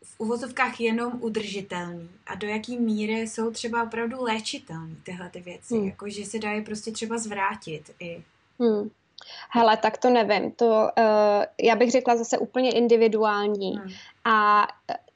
v 0.07 0.21
uvozovkách 0.21 0.81
jenom 0.81 1.13
udržitelný 1.21 2.09
a 2.27 2.35
do 2.35 2.47
jaký 2.47 2.79
míry 2.79 3.21
jsou 3.21 3.51
třeba 3.51 3.83
opravdu 3.83 4.23
léčitelné 4.23 4.95
tyhle 5.03 5.31
ty 5.31 5.41
věci, 5.41 5.75
hmm. 5.75 5.87
jako 5.87 6.09
že 6.09 6.25
se 6.25 6.39
dají 6.39 6.65
prostě 6.65 6.93
třeba 6.93 7.19
zvrátit 7.19 7.91
i. 8.01 8.23
Hmm. 8.61 8.91
Hele, 9.51 9.77
tak 9.77 9.99
to 9.99 10.11
nevím. 10.11 10.53
To 10.53 10.67
uh, 10.67 11.45
já 11.63 11.77
bych 11.77 11.91
řekla 11.91 12.17
zase 12.17 12.39
úplně 12.39 12.73
individuální. 12.73 13.77
Hmm. 13.77 13.91
A 14.25 14.67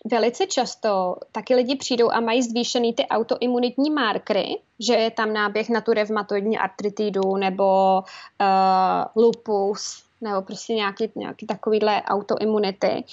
velice 0.05 0.47
často 0.47 1.17
taky 1.33 1.55
lidi 1.55 1.77
přijdou 1.77 2.11
a 2.11 2.21
mají 2.21 2.43
zvýšený 2.43 2.95
ty 2.95 3.07
autoimunitní 3.07 3.91
markery, 3.91 4.59
že 4.81 4.95
je 4.95 5.11
tam 5.11 5.33
náběh 5.33 5.69
na 5.69 5.81
tu 5.81 5.93
revmatoidní 5.93 6.59
artritidu 6.59 7.37
nebo 7.37 7.99
uh, 8.01 9.23
lupus 9.23 10.10
nebo 10.21 10.43
prostě 10.43 10.75
nějaký, 10.75 11.13
nějaký 11.17 11.47
takovýhle 11.47 12.03
autoimunity. 12.03 13.05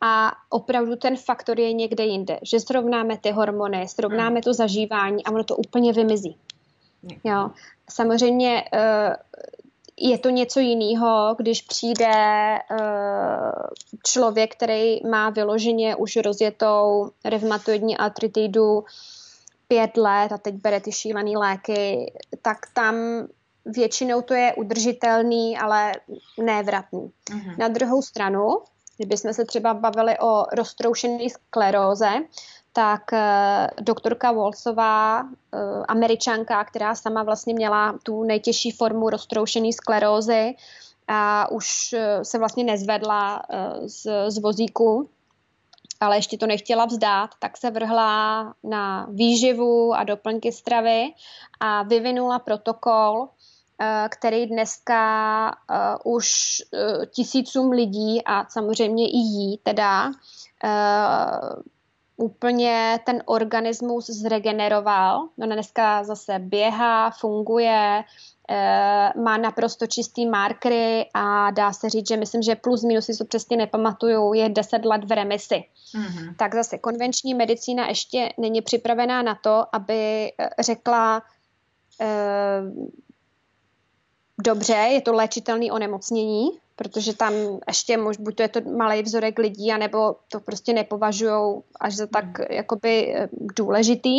A 0.00 0.32
opravdu 0.50 0.96
ten 0.96 1.16
faktor 1.16 1.60
je 1.60 1.72
někde 1.72 2.04
jinde, 2.04 2.38
že 2.42 2.60
srovnáme 2.60 3.18
ty 3.18 3.30
hormony, 3.30 3.88
srovnáme 3.88 4.42
to 4.42 4.54
zažívání 4.54 5.24
a 5.24 5.30
ono 5.30 5.44
to 5.44 5.56
úplně 5.56 5.92
vymizí. 5.92 6.36
Jo. 7.24 7.50
Samozřejmě 7.90 8.64
uh, 8.72 9.14
je 9.96 10.18
to 10.18 10.28
něco 10.28 10.60
jiného, 10.60 11.34
když 11.38 11.62
přijde 11.62 12.12
uh, 12.70 13.66
člověk, 14.04 14.56
který 14.56 15.06
má 15.06 15.30
vyloženě 15.30 15.96
už 15.96 16.16
rozjetou 16.16 17.10
revmatoidní 17.24 17.96
artritidu 17.96 18.84
pět 19.68 19.96
let 19.96 20.32
a 20.32 20.38
teď 20.38 20.54
bere 20.54 20.80
ty 20.80 20.92
šílené 20.92 21.38
léky, 21.38 22.12
tak 22.42 22.58
tam 22.74 22.94
většinou 23.64 24.22
to 24.22 24.34
je 24.34 24.54
udržitelný, 24.54 25.58
ale 25.58 25.92
nevratný. 26.42 27.12
Uh-huh. 27.30 27.58
Na 27.58 27.68
druhou 27.68 28.02
stranu, 28.02 28.48
kdybychom 28.96 29.32
se 29.32 29.44
třeba 29.44 29.74
bavili 29.74 30.18
o 30.18 30.44
roztroušené 30.52 31.30
skleróze, 31.30 32.08
tak 32.72 33.12
eh, 33.12 33.68
doktorka 33.80 34.32
Wolsová, 34.32 35.22
eh, 35.22 35.58
američanka, 35.88 36.64
která 36.64 36.94
sama 36.94 37.22
vlastně 37.22 37.54
měla 37.54 37.98
tu 38.02 38.24
nejtěžší 38.24 38.70
formu 38.70 39.10
roztroušené 39.10 39.72
sklerózy 39.72 40.54
a 41.08 41.50
už 41.50 41.92
eh, 41.92 42.24
se 42.24 42.38
vlastně 42.38 42.64
nezvedla 42.64 43.42
z, 43.86 44.30
z 44.30 44.38
vozíku, 44.38 45.08
ale 46.00 46.16
ještě 46.16 46.38
to 46.38 46.46
nechtěla 46.46 46.84
vzdát, 46.84 47.30
tak 47.38 47.56
se 47.56 47.70
vrhla 47.70 48.54
na 48.64 49.06
výživu 49.10 49.94
a 49.94 50.04
doplňky 50.04 50.52
stravy 50.52 51.12
a 51.60 51.82
vyvinula 51.82 52.38
protokol, 52.38 53.28
který 54.08 54.46
dneska 54.46 55.54
už 56.04 56.28
tisícům 57.06 57.70
lidí 57.70 58.24
a 58.24 58.46
samozřejmě 58.48 59.08
i 59.08 59.16
jí 59.16 59.58
teda 59.62 60.12
úplně 62.16 63.00
ten 63.06 63.22
organismus 63.26 64.06
zregeneroval. 64.06 65.28
Ona 65.42 65.54
dneska 65.54 66.04
zase 66.04 66.38
běhá, 66.38 67.10
funguje, 67.10 68.04
má 69.24 69.36
naprosto 69.36 69.86
čistý 69.86 70.26
markery 70.26 71.06
a 71.14 71.50
dá 71.50 71.72
se 71.72 71.88
říct, 71.90 72.08
že 72.08 72.16
myslím, 72.16 72.42
že 72.42 72.56
plus 72.56 72.82
minus 72.84 73.04
si 73.04 73.18
to 73.18 73.24
přesně 73.24 73.56
nepamatuju, 73.56 74.34
je 74.34 74.48
10 74.48 74.84
let 74.84 75.04
v 75.04 75.12
remisi. 75.12 75.54
Mm-hmm. 75.54 76.36
Tak 76.36 76.54
zase 76.54 76.78
konvenční 76.78 77.34
medicína 77.34 77.88
ještě 77.88 78.28
není 78.38 78.62
připravená 78.62 79.22
na 79.22 79.34
to, 79.34 79.64
aby 79.72 80.32
eh, 80.38 80.48
řekla 80.60 81.22
dobře, 84.42 84.72
je 84.72 85.00
to 85.00 85.12
léčitelné 85.12 85.72
onemocnění, 85.72 86.50
protože 86.76 87.16
tam 87.16 87.32
ještě 87.68 87.96
mož, 87.96 88.16
buď 88.16 88.36
to 88.36 88.42
je 88.42 88.48
to 88.48 88.60
malý 88.60 89.02
vzorek 89.02 89.38
lidí, 89.38 89.72
anebo 89.72 90.16
to 90.28 90.40
prostě 90.40 90.72
nepovažují 90.72 91.62
až 91.80 91.96
za 91.96 92.06
tak 92.06 92.24
hmm. 92.24 92.46
jakoby 92.50 93.14
eh, 93.16 93.28
důležitý. 93.32 94.18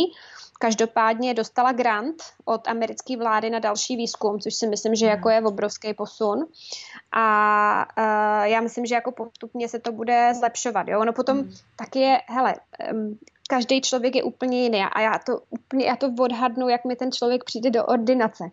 Každopádně 0.59 1.33
dostala 1.33 1.71
grant 1.71 2.23
od 2.45 2.67
americké 2.67 3.17
vlády 3.17 3.49
na 3.49 3.59
další 3.59 3.95
výzkum, 3.95 4.39
což 4.39 4.55
si 4.55 4.67
myslím, 4.67 4.95
že 4.95 5.05
jako 5.05 5.29
hmm. 5.29 5.35
je 5.35 5.47
obrovský 5.47 5.93
posun. 5.93 6.45
A 7.11 7.85
uh, 7.97 8.43
já 8.43 8.61
myslím, 8.61 8.85
že 8.85 8.95
jako 8.95 9.11
postupně 9.11 9.69
se 9.69 9.79
to 9.79 9.91
bude 9.91 10.33
zlepšovat. 10.39 10.87
Jo? 10.87 10.99
Ono 10.99 11.13
potom 11.13 11.37
hmm. 11.37 11.51
taky 11.75 11.99
je, 11.99 12.19
hele, 12.27 12.55
um, 12.93 13.19
každý 13.49 13.81
člověk 13.81 14.15
je 14.15 14.23
úplně 14.23 14.63
jiný 14.63 14.83
a 14.83 15.01
já 15.01 15.19
to 15.25 15.39
úplně, 15.49 15.85
já 15.85 15.95
to 15.95 16.13
odhadnu, 16.19 16.69
jak 16.69 16.85
mi 16.85 16.95
ten 16.95 17.11
člověk 17.11 17.43
přijde 17.43 17.69
do 17.69 17.85
ordinace 17.85 18.43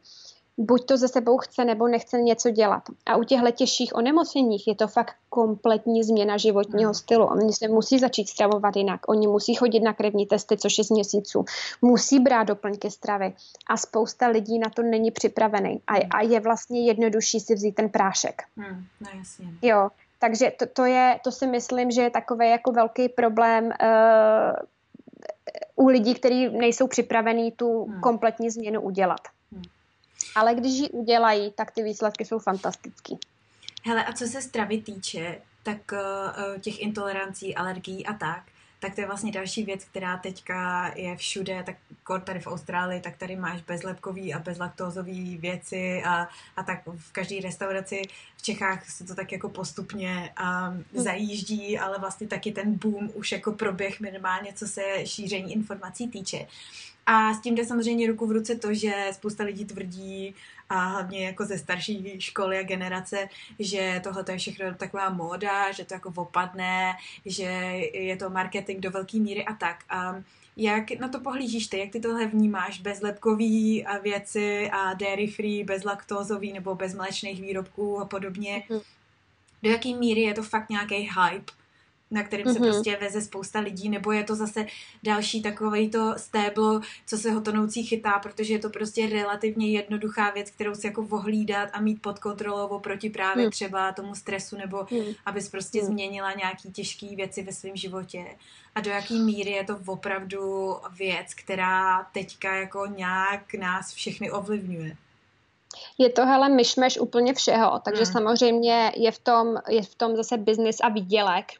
buď 0.60 0.86
to 0.86 0.96
ze 0.96 1.08
sebou 1.08 1.38
chce 1.38 1.64
nebo 1.64 1.88
nechce 1.88 2.20
něco 2.20 2.50
dělat. 2.50 2.82
A 3.06 3.16
u 3.16 3.24
těchto 3.24 3.50
těžších 3.50 3.94
onemocněních 3.94 4.68
je 4.68 4.74
to 4.74 4.88
fakt 4.88 5.14
kompletní 5.28 6.04
změna 6.04 6.36
životního 6.36 6.88
hmm. 6.88 6.94
stylu. 6.94 7.26
Oni 7.26 7.52
se 7.52 7.68
musí 7.68 7.98
začít 7.98 8.28
stravovat 8.28 8.76
jinak. 8.76 9.00
Oni 9.08 9.26
musí 9.26 9.54
chodit 9.54 9.80
na 9.80 9.92
krevní 9.92 10.26
testy 10.26 10.56
co 10.56 10.68
6 10.68 10.90
měsíců. 10.90 11.44
Musí 11.82 12.20
brát 12.20 12.44
doplňky 12.44 12.90
stravy. 12.90 13.32
A 13.66 13.76
spousta 13.76 14.26
lidí 14.26 14.58
na 14.58 14.70
to 14.70 14.82
není 14.82 15.10
připravený. 15.10 15.80
A, 15.86 15.94
a 16.16 16.22
je 16.22 16.40
vlastně 16.40 16.86
jednodušší 16.86 17.40
si 17.40 17.54
vzít 17.54 17.74
ten 17.74 17.88
prášek. 17.88 18.42
Hmm, 18.56 18.84
no 19.00 19.10
jasně. 19.18 19.46
Jo, 19.62 19.88
takže 20.18 20.52
to, 20.58 20.66
to, 20.66 20.84
je, 20.84 21.20
to 21.24 21.32
si 21.32 21.46
myslím, 21.46 21.90
že 21.90 22.02
je 22.02 22.10
takový 22.10 22.50
jako 22.50 22.72
velký 22.72 23.08
problém 23.08 23.64
uh, 23.64 23.74
u 25.76 25.88
lidí, 25.88 26.14
kteří 26.14 26.48
nejsou 26.48 26.86
připravení 26.86 27.52
tu 27.52 27.84
hmm. 27.84 28.00
kompletní 28.00 28.50
změnu 28.50 28.80
udělat. 28.80 29.20
Ale 30.34 30.54
když 30.54 30.72
ji 30.72 30.88
udělají, 30.88 31.52
tak 31.52 31.70
ty 31.70 31.82
výsledky 31.82 32.24
jsou 32.24 32.38
fantastický. 32.38 33.18
Hele, 33.84 34.04
a 34.04 34.12
co 34.12 34.26
se 34.26 34.42
stravy 34.42 34.82
týče, 34.82 35.40
tak 35.62 35.92
uh, 35.92 36.60
těch 36.60 36.82
intolerancí, 36.82 37.54
alergií 37.54 38.06
a 38.06 38.12
tak, 38.12 38.42
tak 38.80 38.94
to 38.94 39.00
je 39.00 39.06
vlastně 39.06 39.32
další 39.32 39.62
věc, 39.64 39.84
která 39.84 40.16
teďka 40.16 40.92
je 40.96 41.16
všude, 41.16 41.62
tak 41.66 41.76
tady 42.24 42.40
v 42.40 42.46
Austrálii, 42.46 43.00
tak 43.00 43.16
tady 43.16 43.36
máš 43.36 43.62
bezlepkový 43.62 44.34
a 44.34 44.38
bezlaktózový 44.38 45.36
věci 45.36 46.02
a, 46.06 46.28
a 46.56 46.62
tak 46.62 46.82
v 46.96 47.12
každé 47.12 47.40
restauraci 47.40 48.02
v 48.36 48.42
Čechách 48.42 48.90
se 48.90 49.04
to 49.04 49.14
tak 49.14 49.32
jako 49.32 49.48
postupně 49.48 50.34
um, 50.42 51.02
zajíždí, 51.02 51.78
ale 51.78 51.98
vlastně 51.98 52.26
taky 52.26 52.52
ten 52.52 52.74
boom 52.74 53.10
už 53.14 53.32
jako 53.32 53.52
proběh 53.52 54.00
minimálně, 54.00 54.52
co 54.52 54.66
se 54.66 54.82
šíření 55.04 55.52
informací 55.52 56.08
týče. 56.08 56.46
A 57.06 57.34
s 57.34 57.40
tím 57.40 57.54
jde 57.54 57.64
samozřejmě 57.64 58.06
ruku 58.06 58.26
v 58.26 58.30
ruce 58.30 58.54
to, 58.54 58.74
že 58.74 59.08
spousta 59.12 59.44
lidí 59.44 59.64
tvrdí, 59.64 60.34
a 60.70 60.84
hlavně 60.84 61.26
jako 61.26 61.44
ze 61.44 61.58
starší 61.58 62.20
školy 62.20 62.58
a 62.58 62.62
generace, 62.62 63.28
že 63.58 64.00
tohle 64.04 64.24
je 64.30 64.38
všechno 64.38 64.74
taková 64.74 65.10
móda, 65.10 65.72
že 65.72 65.84
to 65.84 65.94
jako 65.94 66.12
opadne, 66.16 66.92
že 67.26 67.44
je 67.92 68.16
to 68.16 68.30
marketing 68.30 68.80
do 68.80 68.90
velké 68.90 69.18
míry 69.18 69.44
a 69.44 69.54
tak. 69.54 69.84
A 69.88 70.22
jak 70.56 70.90
na 70.90 71.08
to 71.08 71.20
pohlížíš 71.20 71.66
ty? 71.66 71.78
Jak 71.78 71.90
ty 71.90 72.00
tohle 72.00 72.26
vnímáš? 72.26 72.80
Bezlepkový 72.80 73.86
věci 74.02 74.70
a 74.70 74.94
dairy 74.94 75.26
free, 75.26 75.64
bezlaktózový 75.64 76.52
nebo 76.52 76.74
bezmléčných 76.74 77.40
výrobků 77.40 78.00
a 78.00 78.04
podobně? 78.04 78.62
Mm. 78.70 78.80
Do 79.62 79.70
jaké 79.70 79.88
míry 79.88 80.20
je 80.20 80.34
to 80.34 80.42
fakt 80.42 80.70
nějaký 80.70 80.94
hype? 80.94 81.52
Na 82.10 82.22
kterým 82.22 82.46
mm-hmm. 82.46 82.52
se 82.52 82.58
prostě 82.58 82.96
veze 83.00 83.22
spousta 83.22 83.60
lidí, 83.60 83.88
nebo 83.88 84.12
je 84.12 84.24
to 84.24 84.34
zase 84.34 84.66
další 85.02 85.42
takový 85.42 85.90
to 85.90 86.14
stéblo, 86.16 86.80
co 87.06 87.18
se 87.18 87.30
ho 87.30 87.40
tonoucí 87.40 87.82
chytá, 87.82 88.18
protože 88.18 88.54
je 88.54 88.58
to 88.58 88.70
prostě 88.70 89.06
relativně 89.06 89.70
jednoduchá 89.70 90.30
věc, 90.30 90.50
kterou 90.50 90.74
si 90.74 90.86
jako 90.86 91.02
vohlídat 91.02 91.68
a 91.72 91.80
mít 91.80 92.02
pod 92.02 92.18
kontrolou 92.18 92.66
oproti 92.66 93.10
právě 93.10 93.44
mm. 93.44 93.50
třeba 93.50 93.92
tomu 93.92 94.14
stresu, 94.14 94.56
nebo 94.56 94.86
mm. 94.90 95.12
abys 95.26 95.48
prostě 95.48 95.80
mm. 95.82 95.86
změnila 95.86 96.32
nějaký 96.32 96.72
těžké 96.72 97.06
věci 97.16 97.42
ve 97.42 97.52
svém 97.52 97.76
životě. 97.76 98.24
A 98.74 98.80
do 98.80 98.90
jaký 98.90 99.18
míry 99.18 99.50
je 99.50 99.64
to 99.64 99.78
opravdu 99.86 100.74
věc, 100.98 101.34
která 101.34 102.04
teďka 102.12 102.54
jako 102.54 102.86
nějak 102.86 103.54
nás 103.54 103.92
všechny 103.92 104.30
ovlivňuje. 104.30 104.96
Je 105.98 106.10
to 106.10 106.26
hele 106.26 106.48
myšmeš 106.48 106.98
úplně 106.98 107.34
všeho, 107.34 107.80
takže 107.84 108.04
hmm. 108.04 108.12
samozřejmě 108.12 108.92
je 108.96 109.12
v 109.12 109.18
tom, 109.18 109.56
je 109.68 109.82
v 109.82 109.94
tom 109.94 110.16
zase 110.16 110.36
biznis 110.36 110.76
a 110.80 110.88
výdělek. 110.88 111.52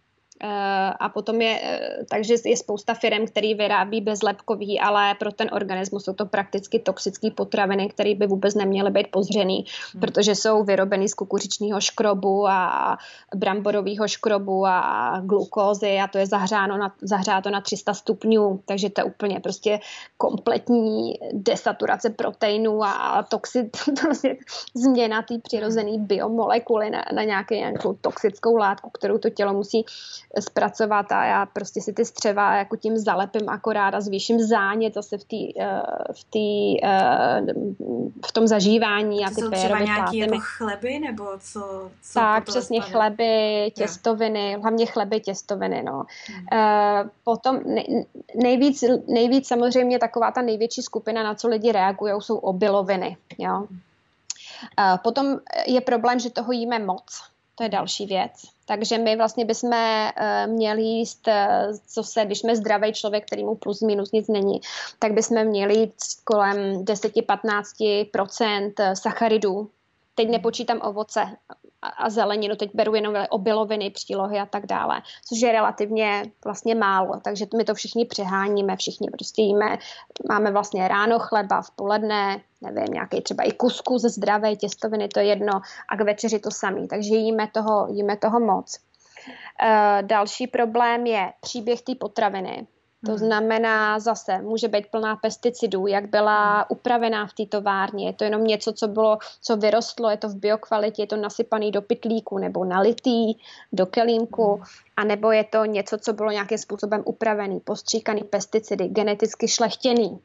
Eh, 0.43 0.93
a 1.01 1.09
potom 1.09 1.41
je, 1.41 1.61
eh, 1.63 2.05
takže 2.09 2.35
je 2.45 2.57
spousta 2.57 2.95
firm, 2.95 3.27
který 3.27 3.55
vyrábí 3.55 4.01
bezlepkový, 4.01 4.81
ale 4.81 5.15
pro 5.15 5.33
ten 5.33 5.49
organismus 5.53 6.05
jsou 6.05 6.13
to 6.13 6.27
prakticky 6.27 6.79
toxické 6.79 7.31
potraviny, 7.31 7.89
které 7.89 8.15
by 8.15 8.27
vůbec 8.27 8.55
neměly 8.55 8.91
být 8.91 9.09
pozřený, 9.11 9.65
hmm. 9.93 10.01
protože 10.01 10.35
jsou 10.35 10.65
vyrobeny 10.65 11.09
z 11.09 11.15
kukuřičního 11.15 11.81
škrobu 11.81 12.49
a 12.49 12.99
bramborového 13.37 14.09
škrobu 14.09 14.67
a 14.67 15.21
glukózy 15.25 15.99
a 15.99 16.09
to 16.09 16.19
je 16.19 16.27
zahřáno 16.27 16.79
na, 16.79 16.95
zahřáto 17.03 17.51
na 17.51 17.61
300 17.61 17.95
stupňů, 17.95 18.61
takže 18.65 18.91
to 18.91 19.01
je 19.01 19.05
úplně 19.05 19.41
prostě 19.41 19.81
kompletní 20.17 21.19
desaturace 21.33 22.11
proteinů 22.11 22.85
a 22.85 23.27
toxi, 23.31 23.71
prostě 24.01 24.37
změna 24.75 25.23
té 25.23 25.39
přirozené 25.39 25.99
biomolekuly 25.99 26.91
na, 26.91 27.05
na 27.15 27.23
nějakou 27.23 27.93
toxickou 28.01 28.57
látku, 28.57 28.91
kterou 28.91 29.19
to 29.19 29.31
tělo 29.31 29.53
musí 29.53 29.85
zpracovat 30.39 31.13
a 31.13 31.25
já 31.25 31.47
prostě 31.47 31.81
si 31.81 31.93
ty 31.93 32.05
střeva 32.05 32.57
jako 32.57 32.77
tím 32.77 32.99
zalepím 32.99 33.49
akorát 33.49 33.95
a 33.95 34.01
zvýším 34.01 34.41
zánět 34.41 34.95
zase 34.95 35.19
v, 35.19 35.25
tý, 35.25 35.61
eh, 35.61 35.83
v, 36.13 36.25
tý, 36.25 36.85
eh, 36.85 37.43
v 38.27 38.33
tom 38.33 38.47
zažívání 38.47 39.25
a 39.25 39.29
ty 39.29 39.35
jsou 39.35 39.51
třeba 39.51 39.79
nějaký 39.79 40.19
jako 40.19 40.37
chleby 40.41 40.99
nebo 40.99 41.25
co? 41.39 41.91
co 42.03 42.15
tak, 42.15 42.45
přesně 42.45 42.83
spadne? 42.83 42.93
chleby, 42.93 43.73
těstoviny, 43.77 44.49
yeah. 44.49 44.63
hlavně 44.63 44.87
chleby, 44.87 45.21
těstoviny, 45.21 45.83
no. 45.83 46.05
Hmm. 46.27 46.45
Uh, 46.53 47.09
potom 47.25 47.61
nej, 47.65 48.07
nejvíc, 48.35 48.85
nejvíc 49.09 49.49
samozřejmě 49.49 49.99
taková 49.99 50.31
ta 50.31 50.43
největší 50.43 50.83
skupina, 50.83 51.23
na 51.23 51.35
co 51.35 51.49
lidi 51.49 51.73
reagují, 51.73 52.13
jsou 52.19 52.37
obiloviny, 52.37 53.17
jo. 53.39 53.67
Potom 55.03 55.39
je 55.67 55.81
problém, 55.81 56.19
že 56.19 56.31
toho 56.31 56.53
jíme 56.53 56.79
moc. 56.79 57.23
To 57.61 57.65
je 57.65 57.69
další 57.69 58.07
věc. 58.07 58.33
Takže 58.67 58.99
my 58.99 59.17
vlastně 59.17 59.45
bychom 59.45 59.73
eh, 59.73 60.47
měli 60.47 60.83
jíst, 60.83 61.29
eh, 61.29 61.69
co 61.87 62.03
se, 62.03 62.25
když 62.25 62.39
jsme 62.39 62.57
zdravý 62.57 62.93
člověk, 62.93 63.27
který 63.27 63.45
mu 63.45 63.55
plus 63.55 63.81
minus 63.81 64.13
nic 64.13 64.29
není, 64.29 64.61
tak 64.99 65.13
bychom 65.13 65.45
měli 65.45 65.79
jíst 65.79 66.25
kolem 66.25 66.85
10-15% 66.85 68.73
eh, 68.81 68.97
sacharidů. 68.97 69.71
Teď 70.15 70.29
nepočítám 70.29 70.81
ovoce 70.83 71.37
a 71.83 72.11
zeleninu, 72.11 72.57
teď 72.57 72.71
beru 72.75 72.95
jenom 72.95 73.15
obiloviny, 73.31 73.91
přílohy 73.91 74.39
a 74.39 74.47
tak 74.47 74.67
dále, 74.67 75.03
což 75.29 75.41
je 75.41 75.53
relativně 75.53 76.23
vlastně 76.45 76.75
málo, 76.75 77.21
takže 77.25 77.47
my 77.57 77.65
to 77.65 77.75
všichni 77.75 78.05
přeháníme, 78.05 78.77
všichni 78.77 79.09
prostě 79.11 79.43
jíme, 79.43 79.79
máme 80.29 80.51
vlastně 80.51 80.89
ráno 80.89 81.19
chleba, 81.19 81.63
v 81.63 81.71
poledne, 81.71 82.41
nevím, 82.61 82.93
nějaký 82.93 83.21
třeba 83.21 83.45
i 83.45 83.53
kuskus 83.53 84.03
zdravé 84.03 84.57
těstoviny, 84.57 85.09
to 85.09 85.21
je 85.21 85.27
jedno, 85.27 85.53
a 85.89 85.97
k 85.97 86.01
večeři 86.01 86.39
to 86.39 86.51
samý, 86.51 86.89
takže 86.89 87.15
jíme 87.15 87.49
toho, 87.53 87.87
jíme 87.91 88.17
toho 88.17 88.41
moc. 88.41 88.79
Uh, 89.63 90.03
další 90.03 90.47
problém 90.47 91.07
je 91.07 91.33
příběh 91.41 91.83
té 91.83 91.95
potraviny. 91.95 92.67
To 93.07 93.13
hmm. 93.13 93.19
znamená 93.19 93.99
zase, 93.99 94.43
může 94.43 94.69
být 94.69 94.87
plná 94.87 95.17
pesticidů, 95.17 95.87
jak 95.87 96.09
byla 96.09 96.55
hmm. 96.55 96.65
upravená 96.69 97.27
v 97.27 97.33
té 97.33 97.47
továrně. 97.47 98.07
Je 98.07 98.13
to 98.13 98.25
jenom 98.25 98.45
něco, 98.45 98.73
co 98.73 98.89
bylo, 98.89 99.19
co 99.41 99.57
vyrostlo, 99.57 100.11
je 100.11 100.17
to 100.17 100.29
v 100.29 100.37
biokvalitě, 100.37 101.03
je 101.03 101.07
to 101.07 101.17
nasypaný 101.17 101.71
do 101.71 101.83
pytlíku 101.83 102.39
nebo 102.39 102.65
nalitý 102.65 103.39
do 103.73 103.87
kelímku, 103.87 104.55
hmm. 104.55 104.65
a 104.97 105.05
nebo 105.05 105.33
je 105.33 105.45
to 105.45 105.65
něco, 105.65 105.99
co 105.99 106.13
bylo 106.13 106.31
nějakým 106.31 106.59
způsobem 106.59 107.03
upravený, 107.05 107.61
postříkaný 107.61 108.23
pesticidy, 108.25 108.89
geneticky 108.89 109.49
šlechtěný 109.49 110.21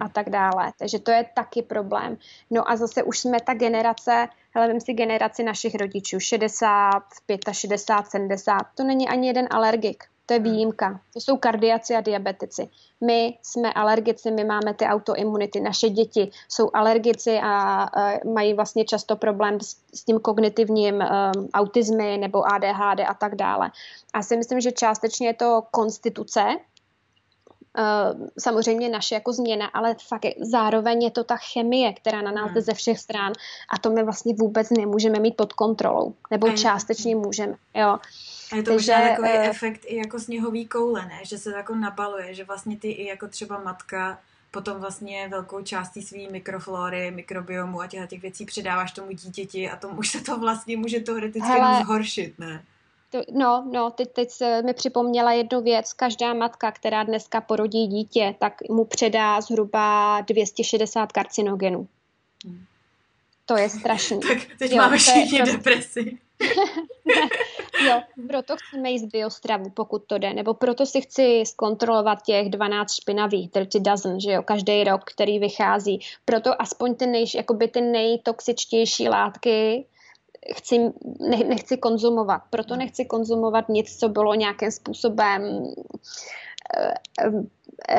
a 0.00 0.08
tak 0.08 0.30
dále. 0.30 0.72
Takže 0.78 0.98
to 0.98 1.10
je 1.10 1.24
taky 1.34 1.62
problém. 1.62 2.16
No 2.50 2.70
a 2.70 2.76
zase 2.76 3.02
už 3.02 3.18
jsme 3.18 3.40
ta 3.40 3.54
generace, 3.54 4.28
hele, 4.54 4.68
vím 4.68 4.80
si 4.80 4.92
generaci 4.92 5.42
našich 5.42 5.74
rodičů, 5.74 6.20
60, 6.20 7.02
65, 7.52 8.10
70, 8.10 8.62
to 8.74 8.84
není 8.84 9.08
ani 9.08 9.26
jeden 9.26 9.48
alergik. 9.50 10.04
To 10.28 10.34
je 10.34 10.40
hmm. 10.40 10.52
výjimka. 10.52 11.00
To 11.12 11.20
jsou 11.20 11.36
kardiaci 11.36 11.94
a 11.94 12.00
diabetici. 12.00 12.68
My 13.00 13.38
jsme 13.42 13.72
alergici, 13.72 14.30
my 14.30 14.44
máme 14.44 14.74
ty 14.74 14.84
autoimunity. 14.84 15.60
Naše 15.60 15.88
děti 15.88 16.30
jsou 16.48 16.70
alergici 16.74 17.40
a 17.42 17.86
uh, 18.24 18.32
mají 18.32 18.54
vlastně 18.54 18.84
často 18.84 19.16
problém 19.16 19.60
s, 19.60 19.76
s 19.94 20.04
tím 20.04 20.20
kognitivním 20.20 20.94
um, 20.94 21.48
autizmy 21.54 22.18
nebo 22.18 22.52
ADHD 22.52 23.00
a 23.08 23.14
tak 23.14 23.34
dále. 23.34 23.70
A 24.14 24.22
si 24.22 24.36
myslím, 24.36 24.60
že 24.60 24.72
částečně 24.72 25.26
je 25.26 25.34
to 25.34 25.62
konstituce, 25.70 26.42
Uh, 27.78 28.26
samozřejmě 28.38 28.88
naše 28.88 29.14
jako 29.14 29.32
změna, 29.32 29.66
ale 29.66 29.96
fakt 30.08 30.24
je, 30.24 30.34
zároveň 30.40 31.02
je 31.02 31.10
to 31.10 31.24
ta 31.24 31.36
chemie, 31.36 31.92
která 31.92 32.22
na 32.22 32.30
nás 32.30 32.46
jde 32.46 32.60
hmm. 32.60 32.64
ze 32.64 32.74
všech 32.74 32.98
stran 32.98 33.32
a 33.74 33.78
to 33.78 33.90
my 33.90 34.02
vlastně 34.02 34.34
vůbec 34.38 34.70
nemůžeme 34.70 35.18
mít 35.18 35.36
pod 35.36 35.52
kontrolou, 35.52 36.14
nebo 36.30 36.50
částečně 36.50 37.16
můžeme, 37.16 37.54
jo. 37.74 37.98
A 38.52 38.56
je 38.56 38.62
to 38.62 38.70
Takže, 38.70 38.92
možná 38.92 39.08
takový 39.08 39.28
uh, 39.28 39.46
efekt 39.46 39.80
i 39.84 39.96
jako 39.96 40.18
sněhový 40.18 40.68
koule, 40.68 41.06
ne? 41.06 41.20
Že 41.22 41.38
se 41.38 41.50
to 41.50 41.56
jako 41.56 41.74
nabaluje, 41.74 42.34
že 42.34 42.44
vlastně 42.44 42.76
ty 42.76 42.90
i 42.90 43.06
jako 43.06 43.28
třeba 43.28 43.58
matka 43.58 44.18
potom 44.50 44.80
vlastně 44.80 45.28
velkou 45.28 45.62
částí 45.62 46.02
své 46.02 46.18
mikroflory, 46.30 47.10
mikrobiomu 47.10 47.80
a 47.80 47.86
těch, 47.86 48.08
těch 48.08 48.22
věcí 48.22 48.44
předáváš 48.44 48.92
tomu 48.92 49.12
dítěti 49.12 49.70
a 49.70 49.76
tomu 49.76 49.98
už 49.98 50.08
se 50.08 50.20
to 50.20 50.38
vlastně 50.38 50.76
může 50.76 51.00
teoreticky 51.00 51.48
Hele, 51.48 51.84
zhoršit, 51.84 52.38
ne? 52.38 52.64
To, 53.10 53.22
no, 53.32 53.68
no, 53.72 53.90
teď, 53.90 54.12
teď 54.12 54.30
se 54.30 54.62
mi 54.62 54.74
připomněla 54.74 55.32
jednu 55.32 55.62
věc. 55.62 55.92
Každá 55.92 56.34
matka, 56.34 56.72
která 56.72 57.02
dneska 57.02 57.40
porodí 57.40 57.86
dítě, 57.86 58.34
tak 58.38 58.54
mu 58.70 58.84
předá 58.84 59.40
zhruba 59.40 60.20
260 60.20 61.12
karcinogenů. 61.12 61.88
Hmm. 62.44 62.64
To 63.46 63.56
je 63.56 63.68
strašný. 63.68 64.20
tak 64.28 64.38
teď 64.58 64.70
jo, 64.70 64.76
máme 64.76 64.98
všichni 64.98 65.42
depresi. 65.42 66.18
jo, 67.86 68.02
proto 68.28 68.54
chceme 68.56 68.90
jíst 68.90 69.04
biostravu, 69.04 69.70
pokud 69.70 70.04
to 70.06 70.18
jde, 70.18 70.34
nebo 70.34 70.54
proto 70.54 70.86
si 70.86 71.00
chci 71.00 71.42
zkontrolovat 71.46 72.22
těch 72.22 72.50
12 72.50 72.94
špinavých, 72.94 73.50
30 73.50 73.80
dozen, 73.80 74.20
že 74.20 74.32
jo, 74.32 74.42
každý 74.42 74.84
rok, 74.84 75.04
který 75.04 75.38
vychází. 75.38 76.00
Proto 76.24 76.62
aspoň 76.62 76.94
ty, 76.94 77.06
nej, 77.06 77.24
jakoby 77.34 77.68
ty 77.68 77.80
nejtoxičtější 77.80 79.08
látky 79.08 79.86
chci, 80.54 80.78
ne, 81.20 81.36
nechci 81.36 81.76
konzumovat. 81.76 82.42
Proto 82.50 82.76
nechci 82.76 83.04
konzumovat 83.04 83.68
nic, 83.68 83.98
co 83.98 84.08
bylo 84.08 84.34
nějakým 84.34 84.70
způsobem 84.70 85.72
Eh, 86.76 86.94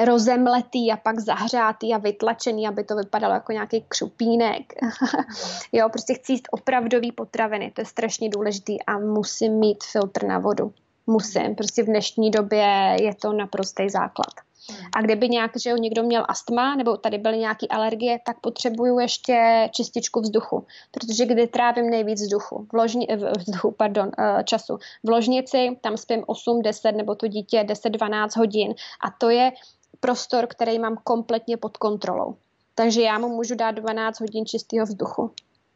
rozemletý 0.05 0.91
a 0.91 0.97
pak 0.97 1.19
zahřátý 1.19 1.93
a 1.93 1.97
vytlačený, 1.97 2.67
aby 2.67 2.83
to 2.83 2.95
vypadalo 2.95 3.33
jako 3.33 3.51
nějaký 3.51 3.85
křupínek. 3.87 4.73
jo, 5.71 5.89
prostě 5.89 6.13
chci 6.13 6.31
jíst 6.31 6.47
opravdový 6.51 7.11
potraviny, 7.11 7.71
to 7.71 7.81
je 7.81 7.85
strašně 7.85 8.29
důležitý 8.29 8.83
a 8.83 8.97
musím 8.97 9.53
mít 9.53 9.83
filtr 9.83 10.25
na 10.25 10.39
vodu. 10.39 10.73
Musím, 11.07 11.55
prostě 11.55 11.83
v 11.83 11.85
dnešní 11.85 12.31
době 12.31 12.97
je 13.01 13.15
to 13.15 13.33
naprostý 13.33 13.89
základ. 13.89 14.48
A 14.95 15.01
kdyby 15.01 15.29
nějak, 15.29 15.51
že 15.63 15.73
někdo 15.73 16.03
měl 16.03 16.25
astma 16.27 16.75
nebo 16.75 16.97
tady 16.97 17.17
byly 17.17 17.37
nějaké 17.37 17.67
alergie, 17.67 18.19
tak 18.25 18.39
potřebuju 18.39 18.99
ještě 18.99 19.69
čističku 19.71 20.21
vzduchu, 20.21 20.65
protože 20.91 21.25
kdy 21.25 21.47
trávím 21.47 21.89
nejvíc 21.89 22.21
vzduchu, 22.21 22.67
v 22.71 22.73
ložni, 22.73 23.07
vzduchu, 23.37 23.71
pardon, 23.71 24.11
eh, 24.17 24.43
času. 24.43 24.77
V 25.03 25.09
ložnici 25.09 25.77
tam 25.81 25.97
spím 25.97 26.23
8, 26.27 26.61
10 26.61 26.91
nebo 26.91 27.15
to 27.15 27.27
dítě 27.27 27.63
10, 27.63 27.89
12 27.89 28.35
hodin 28.35 28.73
a 29.03 29.11
to 29.17 29.29
je 29.29 29.51
prostor, 29.99 30.47
který 30.47 30.79
mám 30.79 30.97
kompletně 31.03 31.57
pod 31.57 31.77
kontrolou. 31.77 32.35
Takže 32.75 33.01
já 33.01 33.19
mu 33.19 33.29
můžu 33.29 33.55
dát 33.55 33.71
12 33.71 34.19
hodin 34.19 34.45
čistého 34.45 34.85
vzduchu. 34.85 35.31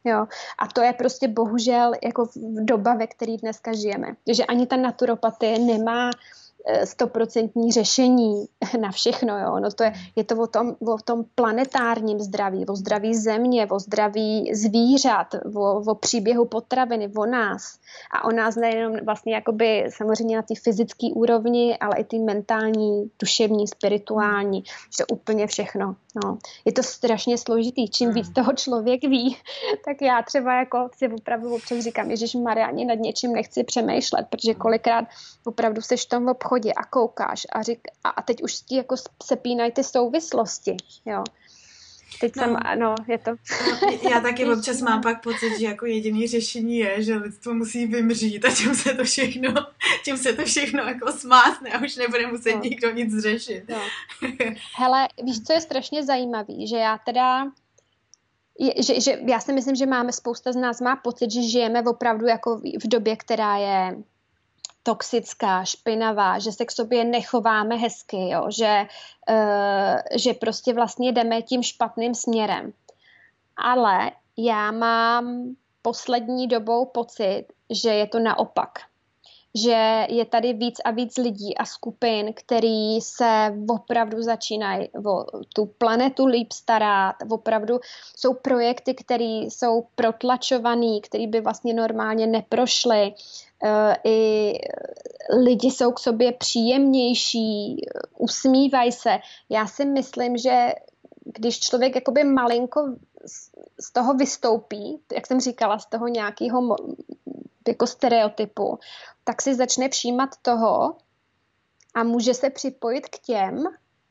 Jo. 0.06 0.28
A 0.60 0.68
to 0.68 0.82
je 0.82 0.94
prostě 0.94 1.28
bohužel 1.28 1.91
jako 2.04 2.30
doba, 2.64 2.94
ve 2.94 3.08
které 3.08 3.38
dneska 3.38 3.74
žijeme. 3.74 4.08
že 4.34 4.46
ani 4.46 4.68
ta 4.68 4.76
naturopatie 4.76 5.60
nemá 5.60 6.10
Eh, 6.10 6.43
stoprocentní 6.84 7.72
řešení 7.72 8.45
na 8.80 8.91
všechno. 8.91 9.39
Jo. 9.39 9.59
No 9.59 9.72
to 9.72 9.84
je, 9.84 9.93
je 10.16 10.24
to 10.24 10.36
o 10.36 10.47
tom, 10.47 10.76
o 10.80 10.97
tom 10.97 11.26
planetárním 11.36 12.20
zdraví, 12.20 12.66
o 12.66 12.76
zdraví 12.76 13.16
země, 13.16 13.68
o 13.68 13.80
zdraví 13.80 14.55
zvířat, 14.55 15.36
o, 15.55 15.76
o 15.76 15.95
příběhu 15.95 16.45
potraviny, 16.45 17.11
o 17.18 17.26
nás. 17.26 17.80
A 18.11 18.24
o 18.26 18.32
nás 18.32 18.55
nejenom 18.55 19.05
vlastně 19.05 19.34
jakoby 19.34 19.86
samozřejmě 19.89 20.36
na 20.36 20.41
té 20.41 20.53
fyzické 20.64 21.07
úrovni, 21.16 21.78
ale 21.78 21.95
i 21.97 22.03
ty 22.03 22.20
mentální, 22.20 23.11
duševní, 23.20 23.68
spirituální, 23.68 24.64
že 24.97 25.05
úplně 25.11 25.47
všechno. 25.47 25.95
No, 26.16 26.38
je 26.66 26.72
to 26.72 26.84
strašně 26.84 27.38
složitý. 27.38 27.89
Čím 27.89 28.07
hmm. 28.07 28.16
víc 28.16 28.30
toho 28.30 28.53
člověk 28.53 29.01
ví, 29.01 29.38
tak 29.86 30.01
já 30.01 30.22
třeba 30.22 30.59
jako 30.59 30.89
si 30.97 31.07
opravdu 31.07 31.55
občas 31.55 31.80
říkám, 31.80 32.11
Ježíš 32.11 32.36
Mariáně 32.36 32.86
nad 32.86 32.99
něčím 32.99 33.34
nechci 33.34 33.64
přemýšlet, 33.64 34.28
protože 34.30 34.53
kolikrát 34.53 35.05
opravdu 35.45 35.82
seš 35.82 36.05
v 36.05 36.09
tom 36.09 36.28
obchodě 36.28 36.74
a 36.74 36.84
koukáš 36.86 37.47
a, 37.51 37.61
řík, 37.61 37.80
a 38.03 38.22
teď 38.22 38.43
už 38.43 38.53
ti 38.53 38.76
jako 38.76 38.95
sepínají 39.24 39.72
ty 39.72 39.84
souvislosti, 39.84 40.78
jo. 41.05 41.24
Teď 42.20 42.36
no. 42.36 42.43
jsem, 42.43 42.57
ano, 42.61 42.95
je 43.07 43.18
to. 43.18 43.32
No, 43.32 44.09
já 44.09 44.20
taky 44.22 44.45
občas 44.53 44.82
mám 44.82 45.01
pak 45.01 45.24
pocit, 45.24 45.59
že 45.59 45.66
jako 45.66 45.86
jediný 45.86 46.28
řešení 46.28 46.78
je, 46.78 47.03
že 47.03 47.16
lidstvo 47.16 47.53
musí 47.53 47.88
vymřít 47.88 48.45
a 48.45 48.49
tím 48.51 48.76
se 48.76 48.93
to 48.93 49.03
všechno, 49.03 49.53
tím 50.05 50.18
se 50.18 50.34
to 50.34 50.45
všechno 50.45 50.84
jako 50.84 51.11
smásne 51.11 51.70
a 51.70 51.84
už 51.84 51.95
nebude 51.95 52.28
muset 52.28 52.55
no. 52.55 52.61
nikdo 52.61 52.91
nic 52.91 53.22
řešit. 53.22 53.64
No. 53.70 53.82
Hele, 54.76 55.07
víš, 55.24 55.43
co 55.43 55.53
je 55.53 55.61
strašně 55.61 56.03
zajímavý, 56.03 56.68
že 56.68 56.78
já 56.78 56.97
teda 56.97 57.45
je, 58.59 58.84
že, 58.84 59.01
že 59.01 59.20
já 59.28 59.39
si 59.39 59.53
myslím, 59.53 59.76
že 59.76 59.86
máme 59.86 60.11
spousta 60.11 60.51
z 60.51 60.55
nás 60.55 60.82
má 60.82 60.95
pocit, 60.95 61.32
že 61.32 61.41
žijeme 61.41 61.82
opravdu 61.82 62.28
jako 62.28 62.57
v 62.57 62.88
době, 62.88 63.16
která 63.16 63.57
je 63.57 63.95
toxická, 64.84 65.66
špinavá, 65.66 66.40
že 66.40 66.52
se 66.52 66.66
k 66.66 66.72
sobě 66.72 67.04
nechováme 67.04 67.76
hezky, 67.76 68.30
jo? 68.30 68.46
Že, 68.50 68.88
uh, 69.30 70.00
že 70.16 70.34
prostě 70.34 70.74
vlastně 70.74 71.12
jdeme 71.12 71.42
tím 71.42 71.64
špatným 71.64 72.16
směrem. 72.16 72.74
Ale 73.58 74.12
já 74.38 74.72
mám 74.72 75.56
poslední 75.82 76.48
dobou 76.48 76.86
pocit, 76.86 77.46
že 77.70 77.90
je 77.90 78.08
to 78.08 78.20
naopak. 78.20 78.80
Že 79.56 80.06
je 80.10 80.26
tady 80.26 80.54
víc 80.54 80.76
a 80.86 80.91
víc 80.91 81.18
lidí 81.18 81.58
a 81.58 81.66
skupin, 81.66 82.34
který 82.34 83.01
se 83.01 83.56
opravdu 83.70 84.22
začínají 84.22 84.89
o 85.06 85.26
tu 85.56 85.66
planetu 85.66 86.26
líp 86.26 86.51
starat. 86.51 87.16
Opravdu 87.30 87.80
jsou 88.16 88.34
projekty, 88.34 88.93
které 88.93 89.24
jsou 89.26 89.88
protlačované, 89.95 90.99
které 91.04 91.28
by 91.28 91.41
vlastně 91.41 91.74
normálně 91.74 92.28
neprošly. 92.28 93.14
Eh, 93.64 93.95
i 94.04 94.54
lidi 95.38 95.72
jsou 95.72 95.91
k 95.91 95.99
sobě 95.99 96.32
příjemnější, 96.32 97.82
usmívají 98.18 98.91
se. 98.91 99.20
Já 99.49 99.68
si 99.68 99.86
myslím, 99.86 100.38
že 100.38 100.70
když 101.26 101.60
člověk 101.60 101.95
jakoby 101.95 102.24
malinko 102.24 102.95
z 103.80 103.92
toho 103.92 104.14
vystoupí, 104.14 105.00
jak 105.14 105.28
jsem 105.28 105.40
říkala, 105.40 105.80
z 105.80 105.86
toho 105.86 106.08
nějakého 106.08 106.78
jako 107.68 107.88
stereotypu, 107.88 108.80
tak 109.24 109.42
si 109.42 109.56
začne 109.56 109.90
všímat 109.90 110.30
toho 110.42 110.96
a 111.94 112.04
může 112.04 112.34
se 112.34 112.50
připojit 112.50 113.10
k 113.10 113.20
těm, 113.20 113.64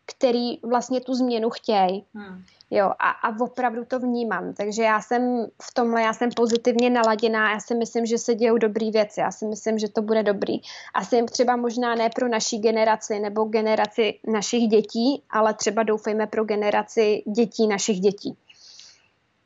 který 0.07 0.59
vlastně 0.63 1.01
tu 1.01 1.15
změnu 1.15 1.51
chtějí. 1.51 2.05
Hmm. 2.15 2.43
Jo, 2.71 2.87
a, 2.99 3.11
a 3.11 3.41
opravdu 3.41 3.85
to 3.85 3.99
vnímám. 3.99 4.55
Takže 4.55 4.83
já 4.83 5.01
jsem 5.01 5.47
v 5.63 5.75
tomhle, 5.75 6.03
já 6.03 6.13
jsem 6.13 6.31
pozitivně 6.37 6.91
naladěná, 6.91 7.51
já 7.51 7.61
si 7.61 7.75
myslím, 7.75 8.07
že 8.07 8.19
se 8.19 8.35
dějou 8.35 8.59
dobrý 8.59 8.91
věci, 8.91 9.21
já 9.21 9.31
si 9.31 9.47
myslím, 9.47 9.79
že 9.79 9.89
to 9.89 10.03
bude 10.03 10.23
dobrý. 10.23 10.55
Asi 10.95 11.25
třeba 11.25 11.57
možná 11.57 11.95
ne 11.95 12.11
pro 12.15 12.29
naší 12.29 12.59
generaci 12.59 13.21
nebo 13.21 13.45
generaci 13.45 14.19
našich 14.27 14.69
dětí, 14.69 15.23
ale 15.31 15.55
třeba 15.55 15.83
doufejme 15.83 16.27
pro 16.27 16.45
generaci 16.45 17.23
dětí 17.37 17.67
našich 17.67 18.01
dětí. 18.01 18.37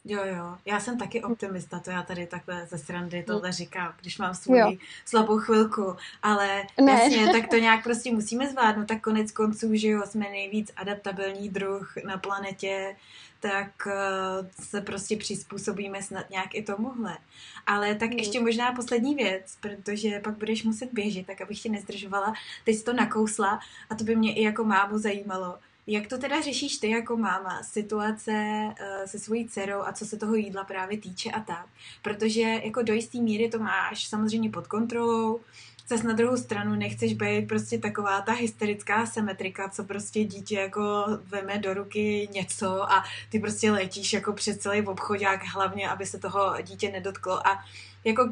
Jo, 0.09 0.21
jo, 0.25 0.59
já 0.65 0.81
jsem 0.81 0.99
taky 0.99 1.23
optimista, 1.23 1.79
to 1.79 1.91
já 1.91 2.03
tady 2.03 2.27
takhle 2.27 2.67
ze 2.67 2.79
srandy 2.79 3.23
tohle 3.23 3.53
říkám, 3.53 3.95
když 4.01 4.19
mám 4.19 4.35
svou 4.35 4.77
slabou 5.05 5.39
chvilku, 5.39 5.97
ale 6.23 6.63
ne. 6.81 6.93
jasně, 6.93 7.33
tak 7.33 7.49
to 7.51 7.57
nějak 7.57 7.83
prostě 7.83 8.13
musíme 8.13 8.49
zvládnout, 8.49 8.89
tak 8.89 9.01
konec 9.01 9.33
konců, 9.33 9.75
že 9.75 9.89
jo, 9.89 10.03
jsme 10.07 10.31
nejvíc 10.31 10.73
adaptabilní 10.77 11.49
druh 11.49 11.93
na 12.05 12.19
planetě, 12.19 12.97
tak 13.41 13.87
uh, 13.87 14.47
se 14.65 14.81
prostě 14.81 15.17
přizpůsobíme 15.17 16.03
snad 16.03 16.31
nějak 16.31 16.55
i 16.55 16.63
tomuhle. 16.63 17.19
Ale 17.67 17.95
tak 17.95 18.11
hmm. 18.11 18.19
ještě 18.19 18.41
možná 18.41 18.73
poslední 18.73 19.15
věc, 19.15 19.59
protože 19.61 20.21
pak 20.21 20.39
budeš 20.39 20.65
muset 20.65 20.93
běžet, 20.93 21.27
tak 21.27 21.41
abych 21.41 21.63
tě 21.63 21.69
nezdržovala. 21.69 22.35
Teď 22.65 22.77
jsi 22.77 22.85
to 22.85 22.93
nakousla 22.93 23.61
a 23.91 23.95
to 23.95 24.05
by 24.05 24.17
mě 24.17 24.35
i 24.35 24.43
jako 24.43 24.65
mámu 24.65 24.99
zajímalo. 24.99 25.59
Jak 25.87 26.07
to 26.07 26.19
teda 26.19 26.41
řešíš 26.41 26.77
ty 26.77 26.91
jako 26.91 27.17
máma, 27.17 27.63
situace 27.63 28.33
uh, 28.33 29.07
se 29.07 29.19
svojí 29.19 29.49
dcerou 29.49 29.81
a 29.81 29.93
co 29.93 30.07
se 30.07 30.17
toho 30.17 30.35
jídla 30.35 30.65
právě 30.65 30.99
týče 30.99 31.31
a 31.31 31.41
tak? 31.41 31.67
Protože 32.03 32.41
jako 32.41 32.83
do 32.83 32.93
jisté 32.93 33.19
míry 33.19 33.49
to 33.49 33.59
máš 33.59 34.09
samozřejmě 34.09 34.51
pod 34.51 34.67
kontrolou, 34.67 35.41
zase 35.89 36.07
na 36.07 36.13
druhou 36.13 36.37
stranu 36.37 36.75
nechceš 36.75 37.15
být 37.15 37.49
prostě 37.49 37.79
taková 37.79 38.21
ta 38.21 38.33
hysterická 38.33 39.07
symetrika, 39.07 39.69
co 39.69 39.85
prostě 39.85 40.25
dítě 40.25 40.59
jako 40.59 41.07
veme 41.25 41.59
do 41.59 41.75
ruky 41.75 42.29
něco 42.33 42.93
a 42.93 43.05
ty 43.31 43.39
prostě 43.39 43.71
letíš 43.71 44.13
jako 44.13 44.33
přes 44.33 44.59
celý 44.59 44.83
obchodák 44.83 45.45
hlavně, 45.45 45.89
aby 45.89 46.07
se 46.07 46.19
toho 46.19 46.55
dítě 46.63 46.91
nedotklo 46.91 47.47
a 47.47 47.65
jako 48.05 48.31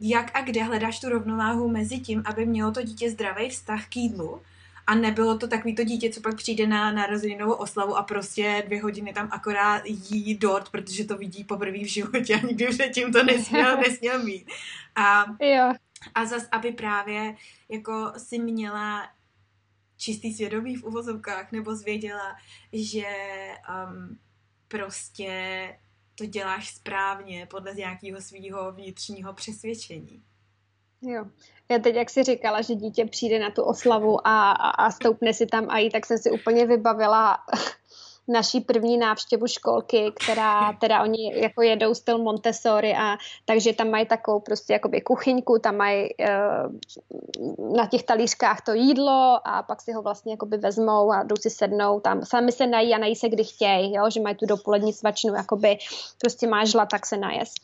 jak 0.00 0.30
a 0.34 0.40
kde 0.40 0.62
hledáš 0.62 1.00
tu 1.00 1.08
rovnováhu 1.08 1.68
mezi 1.68 1.98
tím, 1.98 2.22
aby 2.26 2.46
mělo 2.46 2.72
to 2.72 2.82
dítě 2.82 3.10
zdravý 3.10 3.48
vztah 3.48 3.88
k 3.88 3.96
jídlu 3.96 4.40
a 4.86 4.94
nebylo 4.94 5.38
to 5.38 5.48
takový 5.48 5.74
to 5.74 5.84
dítě, 5.84 6.10
co 6.10 6.20
pak 6.20 6.36
přijde 6.36 6.66
na 6.66 6.92
narozeninovou 6.92 7.52
oslavu 7.52 7.96
a 7.96 8.02
prostě 8.02 8.62
dvě 8.66 8.82
hodiny 8.82 9.12
tam 9.12 9.28
akorát 9.32 9.82
jí 9.86 10.38
dort, 10.38 10.68
protože 10.68 11.04
to 11.04 11.16
vidí 11.16 11.44
poprvé 11.44 11.78
v 11.78 11.92
životě 11.92 12.34
a 12.34 12.46
nikdy 12.46 12.66
předtím 12.66 13.12
to 13.12 13.22
nesměl, 13.22 13.76
nesměl 13.88 14.22
mít. 14.22 14.50
A, 14.94 15.24
jo. 15.40 15.72
a 16.14 16.24
zas, 16.24 16.48
aby 16.52 16.72
právě 16.72 17.36
jako 17.68 18.12
si 18.16 18.38
měla 18.38 19.08
čistý 19.96 20.34
svědomí 20.34 20.76
v 20.76 20.84
uvozovkách, 20.84 21.52
nebo 21.52 21.76
zvěděla, 21.76 22.36
že 22.72 23.06
um, 23.68 24.18
prostě 24.68 25.32
to 26.14 26.26
děláš 26.26 26.74
správně 26.74 27.46
podle 27.46 27.74
nějakého 27.74 28.20
svého 28.20 28.72
vnitřního 28.72 29.32
přesvědčení. 29.32 30.22
Jo. 31.02 31.24
Já 31.68 31.78
teď, 31.78 31.94
jak 31.94 32.10
jsi 32.10 32.22
říkala, 32.22 32.62
že 32.62 32.74
dítě 32.74 33.04
přijde 33.04 33.38
na 33.38 33.50
tu 33.50 33.62
oslavu 33.62 34.26
a, 34.26 34.52
a, 34.52 34.70
a 34.70 34.90
stoupne 34.90 35.34
si 35.34 35.46
tam 35.46 35.66
a 35.70 35.78
jí, 35.78 35.90
tak 35.90 36.06
jsem 36.06 36.18
si 36.18 36.30
úplně 36.30 36.66
vybavila 36.66 37.38
naší 38.28 38.60
první 38.60 38.98
návštěvu 38.98 39.46
školky, 39.46 40.12
která 40.20 40.72
teda 40.72 41.02
oni 41.02 41.40
jako 41.42 41.62
jedou 41.62 41.94
styl 41.94 42.18
Montessori 42.18 42.94
a 42.94 43.16
takže 43.44 43.72
tam 43.72 43.90
mají 43.90 44.06
takovou 44.06 44.40
prostě 44.40 44.72
jakoby 44.72 45.00
kuchyňku, 45.00 45.58
tam 45.58 45.76
mají 45.76 46.08
uh, 46.14 47.76
na 47.76 47.86
těch 47.86 48.02
talířkách 48.02 48.60
to 48.60 48.72
jídlo 48.72 49.40
a 49.44 49.62
pak 49.62 49.82
si 49.82 49.92
ho 49.92 50.02
vlastně 50.02 50.32
jakoby 50.32 50.56
vezmou 50.56 51.12
a 51.12 51.22
jdou 51.22 51.36
si 51.36 51.50
sednou 51.50 52.00
tam. 52.00 52.24
Sami 52.24 52.52
se 52.52 52.66
nají 52.66 52.94
a 52.94 52.98
nají 52.98 53.16
se 53.16 53.28
kdy 53.28 53.44
chtějí, 53.44 53.94
jo, 53.94 54.10
že 54.10 54.20
mají 54.20 54.36
tu 54.36 54.46
dopolední 54.46 54.92
svačnu, 54.92 55.34
jakoby 55.34 55.78
prostě 56.18 56.46
máš 56.46 56.70
žla, 56.70 56.86
tak 56.86 57.06
se 57.06 57.16
najes. 57.16 57.54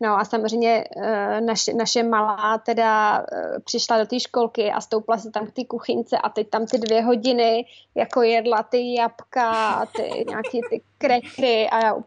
No 0.00 0.18
a 0.18 0.24
samozřejmě 0.24 0.84
uh, 0.96 1.40
naše, 1.40 1.74
naše 1.74 2.02
malá 2.02 2.58
teda 2.58 3.18
uh, 3.18 3.26
přišla 3.64 3.98
do 3.98 4.06
té 4.06 4.20
školky 4.20 4.72
a 4.72 4.80
stoupla 4.80 5.18
se 5.18 5.30
tam 5.30 5.46
k 5.46 5.52
té 5.52 5.64
kuchyňce 5.64 6.18
a 6.18 6.28
teď 6.28 6.50
tam 6.50 6.66
ty 6.66 6.78
dvě 6.78 7.02
hodiny 7.02 7.64
jako 7.94 8.22
jedla 8.22 8.62
ty 8.62 8.94
jabka 8.94 9.50
a 9.50 9.86
ty 9.86 10.24
nějaký 10.28 10.60
ty 10.70 10.82
krekry 11.04 11.68
a 11.68 11.84
já, 11.84 11.94
uh, 11.94 12.02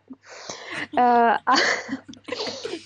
a, 1.46 1.54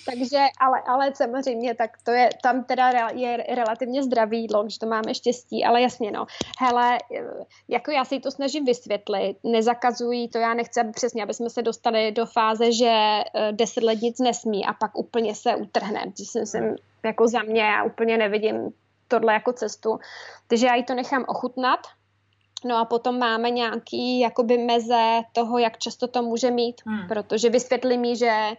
takže, 0.06 0.46
ale, 0.60 0.82
ale 0.86 1.14
samozřejmě, 1.14 1.74
tak 1.74 1.90
to 2.04 2.10
je, 2.10 2.30
tam 2.42 2.64
teda 2.64 2.90
je 3.14 3.36
relativně 3.54 4.02
zdravý 4.02 4.40
jídlo, 4.40 4.64
že 4.68 4.78
to 4.78 4.86
máme 4.86 5.14
štěstí, 5.14 5.64
ale 5.64 5.82
jasně, 5.82 6.10
no. 6.10 6.26
Hele, 6.58 6.98
jako 7.68 7.90
já 7.90 8.04
si 8.04 8.20
to 8.20 8.30
snažím 8.30 8.64
vysvětlit, 8.64 9.36
nezakazují 9.44 10.28
to, 10.28 10.38
já 10.38 10.54
nechci 10.54 10.80
aby 10.80 10.92
přesně, 10.92 11.22
aby 11.22 11.34
jsme 11.34 11.50
se 11.50 11.62
dostali 11.62 12.12
do 12.12 12.26
fáze, 12.26 12.72
že 12.72 13.20
uh, 13.34 13.56
deset 13.56 13.84
let 13.84 14.02
nic 14.02 14.18
nesmí 14.18 14.66
a 14.66 14.72
pak 14.72 14.98
úplně 14.98 15.34
se 15.34 15.56
utrhne, 15.56 16.12
jsem, 16.16 16.46
jsem 16.46 16.76
jako 17.04 17.28
za 17.28 17.42
mě, 17.42 17.62
já 17.62 17.84
úplně 17.84 18.16
nevidím 18.16 18.72
tohle 19.08 19.32
jako 19.32 19.52
cestu. 19.52 19.98
Takže 20.46 20.66
já 20.66 20.74
jí 20.74 20.84
to 20.84 20.94
nechám 20.94 21.24
ochutnat, 21.28 21.80
No 22.64 22.76
a 22.76 22.84
potom 22.84 23.18
máme 23.18 23.50
nějaký 23.50 24.20
jakoby 24.20 24.58
meze 24.58 25.20
toho, 25.32 25.58
jak 25.58 25.78
často 25.78 26.08
to 26.08 26.22
může 26.22 26.50
mít, 26.50 26.82
hmm. 26.86 27.08
protože 27.08 27.50
vysvětlí 27.50 27.98
mi, 27.98 28.16
že 28.16 28.50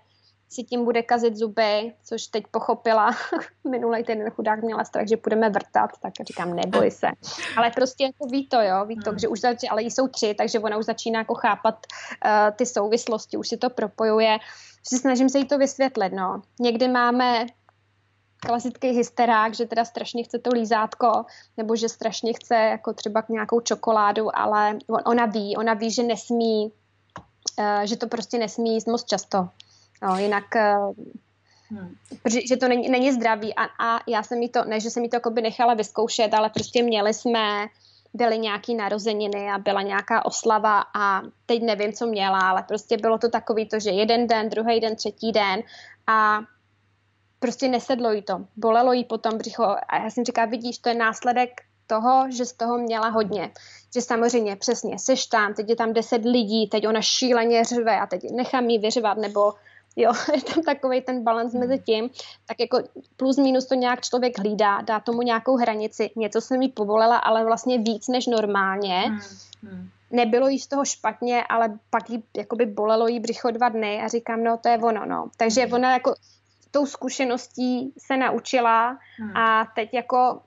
si 0.50 0.64
tím 0.64 0.86
bude 0.86 1.04
kazit 1.04 1.36
zuby, 1.36 1.94
což 2.04 2.28
teď 2.28 2.44
pochopila. 2.52 3.12
Minulý 3.70 4.04
ten 4.04 4.30
chudák 4.30 4.62
měla 4.62 4.84
strach, 4.84 5.08
že 5.08 5.18
budeme 5.18 5.50
vrtat, 5.50 5.90
tak 6.02 6.14
říkám, 6.28 6.56
neboj 6.56 6.92
se. 6.92 7.08
Ale 7.58 7.72
prostě 7.72 8.04
jako 8.04 8.26
ví 8.26 8.48
to, 8.48 8.62
jo, 8.62 8.86
ví 8.86 9.00
to, 9.00 9.10
hmm. 9.10 9.20
že 9.20 9.28
už 9.28 9.40
začí, 9.40 9.70
ale 9.70 9.82
jsou 9.84 10.08
tři, 10.08 10.36
takže 10.38 10.60
ona 10.60 10.78
už 10.78 10.86
začíná 10.86 11.20
jako 11.20 11.34
chápat 11.34 11.76
uh, 12.26 12.32
ty 12.56 12.66
souvislosti, 12.66 13.38
už 13.38 13.48
si 13.48 13.58
to 13.58 13.70
propojuje. 13.70 14.38
Si 14.88 14.98
snažím 14.98 15.30
se 15.30 15.40
jí 15.40 15.46
to 15.46 15.58
vysvětlit, 15.58 16.14
no. 16.14 16.42
Někdy 16.60 16.88
máme 16.88 17.46
klasický 18.46 18.90
hysterák, 18.90 19.54
že 19.54 19.66
teda 19.66 19.86
strašně 19.86 20.24
chce 20.24 20.40
to 20.40 20.50
lízátko, 20.54 21.26
nebo 21.58 21.76
že 21.76 21.90
strašně 21.90 22.34
chce 22.34 22.56
jako 22.56 22.94
třeba 22.94 23.24
nějakou 23.30 23.62
čokoládu, 23.62 24.38
ale 24.38 24.78
ona 25.06 25.26
ví, 25.26 25.58
ona 25.58 25.74
ví, 25.74 25.92
že 25.92 26.04
nesmí, 26.04 26.72
uh, 27.60 27.84
že 27.84 27.98
to 27.98 28.08
prostě 28.08 28.38
nesmí 28.38 28.74
jíst 28.74 28.88
moc 28.88 29.04
často. 29.04 29.50
No, 30.02 30.18
jinak 30.18 30.46
uh, 30.56 30.94
Hmm. 31.74 31.96
Protože, 32.24 32.40
že 32.48 32.58
to 32.58 32.68
není, 32.68 32.90
není 32.90 33.12
zdravý 33.12 33.56
a, 33.56 33.64
a 33.64 34.00
já 34.08 34.24
jsem 34.24 34.40
mi 34.40 34.50
to, 34.50 34.66
ne, 34.66 34.80
že 34.80 34.90
jsem 34.90 35.02
mi 35.02 35.10
to 35.10 35.30
by 35.30 35.42
nechala 35.42 35.74
vyzkoušet, 35.74 36.34
ale 36.34 36.50
prostě 36.50 36.84
měli 36.84 37.14
jsme 37.14 37.68
byly 38.14 38.40
nějaký 38.40 38.76
narozeniny 38.76 39.52
a 39.52 39.58
byla 39.58 39.82
nějaká 39.82 40.26
oslava 40.26 40.84
a 40.96 41.22
teď 41.46 41.64
nevím, 41.64 41.94
co 41.94 42.06
měla, 42.06 42.40
ale 42.40 42.64
prostě 42.64 42.98
bylo 42.98 43.18
to 43.18 43.30
takový 43.30 43.68
to, 43.68 43.80
že 43.80 43.90
jeden 43.90 44.28
den, 44.28 44.50
druhý 44.50 44.80
den, 44.80 44.96
třetí 44.96 45.32
den 45.32 45.62
a 46.08 46.40
prostě 47.44 47.68
nesedlo 47.68 48.12
jí 48.12 48.22
to. 48.22 48.46
Bolelo 48.56 48.94
jí 48.94 49.04
potom 49.04 49.38
břicho 49.38 49.64
a 49.64 50.04
já 50.04 50.10
jsem 50.10 50.26
říkala, 50.26 50.48
vidíš, 50.48 50.78
to 50.78 50.90
je 50.90 50.96
následek 50.96 51.62
toho, 51.88 52.26
že 52.32 52.46
z 52.46 52.54
toho 52.54 52.78
měla 52.78 53.10
hodně. 53.10 53.52
Že 53.94 54.02
samozřejmě 54.02 54.56
přesně 54.56 55.00
seš 55.00 55.26
tam, 55.26 55.54
teď 55.54 55.70
je 55.70 55.76
tam 55.76 55.94
deset 55.94 56.26
lidí, 56.26 56.68
teď 56.68 56.88
ona 56.88 57.02
šíleně 57.02 57.64
řve 57.64 58.00
a 58.00 58.08
teď 58.08 58.32
nechám 58.32 58.70
jí 58.70 58.80
vyřvat, 58.80 59.18
nebo 59.18 59.54
jo, 59.96 60.12
je 60.36 60.42
tam 60.42 60.64
takový 60.64 61.02
ten 61.02 61.24
balans 61.24 61.54
mezi 61.54 61.76
hmm. 61.76 61.84
tím, 61.84 62.10
tak 62.46 62.60
jako 62.60 62.80
plus 63.18 63.38
minus 63.38 63.66
to 63.66 63.76
nějak 63.76 64.02
člověk 64.02 64.40
hlídá, 64.40 64.82
dá 64.82 65.00
tomu 65.00 65.22
nějakou 65.22 65.58
hranici, 65.58 66.12
něco 66.16 66.42
jsem 66.42 66.62
jí 66.62 66.70
povolila, 66.70 67.18
ale 67.18 67.46
vlastně 67.46 67.78
víc 67.78 68.08
než 68.08 68.28
normálně. 68.28 69.00
Hmm. 69.00 69.20
Hmm. 69.64 69.90
Nebylo 70.12 70.48
jí 70.48 70.60
z 70.60 70.68
toho 70.68 70.86
špatně, 70.86 71.44
ale 71.44 71.80
pak 71.90 72.10
jí 72.10 72.24
jakoby 72.38 72.66
bolelo 72.66 73.08
jí 73.08 73.20
břicho 73.20 73.52
dva 73.52 73.70
dny 73.70 74.02
a 74.02 74.08
říkám, 74.08 74.44
no 74.44 74.58
to 74.58 74.70
je 74.70 74.78
ono, 74.78 75.06
no. 75.06 75.30
Takže 75.38 75.62
hmm. 75.62 75.74
ona 75.74 75.94
jako 75.94 76.16
tou 76.74 76.86
zkušeností 76.86 77.94
se 77.98 78.18
naučila 78.18 79.00
hmm. 79.18 79.38
a 79.38 79.66
teď 79.76 79.94
jako 79.94 80.42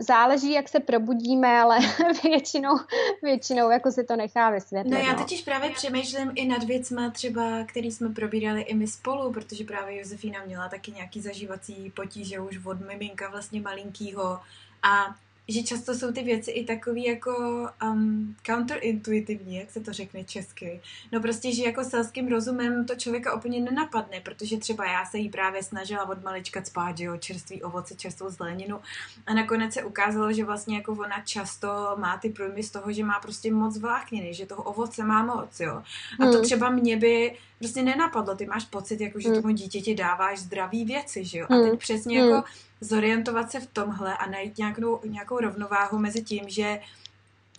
záleží, 0.00 0.52
jak 0.52 0.68
se 0.68 0.80
probudíme, 0.80 1.60
ale 1.60 1.78
většinou, 2.22 2.78
většinou 3.22 3.70
jako 3.70 3.92
si 3.92 4.04
to 4.04 4.16
nechá 4.16 4.50
vysvětlit. 4.50 4.92
No 4.92 4.98
já 4.98 5.12
no. 5.12 5.18
totiž 5.18 5.42
právě 5.42 5.70
přemýšlím 5.70 6.32
i 6.34 6.44
nad 6.46 6.64
věcma 6.64 7.10
třeba, 7.10 7.64
který 7.66 7.92
jsme 7.92 8.08
probírali 8.08 8.60
i 8.60 8.74
my 8.74 8.86
spolu, 8.86 9.32
protože 9.32 9.64
právě 9.64 9.98
Josefína 9.98 10.44
měla 10.46 10.68
taky 10.68 10.92
nějaký 10.92 11.20
zažívací 11.20 11.92
potíže 11.96 12.40
už 12.40 12.64
od 12.64 12.80
miminka 12.80 13.30
vlastně 13.30 13.60
malinkýho 13.60 14.40
a 14.82 15.14
že 15.48 15.62
často 15.62 15.94
jsou 15.94 16.12
ty 16.12 16.22
věci 16.22 16.50
i 16.50 16.64
takový 16.64 17.04
jako 17.04 17.68
um, 17.82 18.36
counterintuitivní, 18.46 19.56
jak 19.56 19.70
se 19.70 19.80
to 19.80 19.92
řekne 19.92 20.24
česky. 20.24 20.80
No 21.12 21.20
prostě, 21.20 21.54
že 21.54 21.64
jako 21.64 21.84
selským 21.84 22.28
rozumem 22.28 22.86
to 22.86 22.94
člověka 22.94 23.34
úplně 23.34 23.60
nenapadne, 23.60 24.20
protože 24.20 24.56
třeba 24.56 24.84
já 24.84 25.04
se 25.04 25.18
jí 25.18 25.28
právě 25.28 25.62
snažila 25.62 26.08
od 26.08 26.22
malička 26.22 26.64
spát, 26.64 26.98
že 26.98 27.04
jo, 27.04 27.16
čerstvý 27.16 27.62
ovoce, 27.62 27.94
čerstvou 27.94 28.30
zeleninu 28.30 28.80
a 29.26 29.34
nakonec 29.34 29.74
se 29.74 29.84
ukázalo, 29.84 30.32
že 30.32 30.44
vlastně 30.44 30.76
jako 30.76 30.92
ona 30.92 31.20
často 31.24 31.96
má 31.96 32.18
ty 32.18 32.28
průjmy 32.30 32.62
z 32.62 32.70
toho, 32.70 32.92
že 32.92 33.04
má 33.04 33.20
prostě 33.20 33.52
moc 33.52 33.78
vlákniny, 33.78 34.34
že 34.34 34.46
toho 34.46 34.62
ovoce 34.62 35.04
má 35.04 35.22
moc, 35.22 35.60
jo. 35.60 35.82
A 36.20 36.24
to 36.24 36.32
hmm. 36.32 36.42
třeba 36.42 36.70
mě 36.70 36.96
by 36.96 37.36
prostě 37.58 37.82
nenapadlo, 37.82 38.34
ty 38.34 38.46
máš 38.46 38.64
pocit, 38.64 39.00
jako, 39.00 39.20
že 39.20 39.28
hmm. 39.28 39.42
tomu 39.42 39.54
dítěti 39.54 39.94
dáváš 39.94 40.38
zdraví 40.38 40.84
věci, 40.84 41.24
že 41.24 41.38
jo. 41.38 41.46
A 41.50 41.54
teď 41.54 41.68
hmm. 41.68 41.78
přesně 41.78 42.18
jako 42.18 42.48
zorientovat 42.80 43.50
se 43.50 43.60
v 43.60 43.66
tomhle 43.66 44.16
a 44.16 44.30
najít 44.30 44.58
nějakou, 44.58 45.00
nějakou 45.04 45.38
rovnováhu 45.38 45.98
mezi 45.98 46.22
tím, 46.22 46.44
že 46.46 46.80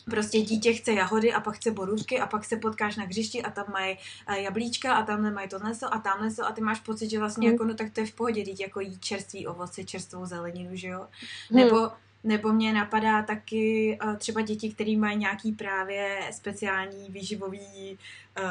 prostě 0.10 0.42
dítě 0.42 0.74
chce 0.74 0.94
jahody 0.94 1.34
a 1.34 1.40
pak 1.40 1.56
chce 1.56 1.72
borůvky 1.72 2.20
a 2.20 2.26
pak 2.26 2.46
se 2.46 2.58
potkáš 2.58 2.96
na 2.96 3.04
hřišti 3.04 3.42
a 3.44 3.52
tam 3.52 3.66
mají 3.72 3.98
eh, 4.28 4.40
jablíčka 4.40 4.94
a 4.94 5.04
tamhle 5.04 5.32
mají 5.32 5.50
tohle 5.50 5.72
a 5.92 6.00
tamhle 6.00 6.30
a 6.44 6.52
ty 6.52 6.62
máš 6.62 6.80
pocit, 6.80 7.10
že 7.10 7.20
vlastně 7.20 7.48
mm. 7.48 7.54
jako 7.54 7.66
no 7.66 7.74
tak 7.74 7.94
to 7.94 8.00
je 8.00 8.06
v 8.06 8.14
pohodě, 8.14 8.44
dítě 8.44 8.64
jako 8.64 8.80
jí 8.80 9.00
čerstvý 9.00 9.48
ovoce, 9.48 9.84
čerstvou 9.84 10.26
zeleninu, 10.26 10.70
že 10.74 10.88
jo? 10.88 11.08
Mm. 11.52 11.58
Nebo 11.58 11.92
nebo 12.24 12.54
mě 12.54 12.74
napadá 12.74 13.22
taky 13.22 13.98
uh, 14.04 14.16
třeba 14.16 14.42
děti, 14.42 14.74
které 14.74 14.98
mají 14.98 15.18
nějaký 15.18 15.52
právě 15.52 16.20
speciální 16.32 17.10
výživový 17.10 17.98
uh, 18.40 18.46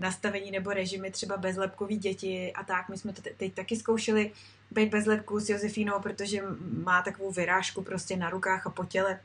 nastavení 0.00 0.50
nebo 0.50 0.70
režimy, 0.70 1.10
třeba 1.10 1.36
bezlepkový 1.36 1.96
děti 1.96 2.52
a 2.52 2.64
tak. 2.64 2.88
My 2.88 2.98
jsme 2.98 3.12
to 3.12 3.22
teď 3.36 3.54
taky 3.54 3.76
zkoušeli 3.76 4.32
být 4.70 4.90
bez 4.90 5.06
lepku 5.06 5.40
s 5.40 5.48
Josefínou, 5.48 6.00
protože 6.00 6.42
má 6.84 7.02
takovou 7.02 7.30
vyrážku 7.30 7.82
prostě 7.82 8.16
na 8.16 8.30
rukách 8.30 8.66
a 8.66 8.70
po 8.70 8.84
těle 8.84 9.20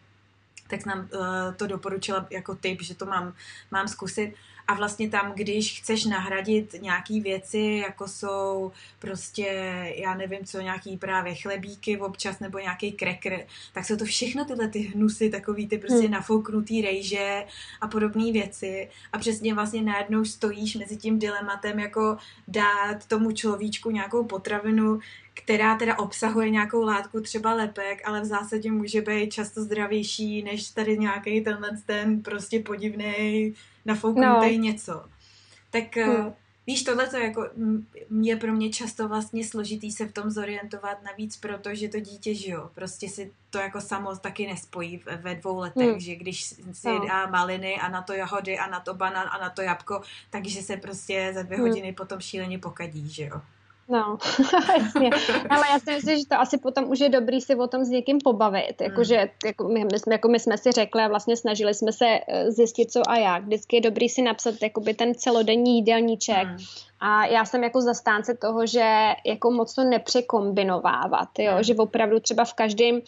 tak 0.67 0.85
nám 0.85 0.99
uh, 0.99 1.53
to 1.55 1.67
doporučila 1.67 2.27
jako 2.29 2.55
tip, 2.55 2.81
že 2.81 2.95
to 2.95 3.05
mám, 3.05 3.33
mám 3.71 3.87
zkusit. 3.87 4.33
A 4.67 4.73
vlastně 4.73 5.09
tam, 5.09 5.31
když 5.35 5.79
chceš 5.79 6.05
nahradit 6.05 6.75
nějaký 6.81 7.21
věci, 7.21 7.81
jako 7.87 8.07
jsou 8.07 8.71
prostě, 8.99 9.45
já 9.97 10.15
nevím 10.15 10.45
co, 10.45 10.61
nějaký 10.61 10.97
právě 10.97 11.35
chlebíky 11.35 11.97
občas 11.97 12.39
nebo 12.39 12.59
nějaký 12.59 12.91
krekr, 12.91 13.39
tak 13.73 13.85
jsou 13.85 13.97
to 13.97 14.05
všechno 14.05 14.45
tyhle 14.45 14.67
ty 14.67 14.79
hnusy, 14.79 15.29
takový 15.29 15.67
ty 15.67 15.77
prostě 15.77 16.03
hmm. 16.03 16.11
nafouknutý 16.11 16.81
rejže 16.81 17.45
a 17.81 17.87
podobné 17.87 18.31
věci. 18.31 18.89
A 19.13 19.17
přesně 19.17 19.53
vlastně 19.53 19.81
najednou 19.81 20.25
stojíš 20.25 20.75
mezi 20.75 20.97
tím 20.97 21.19
dilematem, 21.19 21.79
jako 21.79 22.17
dát 22.47 23.05
tomu 23.07 23.31
človíčku 23.31 23.91
nějakou 23.91 24.23
potravinu, 24.23 24.99
která 25.33 25.75
teda 25.75 25.99
obsahuje 25.99 26.49
nějakou 26.49 26.83
látku, 26.83 27.21
třeba 27.21 27.53
lepek, 27.53 28.01
ale 28.07 28.21
v 28.21 28.25
zásadě 28.25 28.71
může 28.71 29.01
být 29.01 29.33
často 29.33 29.61
zdravější 29.61 30.43
než 30.43 30.69
tady 30.69 30.97
nějaký 30.97 31.41
tenhle 31.41 31.69
ten 31.85 32.21
prostě 32.21 32.59
podivný 32.59 33.53
nafouknutý 33.85 34.57
no. 34.57 34.63
něco. 34.63 35.05
Tak 35.69 35.97
eh, 35.97 36.05
hmm. 36.05 36.33
víš, 36.67 36.83
tohle 36.83 37.07
to 37.07 37.17
jako 37.17 37.49
je 38.21 38.35
pro 38.35 38.53
mě 38.53 38.69
často 38.69 39.07
vlastně 39.07 39.43
složitý 39.43 39.91
se 39.91 40.05
v 40.05 40.13
tom 40.13 40.31
zorientovat, 40.31 41.03
navíc 41.03 41.37
proto, 41.37 41.75
že 41.75 41.89
to 41.89 41.99
dítě, 41.99 42.35
že 42.35 42.51
jo, 42.51 42.69
prostě 42.75 43.09
si 43.09 43.31
to 43.49 43.57
jako 43.57 43.81
samo 43.81 44.15
taky 44.15 44.47
nespojí 44.47 45.01
ve 45.21 45.35
dvou 45.35 45.59
letech, 45.59 45.89
hmm. 45.89 45.99
že 45.99 46.15
když 46.15 46.43
si 46.43 46.87
no. 46.87 47.07
dá 47.07 47.27
maliny 47.27 47.75
a 47.75 47.89
na 47.89 48.01
to 48.01 48.13
jahody 48.13 48.57
a 48.57 48.67
na 48.67 48.79
to 48.79 48.93
banan 48.93 49.27
a 49.31 49.37
na 49.37 49.49
to 49.49 49.61
jabko, 49.61 50.01
takže 50.29 50.61
se 50.61 50.77
prostě 50.77 51.31
za 51.33 51.43
dvě 51.43 51.57
hmm. 51.57 51.67
hodiny 51.67 51.93
potom 51.93 52.19
šíleně 52.19 52.59
pokadí, 52.59 53.09
že 53.09 53.23
jo. 53.23 53.41
No, 53.87 54.17
jasně. 54.77 55.09
Ale 55.49 55.63
já 55.71 55.79
si 55.79 55.91
myslím, 55.91 56.19
že 56.19 56.25
to 56.25 56.39
asi 56.39 56.57
potom 56.57 56.89
už 56.89 56.99
je 56.99 57.09
dobrý 57.09 57.41
si 57.41 57.55
o 57.55 57.67
tom 57.67 57.85
s 57.85 57.89
někým 57.89 58.17
pobavit. 58.23 58.81
Jakože, 58.81 59.17
hmm. 59.17 59.29
jako 59.45 59.67
my, 59.67 59.85
my, 59.91 59.99
jsme, 59.99 60.13
jako 60.13 60.27
my 60.27 60.39
jsme 60.39 60.57
si 60.57 60.71
řekli 60.71 61.03
a 61.03 61.07
vlastně 61.07 61.37
snažili 61.37 61.73
jsme 61.73 61.91
se 61.91 62.05
eh, 62.05 62.51
zjistit, 62.51 62.91
co 62.91 63.01
a 63.07 63.17
jak. 63.17 63.43
Vždycky 63.43 63.75
je 63.75 63.81
dobrý 63.81 64.09
si 64.09 64.21
napsat 64.21 64.55
jakoby 64.61 64.93
ten 64.93 65.15
celodenní 65.15 65.75
jídelníček. 65.75 66.47
Hmm. 66.47 66.57
A 66.99 67.25
já 67.25 67.45
jsem 67.45 67.63
jako 67.63 67.81
zastánce 67.81 68.33
toho, 68.33 68.65
že 68.65 69.13
jako 69.25 69.51
moc 69.51 69.75
to 69.75 69.83
nepřekombinovávat, 69.83 71.29
jo? 71.39 71.53
Hmm. 71.53 71.63
že 71.63 71.75
opravdu 71.75 72.19
třeba 72.19 72.45
v 72.45 72.53
každém 72.53 73.01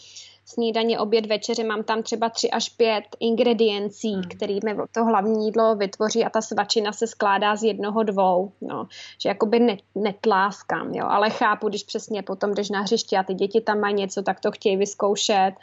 snídaně, 0.48 1.00
oběd, 1.00 1.26
večeře, 1.26 1.64
mám 1.64 1.84
tam 1.84 2.04
třeba 2.04 2.30
tři 2.30 2.52
až 2.52 2.70
pět 2.70 3.04
ingrediencí, 3.20 4.14
hmm. 4.14 4.24
který 4.24 4.60
mi 4.66 4.76
to 4.92 5.06
hlavní 5.06 5.46
jídlo 5.46 5.76
vytvoří 5.76 6.26
a 6.26 6.30
ta 6.30 6.42
svačina 6.42 6.92
se 6.92 7.08
skládá 7.08 7.56
z 7.56 7.64
jednoho, 7.64 8.04
dvou, 8.04 8.52
no. 8.62 8.88
že 9.22 9.30
jakoby 9.30 9.60
net, 9.60 9.80
netláskám, 9.96 10.94
jo, 10.94 11.06
ale 11.10 11.30
chápu, 11.30 11.70
když 11.70 11.84
přesně 11.84 12.24
potom 12.24 12.54
jdeš 12.54 12.70
na 12.70 12.82
hřiště 12.82 13.18
a 13.18 13.24
ty 13.24 13.34
děti 13.34 13.62
tam 13.62 13.80
mají 13.80 13.96
něco, 13.96 14.22
tak 14.22 14.40
to 14.40 14.52
chtějí 14.52 14.78
vyzkoušet, 14.78 15.54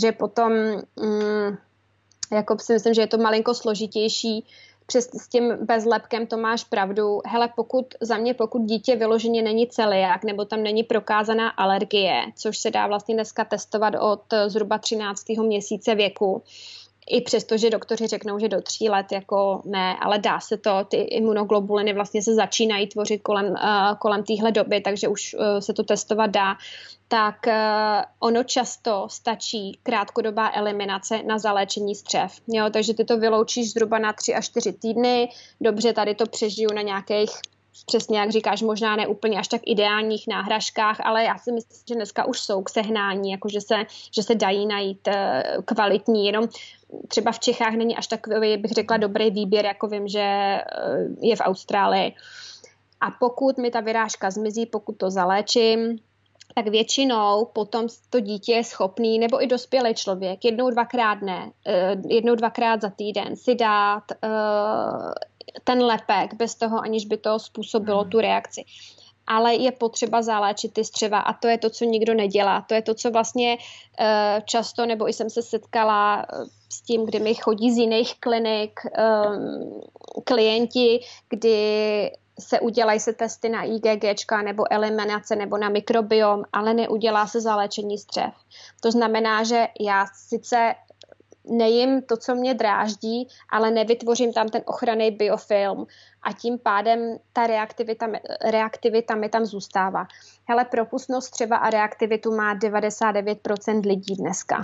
že 0.00 0.12
potom 0.12 0.52
mm, 0.96 1.56
jako 2.32 2.58
si 2.58 2.72
myslím, 2.72 2.94
že 2.94 3.00
je 3.00 3.06
to 3.06 3.18
malinko 3.18 3.54
složitější 3.54 4.44
přes 4.88 5.08
s 5.22 5.28
tím 5.28 5.56
bezlepkem 5.60 6.26
to 6.26 6.36
máš 6.36 6.64
pravdu. 6.64 7.20
Hele, 7.26 7.48
pokud 7.56 7.86
za 8.00 8.16
mě, 8.16 8.34
pokud 8.34 8.62
dítě 8.62 8.96
vyloženě 8.96 9.42
není 9.42 9.66
celiak, 9.66 10.24
nebo 10.24 10.44
tam 10.44 10.62
není 10.62 10.82
prokázaná 10.82 11.48
alergie, 11.48 12.22
což 12.36 12.58
se 12.58 12.70
dá 12.70 12.86
vlastně 12.86 13.14
dneska 13.14 13.44
testovat 13.44 13.94
od 14.00 14.22
zhruba 14.46 14.78
13. 14.78 15.28
měsíce 15.28 15.94
věku, 15.94 16.42
i 17.10 17.20
přesto, 17.20 17.56
že 17.56 17.70
doktoři 17.70 18.06
řeknou, 18.06 18.38
že 18.38 18.48
do 18.48 18.62
tří 18.62 18.88
let 18.88 19.12
jako 19.12 19.62
ne, 19.64 19.96
ale 20.00 20.18
dá 20.18 20.40
se 20.40 20.56
to, 20.56 20.84
ty 20.84 20.96
imunoglobuliny 20.96 21.92
vlastně 21.92 22.22
se 22.22 22.34
začínají 22.34 22.86
tvořit 22.86 23.22
kolem, 23.22 23.46
uh, 23.46 23.94
kolem 23.98 24.22
téhle 24.22 24.52
doby, 24.52 24.80
takže 24.80 25.08
už 25.08 25.34
uh, 25.34 25.58
se 25.58 25.72
to 25.72 25.82
testovat 25.82 26.30
dá, 26.30 26.56
tak 27.08 27.36
uh, 27.46 27.52
ono 28.20 28.44
často 28.44 29.06
stačí 29.10 29.78
krátkodobá 29.82 30.50
eliminace 30.54 31.22
na 31.22 31.38
zaléčení 31.38 31.94
střev. 31.94 32.40
Jo, 32.48 32.64
takže 32.70 32.94
ty 32.94 33.04
to 33.04 33.18
vyloučíš 33.18 33.72
zhruba 33.72 33.98
na 33.98 34.12
tři 34.12 34.34
až 34.34 34.46
čtyři 34.46 34.72
týdny, 34.72 35.28
dobře, 35.60 35.92
tady 35.92 36.14
to 36.14 36.26
přežiju 36.26 36.68
na 36.74 36.82
nějakých 36.82 37.30
přesně 37.86 38.18
jak 38.18 38.30
říkáš, 38.30 38.62
možná 38.62 38.96
ne 38.96 39.06
úplně 39.06 39.38
až 39.38 39.48
tak 39.48 39.60
ideálních 39.64 40.28
náhražkách, 40.28 41.00
ale 41.04 41.24
já 41.24 41.38
si 41.38 41.52
myslím, 41.52 41.82
že 41.88 41.94
dneska 41.94 42.24
už 42.24 42.40
jsou 42.40 42.62
k 42.62 42.70
sehnání, 42.70 43.30
jako 43.30 43.48
že 43.48 43.60
se, 43.60 43.76
že 44.14 44.22
se 44.22 44.34
dají 44.34 44.66
najít 44.66 45.08
kvalitní, 45.64 46.26
jenom 46.26 46.48
třeba 47.08 47.32
v 47.32 47.38
Čechách 47.38 47.74
není 47.74 47.96
až 47.96 48.06
takový, 48.06 48.56
bych 48.56 48.72
řekla, 48.72 48.96
dobrý 48.96 49.30
výběr, 49.30 49.64
jako 49.64 49.86
vím, 49.86 50.08
že 50.08 50.20
eh, 50.20 50.64
je 51.20 51.36
v 51.36 51.40
Austrálii. 51.40 52.14
A 53.00 53.10
pokud 53.10 53.58
mi 53.58 53.70
ta 53.70 53.80
vyrážka 53.80 54.30
zmizí, 54.30 54.66
pokud 54.66 54.92
to 54.92 55.10
zaléčím, 55.10 55.98
tak 56.54 56.68
většinou 56.68 57.44
potom 57.52 57.86
to 58.10 58.20
dítě 58.20 58.52
je 58.52 58.64
schopný, 58.64 59.18
nebo 59.18 59.42
i 59.42 59.46
dospělý 59.46 59.94
člověk, 59.94 60.44
jednou, 60.44 60.70
dvakrát 60.70 61.22
ne, 61.22 61.52
eh, 61.66 61.96
jednou, 62.08 62.34
dvakrát 62.34 62.80
za 62.80 62.90
týden 62.90 63.36
si 63.36 63.54
dát 63.54 64.04
eh, 64.24 64.28
ten 65.64 65.82
lepek 65.82 66.34
bez 66.34 66.54
toho, 66.54 66.80
aniž 66.80 67.06
by 67.06 67.16
to 67.16 67.38
způsobilo 67.38 68.00
hmm. 68.00 68.10
tu 68.10 68.20
reakci 68.20 68.64
ale 69.28 69.54
je 69.54 69.72
potřeba 69.72 70.22
zaléčit 70.22 70.72
ty 70.72 70.84
střeva 70.84 71.18
a 71.18 71.32
to 71.32 71.48
je 71.48 71.58
to, 71.58 71.70
co 71.70 71.84
nikdo 71.84 72.14
nedělá. 72.14 72.60
To 72.60 72.74
je 72.74 72.82
to, 72.82 72.94
co 72.94 73.10
vlastně 73.10 73.56
uh, 73.56 74.06
často, 74.44 74.86
nebo 74.86 75.08
i 75.08 75.12
jsem 75.12 75.30
se 75.30 75.42
setkala 75.42 76.16
uh, 76.16 76.46
s 76.72 76.82
tím, 76.82 77.06
kdy 77.06 77.20
mi 77.20 77.34
chodí 77.34 77.72
z 77.72 77.76
jiných 77.76 78.20
klinik 78.20 78.80
um, 78.84 79.80
klienti, 80.24 81.00
kdy 81.28 82.10
se 82.40 82.60
udělají 82.60 83.00
se 83.00 83.12
testy 83.12 83.48
na 83.48 83.62
IgG 83.62 84.32
nebo 84.44 84.72
eliminace 84.72 85.36
nebo 85.36 85.58
na 85.58 85.68
mikrobiom, 85.68 86.42
ale 86.52 86.74
neudělá 86.74 87.26
se 87.26 87.40
zaléčení 87.40 87.98
střev. 87.98 88.30
To 88.80 88.90
znamená, 88.90 89.44
že 89.44 89.66
já 89.80 90.06
sice 90.14 90.74
nejím 91.48 92.02
to, 92.02 92.16
co 92.16 92.34
mě 92.34 92.54
dráždí, 92.54 93.28
ale 93.50 93.70
nevytvořím 93.70 94.32
tam 94.32 94.48
ten 94.48 94.62
ochranný 94.66 95.10
biofilm 95.10 95.86
a 96.22 96.32
tím 96.32 96.58
pádem 96.58 97.16
ta 97.32 97.46
reaktivita, 97.46 98.06
reaktivita 98.44 99.14
mi 99.14 99.28
tam 99.28 99.46
zůstává. 99.46 100.06
Hele, 100.48 100.64
propustnost 100.64 101.30
třeba 101.30 101.56
a 101.56 101.70
reaktivitu 101.70 102.36
má 102.36 102.54
99% 102.54 103.86
lidí 103.86 104.14
dneska. 104.14 104.60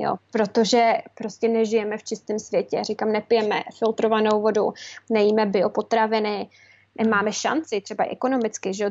Jo, 0.00 0.16
protože 0.32 0.92
prostě 1.14 1.48
nežijeme 1.48 1.98
v 1.98 2.04
čistém 2.04 2.38
světě. 2.38 2.84
Říkám, 2.84 3.12
nepijeme 3.12 3.62
filtrovanou 3.78 4.42
vodu, 4.42 4.72
nejíme 5.10 5.46
biopotraviny, 5.46 6.48
nemáme 6.94 7.32
šanci 7.32 7.80
třeba 7.80 8.04
ekonomicky, 8.04 8.74
že 8.74 8.90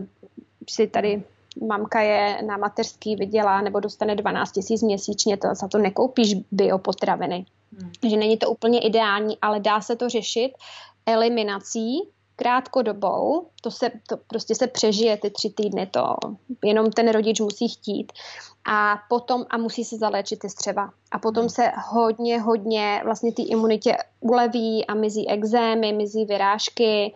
si 0.69 0.87
tady 0.87 1.23
mamka 1.67 2.01
je 2.01 2.41
na 2.41 2.57
mateřský 2.57 3.15
vydělá 3.15 3.61
nebo 3.61 3.79
dostane 3.79 4.15
12 4.15 4.51
tisíc 4.51 4.81
měsíčně, 4.81 5.37
to, 5.37 5.47
za 5.53 5.67
to 5.67 5.77
nekoupíš 5.77 6.35
biopotraviny. 6.51 7.45
Hmm. 7.79 7.91
Že 8.09 8.17
není 8.17 8.37
to 8.37 8.49
úplně 8.49 8.79
ideální, 8.79 9.37
ale 9.41 9.59
dá 9.59 9.81
se 9.81 9.95
to 9.95 10.09
řešit 10.09 10.51
eliminací 11.05 12.01
krátkodobou, 12.35 13.47
to 13.61 13.71
se 13.71 13.91
to 14.09 14.17
prostě 14.17 14.55
se 14.55 14.67
přežije 14.67 15.17
ty 15.17 15.29
tři 15.29 15.49
týdny, 15.49 15.87
to 15.87 16.15
jenom 16.63 16.91
ten 16.91 17.09
rodič 17.11 17.39
musí 17.39 17.67
chtít 17.67 18.11
a 18.69 18.97
potom 19.09 19.45
a 19.49 19.57
musí 19.57 19.83
se 19.83 19.97
zaléčit 19.97 20.39
ty 20.39 20.49
střeva. 20.49 20.89
A 21.11 21.19
potom 21.19 21.41
hmm. 21.41 21.49
se 21.49 21.71
hodně, 21.91 22.41
hodně 22.41 23.01
vlastně 23.03 23.33
ty 23.33 23.41
imunitě 23.41 23.97
uleví 24.19 24.85
a 24.85 24.93
mizí 24.93 25.29
exémy, 25.29 25.93
mizí 25.93 26.25
vyrážky, 26.25 27.13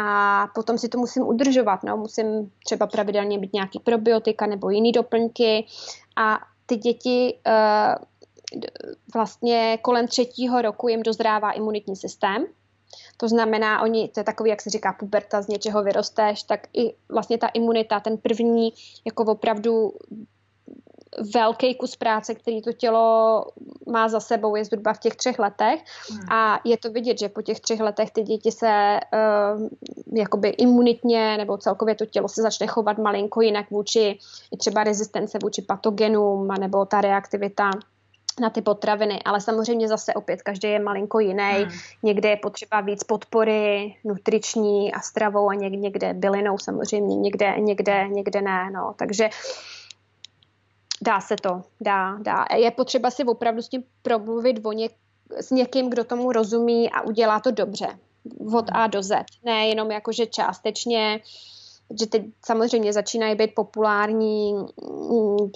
a 0.00 0.46
potom 0.54 0.78
si 0.78 0.88
to 0.88 0.98
musím 0.98 1.22
udržovat. 1.22 1.82
No. 1.82 1.96
Musím 1.96 2.52
třeba 2.64 2.86
pravidelně 2.86 3.38
být 3.38 3.52
nějaký 3.52 3.78
probiotika 3.78 4.46
nebo 4.46 4.70
jiný 4.70 4.92
doplňky 4.92 5.66
a 6.16 6.38
ty 6.66 6.76
děti 6.76 7.38
uh, 7.46 8.04
vlastně 9.14 9.78
kolem 9.82 10.08
třetího 10.08 10.62
roku 10.62 10.88
jim 10.88 11.02
dozrává 11.02 11.52
imunitní 11.52 11.96
systém. 11.96 12.46
To 13.16 13.28
znamená, 13.28 13.82
oni, 13.82 14.08
to 14.08 14.20
je 14.20 14.24
takový, 14.24 14.50
jak 14.50 14.62
se 14.62 14.70
říká, 14.70 14.92
puberta, 14.98 15.42
z 15.42 15.48
něčeho 15.48 15.82
vyrosteš, 15.82 16.42
tak 16.42 16.60
i 16.76 16.94
vlastně 17.08 17.38
ta 17.38 17.46
imunita, 17.46 18.00
ten 18.00 18.18
první 18.18 18.72
jako 19.06 19.24
opravdu 19.24 19.92
velký 21.34 21.74
kus 21.74 21.96
práce, 21.96 22.34
který 22.34 22.62
to 22.62 22.72
tělo 22.72 23.44
má 23.92 24.08
za 24.08 24.20
sebou, 24.20 24.56
je 24.56 24.64
zhruba 24.64 24.92
v 24.92 24.98
těch 24.98 25.16
třech 25.16 25.38
letech 25.38 25.80
hmm. 26.10 26.20
a 26.32 26.60
je 26.64 26.76
to 26.76 26.90
vidět, 26.90 27.18
že 27.18 27.28
po 27.28 27.42
těch 27.42 27.60
třech 27.60 27.80
letech 27.80 28.10
ty 28.10 28.22
děti 28.22 28.52
se 28.52 29.00
uh, 29.56 29.68
jakoby 30.18 30.48
imunitně 30.48 31.36
nebo 31.36 31.58
celkově 31.58 31.94
to 31.94 32.06
tělo 32.06 32.28
se 32.28 32.42
začne 32.42 32.66
chovat 32.66 32.98
malinko 32.98 33.40
jinak 33.40 33.70
vůči 33.70 34.18
třeba 34.58 34.84
rezistence 34.84 35.38
vůči 35.42 35.62
patogenům 35.62 36.48
nebo 36.48 36.86
ta 36.86 37.00
reaktivita 37.00 37.70
na 38.40 38.50
ty 38.50 38.62
potraviny, 38.62 39.22
ale 39.24 39.40
samozřejmě 39.40 39.88
zase 39.88 40.14
opět 40.14 40.42
každý 40.42 40.68
je 40.68 40.78
malinko 40.78 41.18
jiný. 41.18 41.52
Hmm. 41.52 41.70
Někde 42.02 42.28
je 42.28 42.36
potřeba 42.36 42.80
víc 42.80 43.04
podpory 43.04 43.94
nutriční 44.04 44.92
a 44.92 45.00
stravou 45.00 45.50
a 45.50 45.54
někde 45.54 46.14
bylinou 46.14 46.58
samozřejmě, 46.58 47.16
někde, 47.16 47.54
někde, 47.58 48.08
někde 48.08 48.42
ne. 48.42 48.70
No. 48.70 48.94
Takže 48.98 49.24
uh, 49.24 49.79
Dá 51.02 51.20
se 51.20 51.36
to, 51.42 51.62
dá, 51.80 52.16
dá. 52.22 52.44
Je 52.56 52.70
potřeba 52.70 53.10
si 53.10 53.24
opravdu 53.24 53.62
s 53.62 53.68
tím 53.68 53.84
promluvit 54.02 54.60
o 54.64 54.72
něk, 54.72 54.92
s 55.36 55.50
někým, 55.50 55.90
kdo 55.90 56.04
tomu 56.04 56.32
rozumí 56.32 56.90
a 56.90 57.00
udělá 57.00 57.40
to 57.40 57.50
dobře. 57.50 57.98
Od 58.54 58.64
A 58.72 58.86
do 58.86 59.02
Z. 59.02 59.24
Ne 59.44 59.68
jenom 59.68 59.90
jakože 59.90 60.26
částečně, 60.26 61.20
že 62.00 62.06
teď 62.06 62.22
samozřejmě 62.44 62.92
začínají 62.92 63.34
být 63.34 63.54
populární 63.54 64.54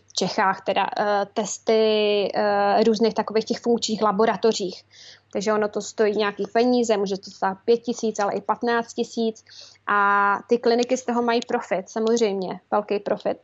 v 0.09 0.13
Čechách 0.13 0.65
teda 0.65 0.83
uh, 0.83 1.05
testy 1.35 2.29
uh, 2.37 2.85
různých 2.85 3.15
takových 3.15 3.45
těch 3.45 3.61
funkčních 3.61 4.03
laboratořích. 4.03 4.85
Takže 5.33 5.53
ono 5.53 5.69
to 5.69 5.81
stojí 5.81 6.17
nějaký 6.17 6.45
peníze, 6.53 6.97
může 6.97 7.17
to 7.17 7.31
stát 7.31 7.59
5 7.65 7.79
tisíc, 7.79 8.19
ale 8.19 8.33
i 8.35 8.41
15 8.41 8.95
tisíc. 8.95 9.45
A 9.87 10.39
ty 10.49 10.59
kliniky 10.59 10.97
z 10.97 11.05
toho 11.05 11.23
mají 11.23 11.41
profit, 11.49 11.89
samozřejmě, 11.89 12.61
velký 12.71 12.99
profit. 12.99 13.39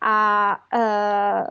A 0.00 0.56
uh, 0.74 1.46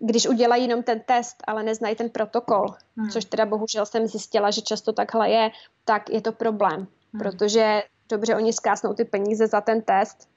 když 0.00 0.28
udělají 0.28 0.62
jenom 0.62 0.82
ten 0.82 1.00
test, 1.00 1.36
ale 1.46 1.62
neznají 1.62 1.96
ten 1.96 2.10
protokol, 2.10 2.66
hmm. 2.96 3.10
což 3.10 3.24
teda 3.24 3.46
bohužel 3.46 3.86
jsem 3.86 4.06
zjistila, 4.06 4.50
že 4.50 4.60
často 4.60 4.92
takhle 4.92 5.30
je, 5.30 5.50
tak 5.84 6.10
je 6.10 6.20
to 6.20 6.32
problém, 6.32 6.76
hmm. 6.76 6.86
protože 7.18 7.82
dobře, 8.08 8.36
oni 8.36 8.52
zkásnou 8.52 8.94
ty 8.94 9.04
peníze 9.04 9.46
za 9.46 9.60
ten 9.60 9.82
test, 9.82 10.28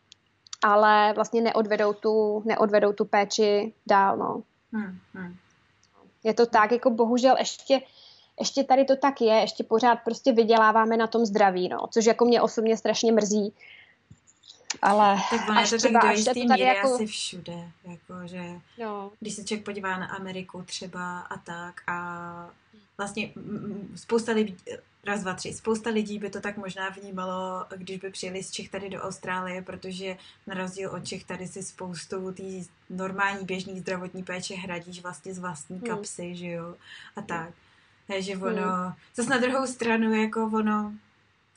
ale 0.63 1.13
vlastně 1.13 1.41
neodvedou 1.41 1.93
tu, 1.93 2.43
neodvedou 2.45 2.93
tu 2.93 3.05
péči 3.05 3.73
dál, 3.87 4.17
no. 4.17 4.43
Hmm. 4.73 4.99
Hmm. 5.13 5.35
Je 6.23 6.33
to 6.33 6.45
tak, 6.45 6.71
jako 6.71 6.89
bohužel 6.89 7.35
ještě, 7.39 7.81
ještě 8.39 8.63
tady 8.63 8.85
to 8.85 8.95
tak 8.95 9.21
je, 9.21 9.33
ještě 9.33 9.63
pořád 9.63 9.95
prostě 9.95 10.31
vyděláváme 10.31 10.97
na 10.97 11.07
tom 11.07 11.25
zdraví, 11.25 11.69
no, 11.69 11.77
což 11.91 12.05
jako 12.05 12.25
mě 12.25 12.41
osobně 12.41 12.77
strašně 12.77 13.11
mrzí, 13.11 13.53
ale 14.81 15.17
tak 15.29 15.49
ono 15.49 15.61
je 15.61 15.67
to 15.67 15.77
tak 15.77 16.01
do 16.01 16.09
jistý 16.09 16.47
míry 16.47 16.61
jako... 16.61 16.95
asi 16.95 17.05
všude, 17.05 17.71
jako, 17.83 18.13
že 18.25 18.43
no. 18.79 19.11
když 19.19 19.33
se 19.33 19.43
člověk 19.43 19.65
podívá 19.65 19.97
na 19.97 20.07
Ameriku 20.07 20.63
třeba 20.63 21.19
a 21.19 21.37
tak 21.37 21.81
a 21.87 22.49
vlastně 22.97 23.33
spousta 23.95 24.31
lidí, 24.31 24.57
raz, 25.03 25.21
dva, 25.21 25.33
tři, 25.33 25.53
spousta 25.53 25.89
lidí 25.89 26.19
by 26.19 26.29
to 26.29 26.41
tak 26.41 26.57
možná 26.57 26.89
vnímalo, 26.89 27.65
když 27.75 27.97
by 27.97 28.09
přijeli 28.09 28.43
z 28.43 28.51
Čech 28.51 28.69
tady 28.69 28.89
do 28.89 29.01
Austrálie, 29.01 29.61
protože 29.61 30.17
na 30.47 30.55
rozdíl 30.55 30.89
od 30.89 31.07
Čech 31.07 31.23
tady 31.23 31.47
si 31.47 31.63
spoustu 31.63 32.31
té 32.31 32.43
normální 32.89 33.45
běžný 33.45 33.79
zdravotní 33.79 34.23
péče 34.23 34.55
hradíš 34.55 35.01
vlastně 35.01 35.33
z 35.33 35.39
vlastní 35.39 35.77
hmm. 35.77 35.87
kapsy, 35.87 36.25
hmm. 36.25 36.35
že 36.35 36.47
jo, 36.47 36.75
a 37.15 37.21
tak. 37.21 37.49
Takže 38.07 38.37
ono, 38.37 38.61
hmm. 38.61 38.93
zase 39.15 39.29
na 39.29 39.37
druhou 39.37 39.67
stranu, 39.67 40.13
jako 40.13 40.51
ono, 40.53 40.93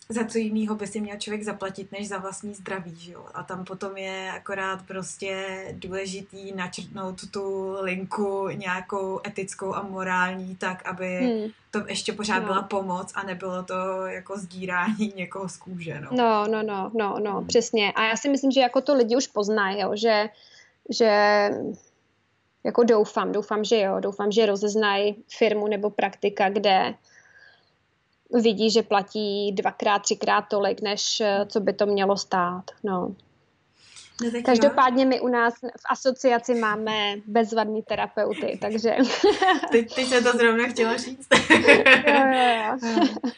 za 0.09 0.25
co 0.25 0.39
jiného 0.39 0.75
by 0.75 0.87
si 0.87 1.01
měl 1.01 1.17
člověk 1.17 1.43
zaplatit, 1.43 1.93
než 1.93 2.09
za 2.09 2.19
vlastní 2.19 2.55
zdraví, 2.55 2.97
že 2.97 3.13
jo? 3.13 3.27
A 3.35 3.43
tam 3.43 3.65
potom 3.65 3.97
je 3.97 4.31
akorát 4.31 4.83
prostě 4.87 5.47
důležitý 5.73 6.53
načrtnout 6.53 7.31
tu 7.31 7.77
linku 7.81 8.49
nějakou 8.49 9.21
etickou 9.27 9.75
a 9.75 9.83
morální, 9.83 10.57
tak 10.57 10.89
aby 10.89 11.19
hmm. 11.19 11.51
to 11.71 11.89
ještě 11.89 12.13
pořád 12.13 12.39
no. 12.39 12.47
byla 12.47 12.63
pomoc 12.63 13.13
a 13.15 13.23
nebylo 13.23 13.63
to 13.63 14.07
jako 14.07 14.39
sdírání 14.39 15.13
někoho 15.17 15.49
z 15.49 15.57
kůže, 15.57 16.01
no. 16.01 16.09
No, 16.13 16.47
no, 16.49 16.63
no, 16.63 16.91
no, 16.95 17.19
no, 17.19 17.33
hmm. 17.39 17.47
přesně. 17.47 17.93
A 17.93 18.05
já 18.05 18.17
si 18.17 18.29
myslím, 18.29 18.51
že 18.51 18.61
jako 18.61 18.81
to 18.81 18.95
lidi 18.95 19.17
už 19.17 19.27
poznají, 19.27 19.81
jo, 19.81 19.91
že, 19.95 20.29
že 20.91 21.51
jako 22.65 22.85
doufám, 22.85 23.33
doufám, 23.33 23.65
že 23.65 23.81
jo, 23.81 24.01
doufám, 24.01 24.33
že 24.33 24.47
rozeznají 24.47 25.25
firmu 25.29 25.69
nebo 25.69 25.91
praktika, 25.91 26.49
kde 26.49 26.95
vidí, 28.35 28.71
že 28.71 28.83
platí 28.83 29.53
dvakrát, 29.53 29.99
třikrát 29.99 30.43
tolik, 30.43 30.81
než 30.83 31.21
eh, 31.21 31.47
co 31.49 31.61
by 31.61 31.73
to 31.73 31.87
mělo 31.87 32.17
stát. 32.17 32.65
No. 32.85 33.15
No, 34.23 34.31
Každopádně 34.45 35.05
my 35.05 35.21
u 35.21 35.29
nás 35.29 35.55
v 35.55 35.85
asociaci 35.91 36.55
máme 36.55 37.15
bezvadní 37.27 37.83
terapeuty, 37.83 38.59
takže... 38.61 38.97
Teď, 39.71 39.95
teď 39.95 40.07
se 40.07 40.23
to 40.23 40.33
zrovna 40.33 40.69
chtěla 40.69 40.97
říct. 40.97 41.29
jo, 42.07 42.27
jo, 42.33 42.79
jo. 42.83 43.07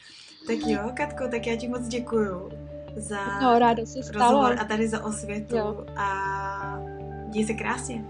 tak 0.46 0.56
jo, 0.66 0.90
Katko, 0.94 1.28
tak 1.28 1.46
já 1.46 1.56
ti 1.56 1.68
moc 1.68 1.88
děkuju 1.88 2.50
za 2.96 3.40
no, 3.42 3.58
ráda 3.58 3.86
se 3.86 4.12
rozhovor 4.12 4.56
a 4.60 4.64
tady 4.64 4.88
za 4.88 5.04
osvětu 5.04 5.56
jo. 5.56 5.86
a 5.96 6.78
děj 7.28 7.46
se 7.46 7.54
krásně. 7.54 8.04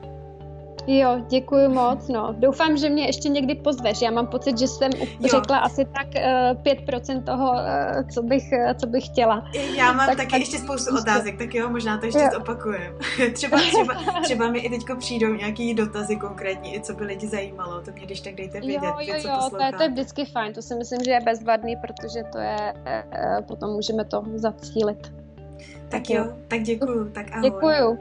Jo, 0.90 1.20
děkuji 1.28 1.68
moc. 1.68 2.08
No. 2.08 2.34
Doufám, 2.38 2.76
že 2.76 2.90
mě 2.90 3.06
ještě 3.06 3.28
někdy 3.28 3.54
pozveš. 3.54 4.02
Já 4.02 4.10
mám 4.10 4.26
pocit, 4.26 4.58
že 4.58 4.68
jsem 4.68 4.90
jo. 4.92 5.28
řekla 5.30 5.58
asi 5.58 5.84
tak 5.84 6.06
uh, 6.06 6.20
eh, 6.66 6.76
5% 6.86 7.22
toho, 7.22 7.52
uh, 7.52 8.08
co, 8.14 8.22
bych, 8.22 8.44
uh, 8.52 8.72
co 8.72 8.86
bych 8.86 9.06
chtěla. 9.06 9.44
Já 9.76 9.92
mám 9.92 10.06
tak, 10.06 10.16
taky 10.16 10.30
tak, 10.30 10.40
ještě 10.40 10.58
spoustu 10.58 10.94
tak, 10.94 11.02
otázek, 11.02 11.38
tak 11.38 11.54
jo, 11.54 11.70
možná 11.70 11.98
to 11.98 12.06
ještě 12.06 12.28
zopakujem. 12.34 12.94
třeba, 13.32 13.58
třeba, 13.72 13.94
třeba 14.22 14.50
mi 14.50 14.58
i 14.58 14.70
teďko 14.70 14.96
přijdou 14.96 15.34
nějaký 15.34 15.74
dotazy 15.74 16.16
konkrétní, 16.16 16.76
i 16.76 16.80
co 16.80 16.94
by 16.94 17.04
lidi 17.04 17.26
zajímalo. 17.26 17.80
To 17.80 17.90
mě 17.92 18.06
když 18.06 18.20
tak 18.20 18.34
dejte 18.34 18.60
vědět, 18.60 18.82
jo, 18.82 18.94
jo, 19.00 19.14
jo, 19.14 19.38
co 19.40 19.56
to 19.56 19.62
je, 19.62 19.72
to 19.72 19.82
je 19.82 19.88
vždycky 19.88 20.24
fajn. 20.24 20.52
To 20.52 20.62
si 20.62 20.74
myslím, 20.74 21.00
že 21.04 21.10
je 21.10 21.20
bezvadný, 21.20 21.76
protože 21.76 22.22
to 22.32 22.38
je, 22.38 22.74
uh, 22.74 23.46
potom 23.46 23.70
můžeme 23.70 24.04
to 24.04 24.24
zacílit. 24.34 25.02
Tak, 25.02 25.90
tak 25.90 26.10
jo, 26.10 26.24
tak 26.48 26.62
děkuju, 26.62 27.10
tak 27.10 27.26
ahoj. 27.32 27.50
Děkuju. 27.50 27.98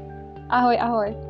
Ahoj, 0.49 0.77
ahoj. 0.81 1.26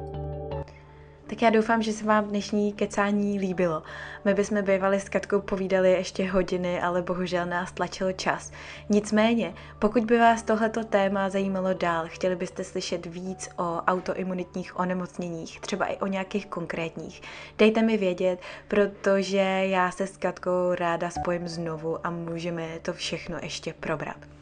Tak 1.27 1.41
já 1.41 1.49
doufám, 1.49 1.81
že 1.81 1.93
se 1.93 2.05
vám 2.05 2.25
dnešní 2.27 2.73
kecání 2.73 3.39
líbilo. 3.39 3.83
My 4.25 4.33
bychom 4.33 4.61
bývali 4.61 4.99
s 4.99 5.09
Katkou 5.09 5.41
povídali 5.41 5.91
ještě 5.91 6.29
hodiny, 6.29 6.81
ale 6.81 7.01
bohužel 7.01 7.45
nás 7.45 7.71
tlačil 7.71 8.11
čas. 8.11 8.51
Nicméně, 8.89 9.53
pokud 9.79 10.05
by 10.05 10.17
vás 10.17 10.43
tohleto 10.43 10.83
téma 10.83 11.29
zajímalo 11.29 11.73
dál, 11.73 12.05
chtěli 12.07 12.35
byste 12.35 12.63
slyšet 12.63 13.05
víc 13.05 13.49
o 13.57 13.81
autoimunitních 13.87 14.79
onemocněních, 14.79 15.59
třeba 15.59 15.85
i 15.85 15.97
o 15.97 16.07
nějakých 16.07 16.45
konkrétních, 16.45 17.21
dejte 17.57 17.81
mi 17.81 17.97
vědět, 17.97 18.39
protože 18.67 19.37
já 19.63 19.91
se 19.91 20.07
s 20.07 20.17
Katkou 20.17 20.73
ráda 20.75 21.09
spojím 21.09 21.47
znovu 21.47 22.07
a 22.07 22.09
můžeme 22.09 22.67
to 22.81 22.93
všechno 22.93 23.37
ještě 23.41 23.73
probrat. 23.73 24.36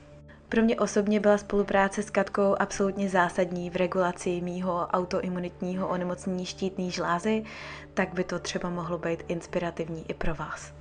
Pro 0.49 0.61
mě 0.61 0.75
osobně 0.75 1.19
byla 1.19 1.37
spolupráce 1.37 2.03
s 2.03 2.09
Katkou 2.09 2.55
absolutně 2.59 3.09
zásadní 3.09 3.69
v 3.69 3.75
regulaci 3.75 4.41
mýho 4.41 4.87
autoimunitního 4.87 5.87
onemocnění 5.87 6.45
štítný 6.45 6.91
žlázy, 6.91 7.43
tak 7.93 8.13
by 8.13 8.23
to 8.23 8.39
třeba 8.39 8.69
mohlo 8.69 8.97
být 8.97 9.23
inspirativní 9.27 10.05
i 10.07 10.13
pro 10.13 10.35
vás. 10.35 10.73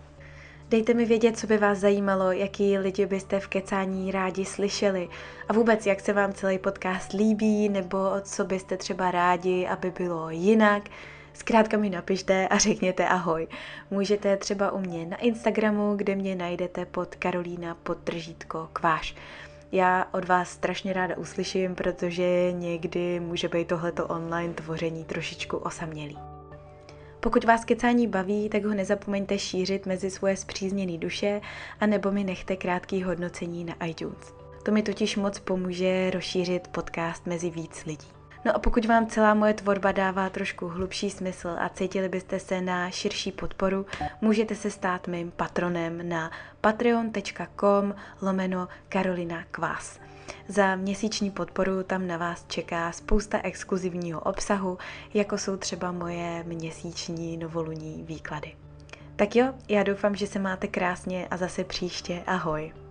Dejte 0.69 0.95
mi 0.95 1.05
vědět, 1.05 1.39
co 1.39 1.47
by 1.47 1.59
vás 1.59 1.79
zajímalo, 1.79 2.33
jaký 2.33 2.79
lidi 2.79 3.07
byste 3.07 3.41
v 3.41 3.49
kecání 3.49 4.13
rádi 4.13 4.45
slyšeli 4.45 5.09
a 5.49 5.53
vůbec, 5.53 5.87
jak 5.87 6.01
se 6.01 6.13
vám 6.13 6.33
celý 6.33 6.59
podcast 6.59 7.13
líbí, 7.13 7.69
nebo 7.69 7.99
co 8.23 8.45
byste 8.45 8.77
třeba 8.77 9.11
rádi, 9.11 9.67
aby 9.67 9.91
bylo 9.91 10.31
jinak. 10.31 10.83
Zkrátka 11.33 11.77
mi 11.77 11.91
napište 11.91 12.49
a 12.49 12.59
řekněte 12.59 13.09
ahoj. 13.09 13.49
Můžete 13.91 14.37
třeba 14.37 14.71
u 14.71 14.81
mě 14.81 15.07
na 15.07 15.17
Instagramu, 15.17 15.97
kde 15.97 16.15
mě 16.15 16.35
najdete 16.35 16.87
pod 16.87 17.15
Karolína 17.15 17.77
podtržítko 17.83 18.69
kváš. 18.73 19.15
Já 19.75 20.09
od 20.13 20.25
vás 20.29 20.51
strašně 20.51 20.93
ráda 20.93 21.17
uslyším, 21.17 21.75
protože 21.75 22.53
někdy 22.53 23.21
může 23.21 23.49
být 23.49 23.69
tohleto 23.69 24.07
online 24.07 24.55
tvoření 24.55 25.05
trošičku 25.05 25.57
osamělý. 25.57 26.19
Pokud 27.21 27.45
vás 27.45 27.65
kecání 27.65 28.07
baví, 28.07 28.49
tak 28.49 28.65
ho 28.65 28.75
nezapomeňte 28.75 29.39
šířit 29.39 29.87
mezi 29.87 30.11
svoje 30.11 30.37
zpřízněné 30.37 30.99
duše 30.99 31.41
a 31.81 31.87
nebo 31.87 32.11
mi 32.11 32.25
nechte 32.25 32.57
krátký 32.57 33.03
hodnocení 33.03 33.65
na 33.65 33.87
iTunes. 33.87 34.35
To 34.63 34.73
mi 34.73 34.83
totiž 34.83 35.17
moc 35.17 35.39
pomůže 35.39 36.11
rozšířit 36.11 36.69
podcast 36.69 37.27
mezi 37.27 37.51
víc 37.51 37.85
lidí. 37.85 38.14
No 38.45 38.57
a 38.57 38.59
pokud 38.59 38.85
vám 38.85 39.07
celá 39.07 39.35
moje 39.35 39.55
tvorba 39.55 39.93
dává 39.93 40.31
trošku 40.31 40.69
hlubší 40.69 41.11
smysl 41.11 41.57
a 41.59 41.69
cítili 41.69 42.09
byste 42.09 42.41
se 42.41 42.61
na 42.61 42.91
širší 42.91 43.33
podporu, 43.33 43.87
můžete 44.21 44.55
se 44.55 44.71
stát 44.71 45.09
mým 45.09 45.31
patronem 45.31 46.09
na 46.09 46.31
patreon.com 46.61 47.95
lomeno 48.23 48.69
Karolina 48.89 49.45
Kvás. 49.51 50.01
Za 50.49 50.77
měsíční 50.77 51.31
podporu 51.31 51.83
tam 51.83 52.07
na 52.07 52.17
vás 52.17 52.45
čeká 52.49 52.93
spousta 52.93 53.41
exkluzivního 53.43 54.21
obsahu, 54.21 54.79
jako 55.15 55.39
jsou 55.39 55.57
třeba 55.57 55.93
moje 55.93 56.45
měsíční 56.47 57.37
novoluní 57.37 58.03
výklady. 58.03 58.55
Tak 59.17 59.37
jo, 59.37 59.55
já 59.69 59.83
doufám, 59.83 60.17
že 60.17 60.27
se 60.27 60.39
máte 60.39 60.67
krásně 60.67 61.29
a 61.31 61.37
zase 61.37 61.65
příště. 61.65 62.23
Ahoj. 62.27 62.84